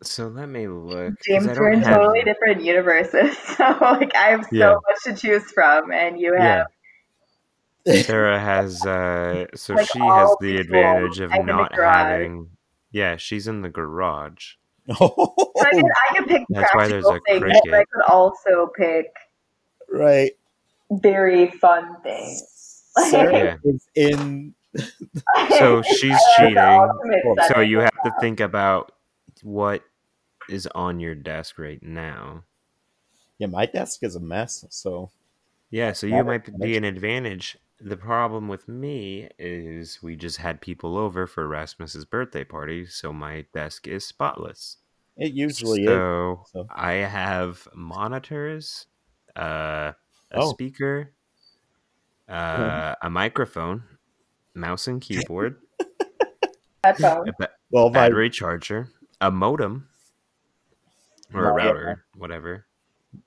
So 0.02 0.28
let 0.28 0.48
me 0.48 0.68
look. 0.68 1.14
'cause 1.14 1.16
James, 1.26 1.58
we're 1.58 1.72
in 1.72 1.80
have- 1.82 1.96
totally 1.96 2.22
different 2.22 2.62
universes, 2.62 3.36
so 3.56 3.64
like 3.80 4.14
I 4.14 4.28
have 4.30 4.44
so 4.44 4.48
Yeah. 4.52 4.74
much 4.88 4.98
to 5.04 5.14
choose 5.14 5.50
from, 5.52 5.90
and 5.90 6.20
you 6.20 6.34
Yeah. 6.34 6.66
have 7.86 8.04
Sarah 8.04 8.38
has 8.38 8.84
uh 8.86 9.46
so 9.54 9.74
Like 9.74 9.88
she 9.88 9.98
has 9.98 10.30
the 10.40 10.58
people, 10.58 10.60
advantage 10.60 11.18
of 11.20 11.32
I'm 11.32 11.46
not 11.46 11.72
garage. 11.74 11.96
having 11.96 12.50
Yeah, 12.90 13.16
she's 13.16 13.46
in 13.48 13.62
the 13.62 13.68
garage. 13.70 14.54
So 14.96 15.34
I 15.60 15.74
mean, 15.74 15.84
I 15.84 16.16
could 16.16 16.28
pick 16.28 16.42
That's 16.50 16.72
why 16.74 16.86
there's 16.86 17.04
practical 17.04 17.40
a 17.40 17.40
things, 17.40 17.40
but 17.40 17.50
I 17.50 17.60
cricket. 17.60 17.88
could 17.90 18.04
also 18.12 18.70
pick 18.76 19.06
right. 19.90 20.30
very 20.92 21.50
fun 21.50 21.96
things. 22.04 22.42
Sarah 23.10 23.32
Yeah. 23.36 23.56
is 23.64 23.88
in. 23.96 24.54
So 25.58 25.82
she's 25.82 26.12
That's 26.12 26.24
the 26.38 26.44
cheating. 26.48 26.58
ultimate 26.58 27.48
So 27.52 27.60
you 27.60 27.78
have 27.80 28.02
to 28.04 28.12
think 28.20 28.38
about 28.40 28.92
what 29.42 29.82
is 30.48 30.68
on 30.74 31.00
your 31.00 31.14
desk 31.16 31.58
right 31.58 31.82
now. 31.82 32.44
Yeah, 33.38 33.48
my 33.48 33.66
desk 33.66 34.02
is 34.04 34.14
a 34.16 34.20
mess. 34.20 34.64
So 34.70 35.10
Yeah, 35.70 35.92
so 35.92 36.06
you 36.06 36.22
might 36.24 36.48
be 36.60 36.76
an 36.76 36.84
advantage. 36.84 37.56
The 37.80 37.96
problem 37.96 38.48
with 38.48 38.68
me 38.68 39.28
is 39.38 40.02
we 40.02 40.16
just 40.16 40.38
had 40.38 40.60
people 40.60 40.96
over 40.96 41.26
for 41.26 41.46
Rasmus's 41.46 42.04
birthday 42.04 42.44
party, 42.44 42.86
so 42.86 43.12
my 43.12 43.44
desk 43.52 43.86
is 43.86 44.06
spotless. 44.06 44.78
it 45.18 45.32
usually 45.32 45.82
is. 45.82 45.88
so 45.88 46.44
so. 46.52 46.66
I 46.70 46.92
have 46.92 47.66
monitors, 47.74 48.86
uh, 49.36 49.92
a 49.92 49.94
a 50.32 50.40
Oh. 50.40 50.50
speaker, 50.52 51.12
uh, 52.28 52.94
a 53.02 53.08
microphone, 53.10 53.82
mouse 54.54 54.86
and 54.88 55.00
keyboard, 55.00 55.60
Headphones. 56.84 57.28
a 57.28 57.32
ba- 57.38 57.50
Well, 57.70 57.88
my 57.90 57.94
battery 57.94 58.30
charger, 58.30 58.90
a 59.20 59.30
modem, 59.30 59.88
or 61.34 61.50
a 61.50 61.54
My- 61.56 61.64
router, 61.64 62.04
whatever, 62.16 62.66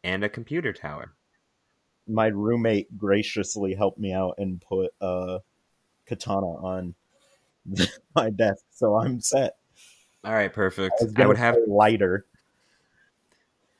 and 0.03 0.23
a 0.23 0.29
computer 0.29 0.73
tower. 0.73 1.13
My 2.09 2.27
roommate 2.27 2.97
graciously 2.97 3.73
helped 3.73 3.99
me 3.99 4.13
out 4.13 4.35
and 4.37 4.61
put 4.61 4.91
a 5.01 5.39
katana 6.05 6.47
on 6.47 6.95
my 8.15 8.29
desk, 8.29 8.63
so 8.71 8.95
I'm 8.95 9.21
set. 9.21 9.57
All 10.23 10.33
right, 10.33 10.51
perfect. 10.51 10.95
I 11.17 11.23
I, 11.23 11.27
would 11.27 11.37
have, 11.37 11.55
say 11.55 11.61
lighter, 11.67 12.25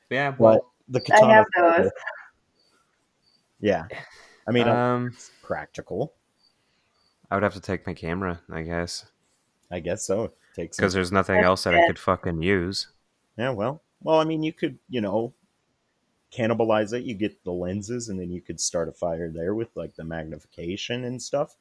yeah. 0.08 0.30
but 0.30 0.40
Well, 0.40 0.72
the 0.88 1.02
I 1.12 1.32
have 1.32 1.46
those. 1.56 1.90
Yeah, 3.60 3.84
I 4.48 4.52
mean, 4.52 4.68
um, 4.68 5.10
it's 5.12 5.30
practical. 5.42 6.14
I 7.30 7.36
would 7.36 7.42
have 7.42 7.54
to 7.54 7.60
take 7.60 7.86
my 7.86 7.94
camera, 7.94 8.40
I 8.50 8.62
guess, 8.62 9.04
I 9.70 9.80
guess 9.80 10.04
so. 10.04 10.32
Take 10.54 10.74
some 10.74 10.82
because 10.82 10.94
there's 10.94 11.12
nothing 11.12 11.36
That's 11.36 11.46
else 11.46 11.64
that 11.64 11.74
I 11.74 11.86
could 11.86 11.98
fucking 11.98 12.42
use. 12.42 12.88
Yeah, 13.36 13.50
well, 13.50 13.82
well, 14.02 14.18
I 14.18 14.24
mean, 14.24 14.42
you 14.42 14.52
could, 14.52 14.78
you 14.88 15.00
know, 15.00 15.32
cannibalize 16.30 16.92
it. 16.92 17.04
You 17.04 17.14
get 17.14 17.44
the 17.44 17.52
lenses, 17.52 18.08
and 18.08 18.18
then 18.20 18.30
you 18.30 18.40
could 18.40 18.60
start 18.60 18.88
a 18.88 18.92
fire 18.92 19.30
there 19.30 19.54
with 19.54 19.68
like 19.76 19.94
the 19.96 20.04
magnification 20.04 21.04
and 21.04 21.20
stuff. 21.20 21.56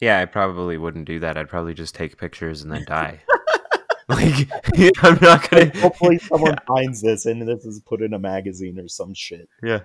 Yeah, 0.00 0.20
I 0.20 0.24
probably 0.24 0.76
wouldn't 0.76 1.06
do 1.06 1.20
that. 1.20 1.36
I'd 1.36 1.48
probably 1.48 1.74
just 1.74 1.94
take 1.94 2.18
pictures 2.18 2.62
and 2.62 2.72
then 2.72 2.84
die. 2.88 3.20
like, 4.08 4.48
I'm 5.02 5.18
not 5.22 5.48
gonna. 5.50 5.70
Hopefully, 5.78 6.18
someone 6.18 6.56
finds 6.66 7.00
this 7.00 7.26
and 7.26 7.46
this 7.46 7.64
is 7.64 7.80
put 7.80 8.02
in 8.02 8.12
a 8.14 8.18
magazine 8.18 8.78
or 8.78 8.88
some 8.88 9.14
shit. 9.14 9.48
Yeah, 9.62 9.80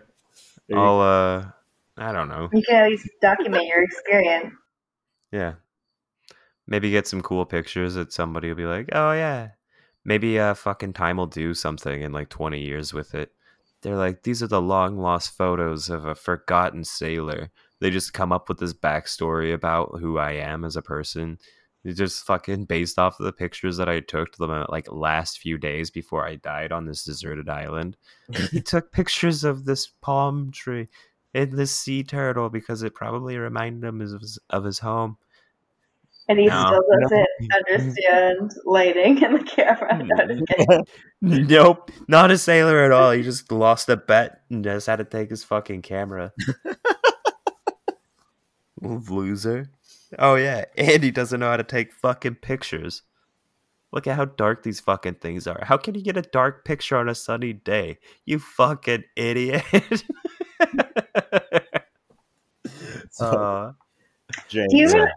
There 0.68 0.78
I'll. 0.78 1.00
uh 1.02 1.46
I 1.98 2.14
don't 2.14 2.30
know. 2.30 2.50
You 2.54 2.62
can 2.64 2.76
at 2.78 2.90
least 2.92 3.10
document 3.22 3.66
your 3.66 3.84
experience. 3.84 4.54
Yeah. 5.34 5.56
Maybe 6.66 6.92
get 6.92 7.08
some 7.08 7.22
cool 7.22 7.46
pictures 7.46 7.96
that 7.96 8.14
somebody 8.14 8.48
will 8.48 8.56
be 8.56 8.66
like, 8.66 8.88
oh 8.94 9.12
yeah. 9.12 9.50
Maybe 10.06 10.40
uh 10.40 10.54
fucking 10.54 10.94
time 10.94 11.18
will 11.18 11.28
do 11.28 11.54
something 11.54 12.02
in 12.02 12.14
like 12.14 12.30
20 12.30 12.60
years 12.62 12.94
with 12.94 13.16
it. 13.16 13.32
They're 13.82 13.98
like, 13.98 14.24
these 14.24 14.44
are 14.44 14.48
the 14.48 14.62
long 14.62 14.98
lost 14.98 15.38
photos 15.38 15.90
of 15.90 16.06
a 16.06 16.16
forgotten 16.16 16.84
sailor. 16.84 17.52
They 17.80 17.90
just 17.90 18.14
come 18.14 18.32
up 18.32 18.50
with 18.50 18.60
this 18.60 18.74
backstory 18.74 19.54
about 19.54 20.00
who 20.00 20.18
I 20.18 20.34
am 20.34 20.66
as 20.66 20.76
a 20.76 20.82
person. 20.82 21.38
It's 21.86 21.98
just 21.98 22.26
fucking 22.26 22.66
based 22.66 23.00
off 23.00 23.20
of 23.20 23.26
the 23.26 23.32
pictures 23.32 23.78
that 23.78 23.88
I 23.88 24.02
took 24.02 24.36
the 24.36 24.66
like 24.70 24.92
last 24.92 25.40
few 25.40 25.58
days 25.58 25.90
before 25.90 26.28
I 26.28 26.36
died 26.36 26.74
on 26.74 26.86
this 26.86 27.06
deserted 27.06 27.48
island. 27.48 27.96
he 28.52 28.62
took 28.62 28.92
pictures 28.92 29.46
of 29.46 29.64
this 29.64 29.88
palm 30.02 30.52
tree 30.52 30.90
and 31.34 31.54
this 31.54 31.72
sea 31.72 32.04
turtle 32.04 32.50
because 32.50 32.84
it 32.84 32.96
probably 32.96 33.38
reminded 33.38 33.88
him 33.88 34.02
of 34.02 34.22
his, 34.22 34.38
of 34.50 34.66
his 34.66 34.80
home. 34.80 35.18
And 36.30 36.40
he 36.40 36.46
No, 36.46 36.66
still 36.68 36.84
doesn't 37.02 37.28
understand 37.54 38.52
lighting 38.66 39.24
and 39.24 39.40
the 39.40 39.44
camera. 39.44 39.98
No, 40.06 40.26
just 40.28 40.44
kidding. 40.48 40.86
Nope, 41.48 41.92
not 42.08 42.30
a 42.32 42.38
sailor 42.38 42.84
at 42.84 42.92
all. 42.92 43.12
He 43.12 43.24
just 43.24 43.52
lost 43.52 43.90
a 43.90 43.98
bet 43.98 44.42
and 44.50 44.64
just 44.64 44.88
had 44.88 44.98
to 44.98 45.04
take 45.04 45.30
his 45.32 45.44
fucking 45.44 45.82
camera. 45.82 46.32
Loser. 48.82 49.70
Oh 50.18 50.36
yeah, 50.36 50.66
and 50.78 51.04
he 51.04 51.12
doesn't 51.12 51.40
know 51.40 51.50
how 51.50 51.58
to 51.58 51.64
take 51.64 51.92
fucking 51.92 52.36
pictures. 52.36 53.02
Look 53.92 54.08
at 54.08 54.16
how 54.16 54.26
dark 54.26 54.64
these 54.64 54.80
fucking 54.80 55.16
things 55.16 55.48
are. 55.48 55.60
How 55.64 55.76
can 55.78 55.96
you 55.96 56.04
get 56.04 56.16
a 56.16 56.22
dark 56.22 56.64
picture 56.64 56.96
on 56.96 57.10
a 57.10 57.16
sunny 57.16 57.54
day? 57.54 57.98
You 58.26 58.38
fucking 58.40 59.04
idiot. 59.16 59.64
So, 63.10 63.26
uh, 63.26 63.72
James, 64.48 64.72
Do 64.72 64.78
you 64.78 64.88
even, 64.88 64.98
Yeah. 65.00 65.08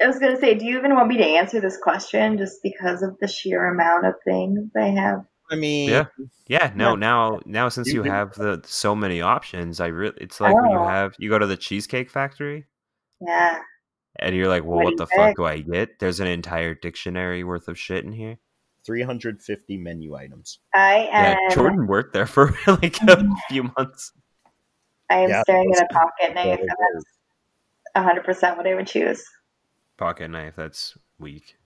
I 0.00 0.06
was 0.06 0.18
gonna 0.18 0.38
say, 0.38 0.54
do 0.54 0.64
you 0.66 0.76
even 0.78 0.94
want 0.94 1.08
me 1.08 1.16
to 1.18 1.24
answer 1.26 1.60
this 1.60 1.78
question 1.78 2.36
just 2.38 2.62
because 2.62 3.02
of 3.02 3.16
the 3.20 3.28
sheer 3.28 3.66
amount 3.66 4.06
of 4.06 4.14
things 4.24 4.70
I 4.76 4.88
have? 4.88 5.24
I 5.50 5.54
mean, 5.56 5.88
Yeah. 5.90 6.06
yeah, 6.48 6.72
no, 6.74 6.96
now 6.96 7.40
now 7.46 7.68
since 7.68 7.88
You 7.88 8.04
you 8.04 8.10
have 8.10 8.34
the 8.34 8.60
so 8.64 8.94
many 8.96 9.20
options, 9.20 9.80
I 9.80 9.86
really 9.86 10.16
it's 10.20 10.40
like 10.40 10.54
when 10.54 10.70
you 10.70 10.78
Oh. 10.78 10.86
have 10.86 11.14
you 11.18 11.30
go 11.30 11.38
to 11.38 11.46
the 11.46 11.56
cheesecake 11.56 12.10
factory 12.10 12.66
Yeah. 13.20 13.60
And 14.18 14.34
you're 14.34 14.48
like, 14.48 14.64
well, 14.64 14.76
What 14.76 14.84
what, 14.84 14.96
the 14.96 15.06
you 15.14 15.22
fuck 15.22 15.36
do 15.36 15.44
I 15.44 15.60
get? 15.60 15.98
There's 15.98 16.20
an 16.20 16.26
entire 16.26 16.74
dictionary 16.74 17.44
worth 17.44 17.68
of 17.68 17.78
shit 17.78 18.04
in 18.04 18.12
here. 18.12 18.38
350 18.86 19.76
menu 19.78 20.14
items. 20.16 20.58
I 20.74 21.04
Yeah, 21.04 21.36
Jordan 21.52 21.86
worked 21.86 22.12
there 22.12 22.26
for 22.26 22.46
like 22.66 22.96
a 23.02 23.06
mm-hmm. 23.06 23.32
few 23.48 23.70
months. 23.76 24.12
I 25.10 25.18
am 25.18 25.28
Yeah, 25.30 25.42
staring 25.42 25.70
at 25.72 25.78
a 25.78 25.86
that's- 25.90 25.92
pocket 26.20 26.34
knife 26.34 26.58
and 26.60 26.68
that's 26.68 27.04
hundred 28.04 28.24
percent 28.24 28.56
what 28.58 28.66
I 28.66 28.74
would 28.74 28.86
choose. 28.86 29.24
Pocket 29.96 30.28
knife, 30.28 30.54
that's 30.56 30.96
weak. 31.18 31.56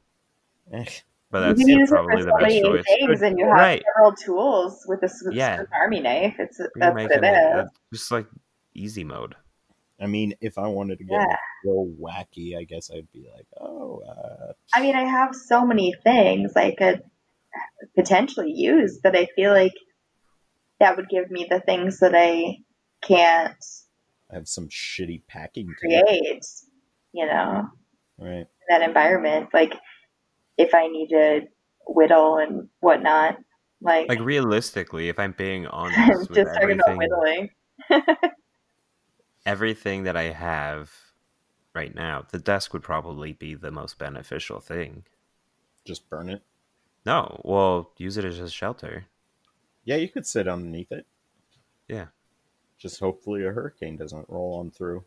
Eh, 0.72 0.84
But 1.30 1.40
that's 1.40 1.64
can 1.64 1.86
probably 1.86 2.22
the 2.22 2.32
best 2.32 2.42
many 2.42 2.62
choice. 2.62 2.84
things 2.84 3.22
and 3.22 3.38
you 3.38 3.44
have 3.46 3.58
Right. 3.58 3.82
several 3.96 4.12
tools 4.12 4.84
with 4.86 5.02
a 5.02 5.08
Swiss 5.08 5.34
Yeah. 5.34 5.64
army 5.80 6.00
knife. 6.00 6.36
It's 6.38 6.58
You're 6.58 6.68
that's 6.74 6.94
what 7.04 7.12
it 7.12 7.24
it 7.24 7.28
is. 7.28 7.52
uh, 7.58 7.66
just 7.92 8.10
like 8.12 8.26
easy 8.74 9.04
mode. 9.04 9.34
I 10.00 10.06
mean, 10.06 10.34
if 10.40 10.58
I 10.58 10.68
wanted 10.68 10.98
to 10.98 11.04
get 11.04 11.20
Yeah. 11.20 11.36
real 11.64 11.92
wacky, 12.00 12.56
I 12.56 12.64
guess 12.64 12.90
I'd 12.90 13.10
be 13.12 13.28
like, 13.34 13.46
oh, 13.60 14.02
uh, 14.08 14.52
I 14.74 14.80
mean, 14.80 14.94
I 14.96 15.04
have 15.04 15.34
so 15.34 15.64
many 15.66 15.94
things 16.04 16.52
I 16.56 16.74
could 16.74 17.02
potentially 17.96 18.52
use 18.52 19.00
that 19.02 19.16
I 19.16 19.26
feel 19.36 19.52
like 19.52 19.74
that 20.78 20.96
would 20.96 21.08
give 21.08 21.30
me 21.30 21.46
the 21.50 21.60
things 21.60 21.98
that 21.98 22.14
I 22.14 22.58
can't 23.02 23.56
I 24.30 24.36
have 24.36 24.48
some 24.48 24.68
shitty 24.68 25.22
packing 25.26 25.66
tape. 25.66 26.04
create, 26.04 26.44
you 27.12 27.26
know, 27.26 27.68
Right. 28.20 28.40
in 28.40 28.46
that 28.68 28.82
environment. 28.82 29.48
Like 29.52 29.74
if 30.58 30.74
I 30.74 30.86
need 30.88 31.08
to 31.08 31.40
whittle 31.86 32.36
and 32.36 32.68
whatnot, 32.80 33.38
like, 33.82 34.08
Like 34.08 34.20
realistically, 34.20 35.08
if 35.08 35.18
I'm 35.18 35.32
being 35.32 35.66
honest 35.66 36.28
with 36.28 36.36
just 36.36 36.54
talking 36.54 36.72
about 36.72 36.90
everything, 36.90 37.50
whittling. 37.88 38.10
everything 39.46 40.02
that 40.04 40.16
I 40.16 40.24
have 40.24 40.92
right 41.74 41.94
now, 41.94 42.26
the 42.30 42.38
desk 42.38 42.72
would 42.72 42.82
probably 42.82 43.32
be 43.32 43.54
the 43.54 43.70
most 43.70 43.98
beneficial 43.98 44.60
thing. 44.60 45.04
Just 45.86 46.08
burn 46.10 46.28
it. 46.28 46.42
No, 47.06 47.40
well, 47.44 47.92
use 47.96 48.18
it 48.18 48.24
as 48.26 48.38
a 48.38 48.50
shelter. 48.50 49.06
Yeah, 49.84 49.96
you 49.96 50.08
could 50.08 50.26
sit 50.26 50.46
underneath 50.46 50.92
it. 50.92 51.06
Yeah. 51.88 52.06
Just 52.78 53.00
hopefully 53.00 53.44
a 53.44 53.50
hurricane 53.50 53.96
doesn't 53.96 54.28
roll 54.28 54.58
on 54.58 54.70
through. 54.70 55.04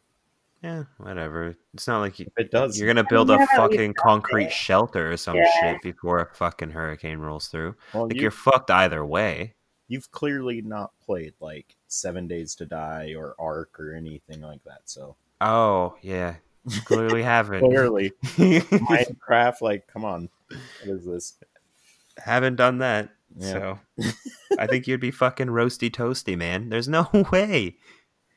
Yeah, 0.63 0.83
whatever. 0.97 1.55
It's 1.73 1.87
not 1.87 1.99
like 1.99 2.19
you, 2.19 2.27
it 2.37 2.49
does. 2.49 2.79
You're 2.79 2.87
gonna 2.87 3.03
build 3.09 3.27
you 3.27 3.35
a 3.35 3.39
have 3.39 3.49
at 3.49 3.59
least 3.69 3.71
fucking 3.73 3.93
concrete 3.95 4.43
something. 4.43 4.55
shelter 4.55 5.11
or 5.11 5.17
some 5.17 5.35
Yeah. 5.35 5.45
shit 5.59 5.81
before 5.81 6.19
a 6.19 6.35
fucking 6.35 6.69
hurricane 6.69 7.19
rolls 7.19 7.47
through. 7.49 7.75
well, 7.93 8.03
Like 8.07 8.15
you, 8.15 8.21
you're 8.21 8.31
fucked 8.31 8.71
either 8.71 9.05
way. 9.05 9.55
you've 9.89 10.09
clearly 10.11 10.61
not 10.61 10.91
played 11.05 11.33
like 11.41 11.75
Seven 11.89 12.27
Days 12.27 12.55
to 12.55 12.65
Die 12.65 13.13
or 13.17 13.35
Ark 13.37 13.77
or 13.79 13.93
anything 13.93 14.41
like 14.41 14.63
that. 14.63 14.81
So 14.85 15.17
Oh 15.41 15.95
yeah, 16.01 16.35
clearly 16.85 17.21
haven't. 17.23 17.59
clearly, 17.59 18.13
Minecraft, 18.23 19.59
like, 19.61 19.85
come 19.87 20.05
on, 20.05 20.29
what 20.47 20.95
is 20.97 21.05
this? 21.05 21.33
haven't 22.17 22.55
done 22.55 22.77
that. 22.77 23.09
Yeah. 23.35 23.51
So 23.51 23.79
I 24.59 24.67
think 24.67 24.87
you'd 24.87 25.01
be 25.01 25.11
fucking 25.11 25.47
roasty 25.47 25.91
toasty, 25.91 26.37
man. 26.37 26.69
There's 26.69 26.87
no 26.87 27.09
way. 27.31 27.75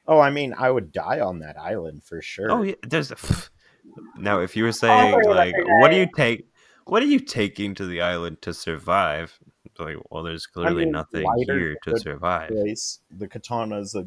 Oh, 0.08 0.20
I 0.20 0.30
mean, 0.30 0.54
I 0.56 0.70
would 0.70 0.92
die 0.92 1.20
on 1.20 1.40
that 1.40 1.58
island 1.58 2.04
for 2.04 2.18
oh, 2.18 2.20
sure. 2.20 2.52
Oh 2.52 2.62
yeah, 2.62 2.74
there's 2.86 3.10
a. 3.10 3.16
Now, 4.18 4.40
if 4.40 4.56
you 4.56 4.64
were 4.64 4.72
saying 4.72 5.12
worry 5.12 5.24
like, 5.26 5.54
what 5.80 5.90
do 5.90 5.96
you 5.96 6.08
take? 6.16 6.48
What 6.84 7.02
are 7.02 7.06
you 7.06 7.18
taking 7.20 7.74
to 7.76 7.86
the 7.86 8.00
island 8.00 8.42
to 8.42 8.54
survive? 8.54 9.38
It's 9.64 9.78
Like, 9.80 9.96
well, 10.10 10.22
there's 10.22 10.46
clearly 10.46 10.84
mean, 10.84 10.92
nothing 10.92 11.26
here 11.46 11.76
to 11.84 11.98
survive. 11.98 12.50
place. 12.50 13.00
The 13.10 13.26
katana's 13.28 13.94
a 13.94 14.06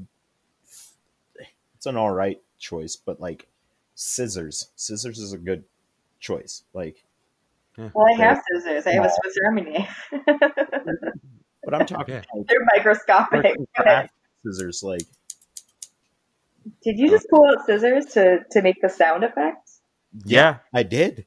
it's 1.75 1.85
an 1.85 1.95
all 1.95 2.11
right 2.11 2.41
choice, 2.57 2.95
but 2.97 3.19
like 3.21 3.47
scissors, 3.95 4.69
scissors 4.75 5.17
is 5.19 5.33
a 5.33 5.37
good 5.37 5.63
choice. 6.19 6.63
Like, 6.73 7.03
Well, 7.77 8.05
I 8.05 8.13
have 8.13 8.41
scissors. 8.51 8.85
I 8.85 8.91
have 8.93 9.05
a 9.05 9.09
Swiss 9.09 9.35
Army 9.45 9.61
knife. 9.61 10.09
but 11.63 11.73
I'm 11.73 11.85
talking 11.85 12.15
Yeah. 12.15 12.21
like 12.35 12.47
They're 12.47 12.65
microscopic. 12.75 13.45
arts 13.45 13.57
and 13.77 14.09
scissors. 14.45 14.83
Like, 14.83 15.03
Did 16.83 16.97
you 16.97 17.09
just 17.09 17.27
pull 17.29 17.45
out 17.47 17.65
scissors 17.65 18.05
to, 18.13 18.39
to 18.51 18.61
make 18.61 18.81
the 18.81 18.89
sound 18.89 19.23
effect? 19.23 19.69
Yeah, 20.25 20.57
I 20.73 20.83
did. 20.83 21.25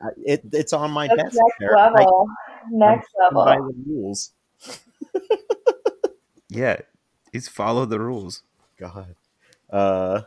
I, 0.00 0.08
it 0.24 0.42
it's 0.52 0.72
on 0.72 0.90
my 0.90 1.08
That's 1.08 1.22
desk. 1.22 1.36
next 1.36 1.56
there. 1.60 1.76
I- 1.76 1.90
level. 1.90 2.26
next 2.70 3.08
I'm 3.26 3.34
by 3.34 3.56
the 3.56 3.74
rules. 3.86 4.32
yeah. 6.48 6.76
it's 7.32 7.48
follow 7.48 7.84
the 7.86 8.00
rules. 8.00 8.42
God. 8.78 9.14
Uh, 9.70 10.22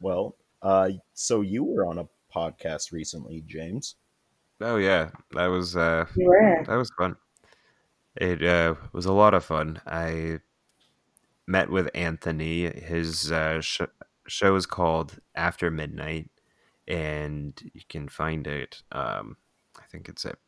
well, 0.00 0.36
uh, 0.62 0.90
so 1.14 1.40
you 1.40 1.64
were 1.64 1.86
on 1.86 1.98
a 1.98 2.08
podcast 2.34 2.92
recently, 2.92 3.42
James. 3.46 3.96
Oh 4.60 4.76
yeah, 4.76 5.10
that 5.32 5.46
was 5.46 5.76
uh, 5.76 6.06
You 6.16 6.26
were. 6.28 6.64
that 6.66 6.76
was 6.76 6.90
fun. 6.98 7.16
It 8.16 8.42
uh, 8.42 8.74
was 8.92 9.04
a 9.06 9.12
lot 9.12 9.34
of 9.34 9.44
fun. 9.44 9.80
I 9.86 10.40
met 11.46 11.70
with 11.70 11.88
Anthony. 11.94 12.68
His 12.68 13.30
uh, 13.30 13.60
sh- 13.60 13.82
show 14.26 14.56
is 14.56 14.66
called 14.66 15.20
After 15.34 15.70
Midnight, 15.70 16.30
and 16.88 17.70
you 17.72 17.82
can 17.88 18.08
find 18.08 18.44
it. 18.46 18.82
Um, 18.92 19.36
I 19.78 19.82
think 19.90 20.08
it's 20.08 20.24
at 20.24 20.38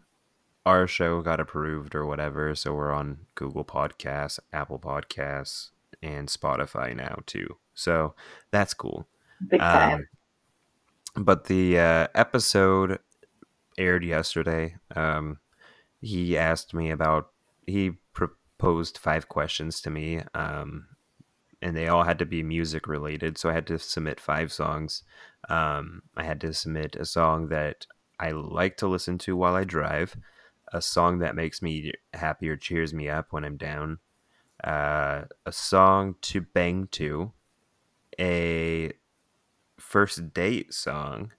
our 0.65 0.87
show 0.87 1.21
got 1.21 1.39
approved 1.39 1.95
or 1.95 2.05
whatever, 2.05 2.53
so 2.53 2.73
we're 2.73 2.91
on 2.91 3.19
Google 3.35 3.63
Podcasts, 3.63 4.39
Apple 4.51 4.77
Podcasts, 4.77 5.69
and 6.01 6.27
Spotify 6.27 6.95
now 6.95 7.19
too. 7.25 7.57
So 7.73 8.15
that's 8.51 8.73
cool. 8.73 9.07
Big 9.47 9.59
time. 9.59 10.07
Um, 11.15 11.23
but 11.23 11.45
the 11.45 11.79
uh, 11.79 12.07
episode 12.15 12.99
aired 13.77 14.03
yesterday. 14.03 14.75
Um, 14.95 15.39
he 16.01 16.37
asked 16.37 16.73
me 16.73 16.91
about. 16.91 17.31
He 17.65 17.91
proposed 18.13 18.97
five 18.97 19.27
questions 19.27 19.81
to 19.81 19.89
me, 19.89 20.21
um, 20.33 20.87
and 21.61 21.75
they 21.75 21.87
all 21.87 22.03
had 22.03 22.19
to 22.19 22.25
be 22.25 22.43
music 22.43 22.87
related. 22.87 23.37
So 23.37 23.49
I 23.49 23.53
had 23.53 23.67
to 23.67 23.79
submit 23.79 24.19
five 24.19 24.53
songs. 24.53 25.03
Um, 25.49 26.03
I 26.15 26.23
had 26.23 26.39
to 26.41 26.53
submit 26.53 26.95
a 26.95 27.05
song 27.05 27.49
that 27.49 27.85
I 28.19 28.31
like 28.31 28.77
to 28.77 28.87
listen 28.87 29.17
to 29.19 29.35
while 29.35 29.55
I 29.55 29.63
drive, 29.63 30.15
a 30.73 30.81
song 30.81 31.19
that 31.19 31.35
makes 31.35 31.61
me 31.61 31.91
happy 32.13 32.49
or 32.49 32.57
cheers 32.57 32.93
me 32.93 33.09
up 33.09 33.27
when 33.31 33.43
I'm 33.43 33.57
down, 33.57 33.99
uh, 34.63 35.23
a 35.45 35.51
song 35.51 36.15
to 36.21 36.41
bang 36.41 36.87
to, 36.91 37.31
a 38.19 38.91
first 39.79 40.33
date 40.33 40.73
song, 40.73 41.31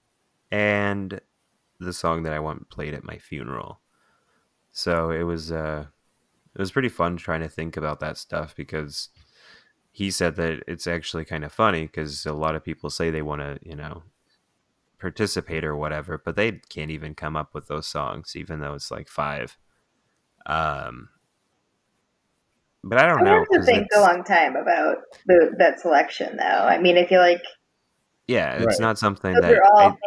and 0.51 1.19
the 1.79 1.93
song 1.93 2.23
that 2.23 2.33
I 2.33 2.39
want 2.39 2.69
played 2.69 2.93
at 2.93 3.03
my 3.03 3.17
funeral. 3.17 3.81
So 4.71 5.11
it 5.11 5.23
was 5.23 5.51
uh, 5.51 5.85
it 6.55 6.59
was 6.59 6.71
pretty 6.71 6.89
fun 6.89 7.17
trying 7.17 7.41
to 7.41 7.49
think 7.49 7.77
about 7.77 7.99
that 7.99 8.17
stuff 8.17 8.55
because 8.55 9.09
he 9.91 10.11
said 10.11 10.35
that 10.35 10.63
it's 10.67 10.87
actually 10.87 11.25
kind 11.25 11.43
of 11.43 11.51
funny 11.51 11.83
because 11.83 12.25
a 12.25 12.33
lot 12.33 12.55
of 12.55 12.63
people 12.63 12.89
say 12.89 13.09
they 13.09 13.21
want 13.21 13.41
to 13.41 13.57
you 13.61 13.75
know 13.75 14.03
participate 14.99 15.63
or 15.63 15.75
whatever, 15.75 16.21
but 16.23 16.35
they 16.35 16.51
can't 16.69 16.91
even 16.91 17.15
come 17.15 17.35
up 17.35 17.53
with 17.53 17.67
those 17.67 17.87
songs, 17.87 18.35
even 18.35 18.59
though 18.59 18.73
it's 18.73 18.91
like 18.91 19.07
five. 19.07 19.57
Um, 20.45 21.09
but 22.83 22.99
I 22.99 23.07
don't 23.07 23.19
I 23.21 23.23
know. 23.23 23.35
have 23.39 23.47
to 23.51 23.57
'cause 23.57 23.65
think 23.65 23.87
a 23.95 23.99
long 24.01 24.23
time 24.23 24.55
about 24.55 24.97
the, 25.25 25.55
that 25.59 25.79
selection, 25.79 26.37
though. 26.37 26.43
I 26.43 26.79
mean, 26.79 26.97
I 26.97 27.05
feel 27.05 27.21
like 27.21 27.41
Yeah, 28.27 28.53
it's 28.53 28.65
Right. 28.65 28.79
not 28.79 28.99
something 28.99 29.33
those 29.33 29.41
that 29.43 29.61
all 29.73 29.79
I, 29.79 29.97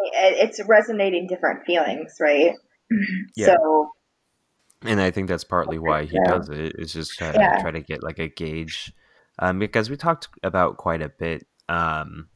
it's 0.41 0.59
resonating 0.67 1.27
different 1.27 1.65
feelings, 1.65 2.15
right? 2.19 2.53
Yeah. 3.35 3.55
So 3.55 3.91
and 4.85 4.99
I 5.01 5.11
think 5.11 5.29
that's 5.29 5.43
partly 5.45 5.79
why 5.79 6.03
he 6.03 6.17
Yeah. 6.17 6.31
does 6.37 6.49
it. 6.49 6.73
Is 6.77 6.93
just 6.93 7.17
try, 7.17 7.33
Yeah. 7.33 7.57
try 7.61 7.71
to 7.71 7.81
get 7.81 8.03
like 8.03 8.19
a 8.19 8.27
gauge, 8.27 8.93
um, 9.39 9.57
because 9.59 9.89
we 9.89 9.95
talked 9.97 10.27
about 10.43 10.77
quite 10.77 11.01
a 11.01 11.09
bit. 11.09 11.47
Um, 11.69 12.29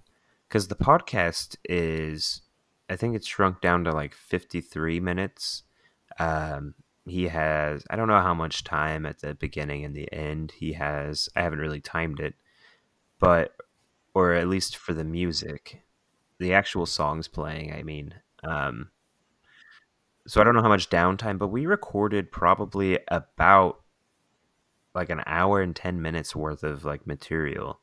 because 0.48 0.70
the 0.70 0.76
podcast 0.76 1.58
is, 1.66 2.42
I 2.90 2.96
think 2.96 3.16
it's 3.18 3.28
shrunk 3.28 3.60
down 3.62 3.84
to 3.84 3.92
like 3.92 4.14
fifty 4.16 4.62
three 4.62 5.00
minutes. 5.02 5.64
Um, 6.20 6.74
he 7.08 7.28
has 7.28 7.84
I 7.90 7.96
don't 7.96 8.08
know 8.08 8.22
how 8.22 8.34
much 8.34 8.64
time 8.64 9.06
at 9.06 9.22
the 9.22 9.36
beginning 9.36 9.86
and 9.86 9.96
the 9.96 10.12
end 10.12 10.52
he 10.52 10.74
has. 10.74 11.30
I 11.36 11.42
haven't 11.42 11.60
really 11.60 11.82
timed 11.82 12.20
it, 12.20 12.36
but 13.20 13.56
or 14.14 14.34
at 14.34 14.48
least 14.48 14.78
for 14.78 14.94
the 14.94 15.04
music, 15.04 15.84
the 16.40 16.54
actual 16.54 16.86
songs 16.86 17.28
playing. 17.28 17.74
I 17.74 17.84
mean, 17.84 18.16
um, 18.44 18.90
so 20.28 20.42
I 20.42 20.44
don't 20.44 20.56
know 20.56 20.62
how 20.62 20.68
much 20.68 20.90
downtime, 20.90 21.38
but 21.38 21.48
we 21.48 21.66
recorded 21.66 22.32
probably 22.32 23.00
about 23.08 23.82
like 24.94 25.10
an 25.10 25.22
hour 25.26 25.62
and 25.62 25.76
10 25.76 26.02
minutes 26.02 26.36
worth 26.36 26.64
of 26.64 26.84
like 26.84 27.06
material. 27.06 27.80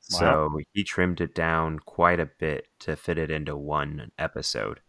So 0.00 0.60
he 0.74 0.84
trimmed 0.84 1.22
it 1.22 1.34
down 1.34 1.78
quite 1.78 2.20
a 2.20 2.26
bit 2.26 2.66
to 2.80 2.94
fit 2.94 3.16
it 3.16 3.30
into 3.30 3.56
one 3.56 4.10
episode. 4.18 4.80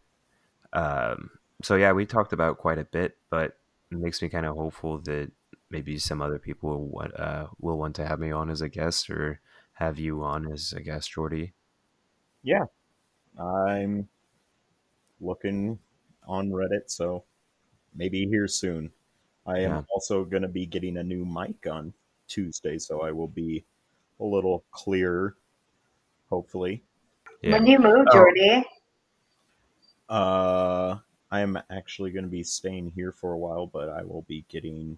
Um, 0.74 1.30
so 1.64 1.76
yeah, 1.76 1.92
we 1.94 2.06
talked 2.06 2.34
about 2.34 2.58
quite 2.58 2.78
a 2.80 2.86
bit, 2.86 3.18
but 3.30 3.58
it 3.92 3.98
makes 3.98 4.22
me 4.22 4.30
kind 4.30 4.46
of 4.46 4.56
hopeful 4.56 5.00
that 5.00 5.32
maybe 5.70 5.98
some 5.98 6.22
other 6.22 6.40
people 6.40 6.70
will, 6.70 6.88
want- 6.88 7.20
uh, 7.20 7.48
will 7.60 7.78
want 7.78 7.96
to 7.96 8.06
have 8.06 8.20
me 8.20 8.32
on 8.32 8.50
as 8.50 8.62
a 8.62 8.70
guest 8.70 9.10
or 9.10 9.40
have 9.74 10.00
you 10.00 10.24
on 10.24 10.52
as 10.52 10.74
a 10.74 10.82
guest, 10.82 11.12
Jordy. 11.12 11.54
Yeah, 12.44 12.66
I'm 13.40 14.08
looking 15.20 15.80
on 16.28 16.50
Reddit, 16.50 16.88
so 16.90 17.24
maybe 17.96 18.28
here 18.28 18.48
soon. 18.48 18.92
I 19.48 19.60
am 19.60 19.72
Yeah. 19.72 19.82
also 19.94 20.24
going 20.26 20.42
to 20.42 20.48
be 20.48 20.66
getting 20.66 20.98
a 20.98 21.04
new 21.04 21.26
mic 21.26 21.68
on 21.68 21.94
Tuesday, 22.28 22.78
so 22.80 23.02
I 23.02 23.12
will 23.12 23.28
be 23.28 23.64
a 24.20 24.24
little 24.24 24.64
clearer, 24.72 25.36
hopefully. 26.30 26.84
Yeah. 27.42 27.52
when 27.54 27.66
you 27.68 27.78
move, 27.80 28.08
Oh. 28.12 28.14
Jordy, 28.14 28.64
Uh, 30.10 30.98
I 31.32 31.42
am 31.42 31.60
actually 31.70 32.12
going 32.12 32.26
to 32.26 32.32
be 32.32 32.44
staying 32.44 32.92
here 32.96 33.12
for 33.12 33.34
a 33.34 33.38
while, 33.38 33.68
but 33.68 33.90
I 33.90 34.04
will 34.04 34.24
be 34.24 34.46
getting 34.50 34.98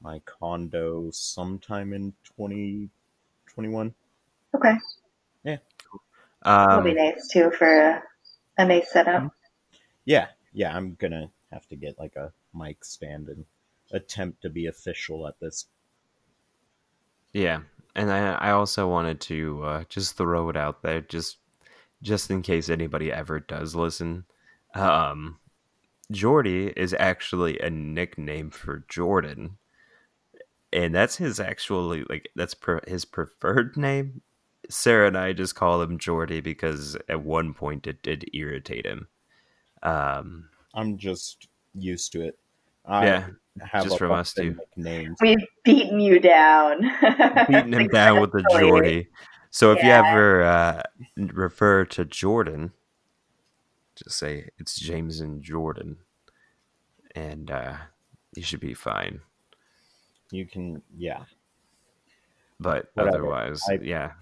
my 0.00 0.20
condo 0.26 1.10
sometime 1.12 1.92
in 1.92 2.14
2021. 2.36 3.94
okay, 4.54 4.74
Yeah, 5.44 5.58
that'll 6.68 6.82
Um, 6.82 6.84
be 6.84 6.94
nice 6.94 7.28
too 7.28 7.50
for 7.50 7.66
a, 7.66 8.02
a 8.58 8.66
nice 8.66 8.92
setup. 8.92 9.30
Yeah, 10.06 10.28
yeah, 10.52 10.74
I'm 10.74 10.94
going 10.94 11.12
to 11.12 11.30
have 11.52 11.68
to 11.68 11.76
get 11.76 11.98
like 11.98 12.16
a 12.16 12.32
mic 12.54 12.84
stand 12.84 13.28
and 13.28 13.44
attempt 13.92 14.42
to 14.42 14.50
be 14.50 14.66
official 14.66 15.26
at 15.28 15.38
this. 15.40 15.66
Yeah, 17.34 17.62
and 17.94 18.10
I 18.10 18.32
I 18.34 18.50
also 18.52 18.88
wanted 18.88 19.20
to 19.22 19.62
uh, 19.64 19.84
just 19.90 20.16
throw 20.16 20.48
it 20.48 20.56
out 20.56 20.82
there, 20.82 21.00
just 21.02 21.38
just 22.02 22.30
in 22.30 22.42
case 22.42 22.68
anybody 22.70 23.12
ever 23.12 23.40
does 23.40 23.74
listen. 23.74 24.26
Um, 24.74 25.38
Jordy 26.10 26.66
is 26.76 26.94
actually 26.98 27.58
a 27.60 27.70
nickname 27.70 28.50
for 28.50 28.84
Jordan, 28.88 29.56
and 30.72 30.94
that's 30.94 31.16
his 31.16 31.40
actually 31.40 32.04
like 32.08 32.28
that's 32.36 32.54
per, 32.54 32.80
his 32.86 33.04
preferred 33.04 33.76
name. 33.76 34.20
Sarah 34.70 35.08
and 35.08 35.18
I 35.18 35.32
just 35.34 35.54
call 35.54 35.82
him 35.82 35.98
Jordy 35.98 36.40
because 36.40 36.96
at 37.08 37.22
one 37.22 37.52
point 37.54 37.86
it 37.86 38.02
did 38.02 38.24
irritate 38.32 38.86
him. 38.86 39.08
Um, 39.82 40.48
I'm 40.74 40.96
just 40.96 41.48
used 41.74 42.12
to 42.12 42.22
it. 42.22 42.38
I 42.86 43.04
yeah, 43.06 43.26
have 43.62 43.84
just 43.84 43.96
a 43.96 43.98
from 43.98 44.12
us 44.12 44.36
of 44.38 44.44
too. 44.44 44.58
Nicknames. 44.76 45.18
We've 45.20 45.46
beaten 45.64 46.00
you 46.00 46.18
down. 46.18 46.80
beating 47.48 47.72
him 47.72 47.88
down 47.92 48.20
with 48.20 48.32
the 48.32 48.40
Successfully. 48.40 48.68
Jordy. 48.68 49.08
So 49.50 49.72
if 49.72 49.78
Yeah. 49.78 50.02
you 50.02 50.08
ever 50.08 50.42
uh, 50.42 50.82
refer 51.16 51.84
to 51.86 52.04
Jordan, 52.04 52.72
just 53.96 54.18
say 54.18 54.48
it's 54.58 54.78
James 54.78 55.20
and 55.20 55.42
Jordan, 55.42 55.98
and 57.14 57.50
uh, 57.50 57.76
you 58.34 58.42
should 58.42 58.60
be 58.60 58.74
fine. 58.74 59.20
You 60.30 60.46
can, 60.46 60.82
yeah. 60.96 61.24
But 62.58 62.90
Whatever. 62.94 63.16
otherwise, 63.16 63.60
I- 63.68 63.78
yeah, 63.82 64.12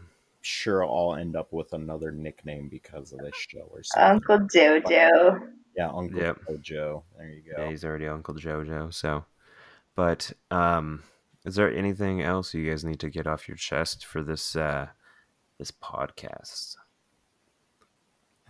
Sure, 0.45 0.85
I'll 0.85 1.15
end 1.15 1.37
up 1.37 1.53
with 1.53 1.73
another 1.73 2.11
nickname 2.11 2.69
because 2.69 3.13
of 3.13 3.21
this 3.21 3.37
show 3.37 3.69
or 3.71 3.85
something. 3.85 4.11
Uncle 4.29 4.39
Jojo. 4.49 5.41
yeah, 5.77 5.89
Uncle 5.89 6.19
Yep. 6.21 6.39
Joe. 6.61 7.05
There 7.17 7.29
you 7.29 7.43
go. 7.43 7.63
yeah, 7.63 7.71
he's 7.71 7.85
already 7.85 8.09
Uncle 8.09 8.35
JoJo. 8.35 8.93
So, 8.93 9.25
but 9.95 10.33
um, 10.51 11.05
is 11.45 11.55
there 11.55 11.73
anything 11.73 12.23
else 12.23 12.53
you 12.55 12.69
guys 12.69 12.85
need 12.85 12.99
to 13.01 13.09
get 13.09 13.29
off 13.29 13.47
your 13.47 13.57
chest 13.57 14.05
for 14.05 14.25
this 14.25 14.57
uh, 14.57 14.89
this 15.59 15.71
podcast? 15.71 16.75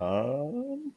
Um, 0.00 0.94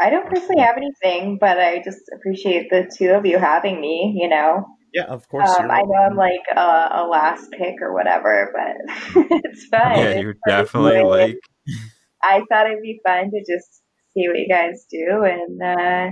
I 0.00 0.10
don't 0.10 0.28
personally 0.28 0.60
have 0.62 0.76
anything, 0.76 1.38
but 1.40 1.58
I 1.58 1.82
just 1.84 2.00
appreciate 2.14 2.68
the 2.70 2.90
two 2.96 3.10
of 3.10 3.24
you 3.26 3.38
having 3.38 3.80
me. 3.80 4.14
You 4.20 4.28
know, 4.28 4.64
yeah, 4.92 5.04
of 5.04 5.28
course. 5.28 5.48
um, 5.50 5.70
I 5.70 5.80
know 5.82 5.94
I'm 6.10 6.16
like 6.16 6.42
a, 6.56 6.60
a 6.60 7.06
last 7.08 7.50
pick 7.52 7.80
or 7.80 7.92
whatever, 7.94 8.52
but 8.54 9.24
it's 9.44 9.66
fun. 9.66 9.98
Yeah, 9.98 10.14
you're 10.20 10.34
fun. 10.46 10.64
definitely 10.64 11.02
like 11.02 11.38
I 12.22 12.42
thought 12.48 12.66
it'd 12.66 12.82
be 12.82 13.00
fun 13.06 13.30
to 13.30 13.40
just 13.40 13.82
see 14.14 14.28
what 14.28 14.38
you 14.38 14.48
guys 14.48 14.86
do 14.90 15.24
and 15.24 15.62
uh, 15.62 16.10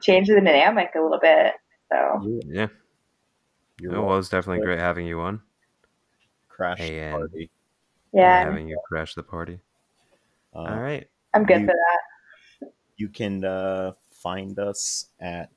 change 0.00 0.28
the 0.28 0.34
dynamic 0.36 0.90
a 0.96 1.00
little 1.00 1.18
bit. 1.20 1.52
So 1.92 2.40
yeah. 2.46 2.68
You're 3.80 3.92
Oh, 3.92 3.94
welcome. 3.94 4.08
well, 4.10 4.18
it's 4.18 4.28
definitely 4.28 4.64
great 4.64 4.78
having 4.78 5.06
you 5.06 5.20
on. 5.20 5.40
Crash 6.48 6.78
the 6.78 6.84
and- 7.00 7.16
party. 7.18 7.50
yeah, 8.12 8.44
having 8.44 8.68
you 8.68 8.78
crash 8.86 9.14
the 9.14 9.22
party. 9.24 9.58
Uh, 10.54 10.58
All 10.60 10.78
right. 10.80 11.08
I'm 11.34 11.44
good 11.44 11.60
you- 11.62 11.66
for 11.66 11.72
that. 11.72 12.00
You 12.96 13.08
can 13.08 13.44
uh, 13.44 13.92
find 14.22 14.58
us 14.58 15.06
at 15.20 15.50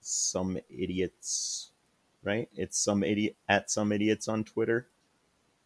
some 0.00 0.58
idiots, 0.68 1.70
right? 2.22 2.48
It's 2.54 2.78
some 2.78 3.02
idiot 3.02 3.36
at 3.48 3.70
some 3.70 3.92
idiots 3.92 4.28
on 4.28 4.44
Twitter. 4.44 4.88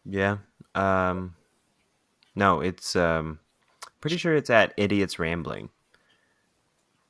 Yeah. 0.05 0.37
Um 0.75 1.35
No, 2.35 2.61
it's 2.61 2.95
um 2.95 3.39
pretty 4.01 4.17
sure 4.17 4.35
it's 4.35 4.49
at 4.49 4.73
Idiots 4.77 5.17
Rambling. 5.19 5.69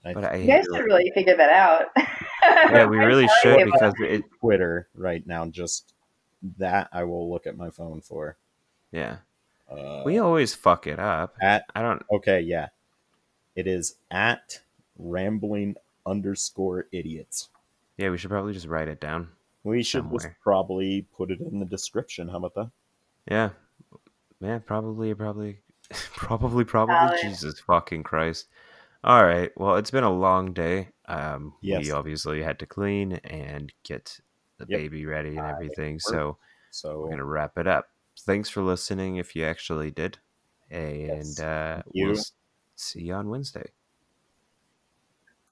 I 0.06 0.14
But 0.14 0.24
I 0.26 0.36
You 0.38 0.48
guys 0.48 0.66
should 0.66 0.86
really 0.86 1.12
figure 1.14 1.36
that 1.36 1.50
out. 1.50 1.86
yeah, 2.72 2.86
we 2.86 2.98
really 2.98 3.28
should 3.42 3.66
because 3.66 3.94
it 4.00 4.24
Twitter 4.40 4.88
right 4.96 5.26
now. 5.28 5.46
Just 5.48 5.94
that 6.58 6.90
I 6.94 7.04
will 7.04 7.30
look 7.30 7.48
at 7.48 7.58
my 7.58 7.70
phone 7.70 8.02
for. 8.02 8.38
yeah. 8.92 9.18
Uh, 9.70 10.04
We 10.06 10.20
always 10.20 10.54
fuck 10.54 10.86
it 10.86 11.00
up. 11.00 11.36
at 11.42 11.66
I 11.76 11.82
don't 11.82 12.04
okay, 12.12 12.40
yeah, 12.40 12.68
it 13.56 13.68
is 13.68 13.96
at 14.12 14.60
rambling 14.98 15.76
underscore 16.06 16.88
idiots. 16.92 17.50
yeah, 17.98 18.10
we 18.10 18.18
should 18.18 18.30
probably 18.30 18.54
just 18.54 18.68
write 18.68 18.88
it 18.88 19.00
down. 19.02 19.30
We 19.64 19.82
should 19.84 20.06
probably 20.44 21.08
put 21.18 21.32
it 21.32 21.40
in 21.42 21.60
the 21.60 21.66
description. 21.66 22.28
How 22.28 22.38
about 22.38 22.54
that? 22.56 22.70
Yeah. 23.30 23.50
Yeah, 24.40 24.60
probably 24.60 25.14
probably 25.16 25.60
probably 26.16 26.64
probably 26.66 26.96
Valid. 26.96 27.20
Jesus 27.22 27.60
fucking 27.62 28.04
Christ. 28.04 28.48
All 29.04 29.24
right. 29.24 29.52
Well, 29.58 29.76
it's 29.78 29.92
been 29.92 30.04
a 30.04 30.12
long 30.12 30.54
day. 30.54 30.90
Um 31.08 31.54
Yes. 31.62 31.84
we 31.86 31.92
obviously 31.92 32.44
had 32.44 32.60
to 32.60 32.66
clean 32.68 33.14
and 33.24 33.72
get 33.84 34.20
the 34.58 34.66
Yep. 34.70 34.80
baby 34.80 35.06
ready 35.06 35.30
and 35.38 35.40
Uh, 35.40 35.50
everything. 35.50 35.96
work. 35.96 36.02
So 36.02 36.38
So 36.72 37.00
we're 37.00 37.10
gonna 37.10 37.26
wrap 37.26 37.58
it 37.58 37.66
up. 37.68 37.88
Thanks 38.20 38.50
for 38.50 38.62
listening 38.62 39.16
if 39.18 39.36
you 39.36 39.44
actually 39.46 39.90
did. 39.90 40.20
And 40.70 41.00
Yes, 41.08 41.40
uh 41.40 41.82
you. 41.92 42.08
we'll 42.08 42.18
s- 42.18 42.34
see 42.76 43.02
you 43.02 43.14
on 43.14 43.30
Wednesday. 43.30 43.72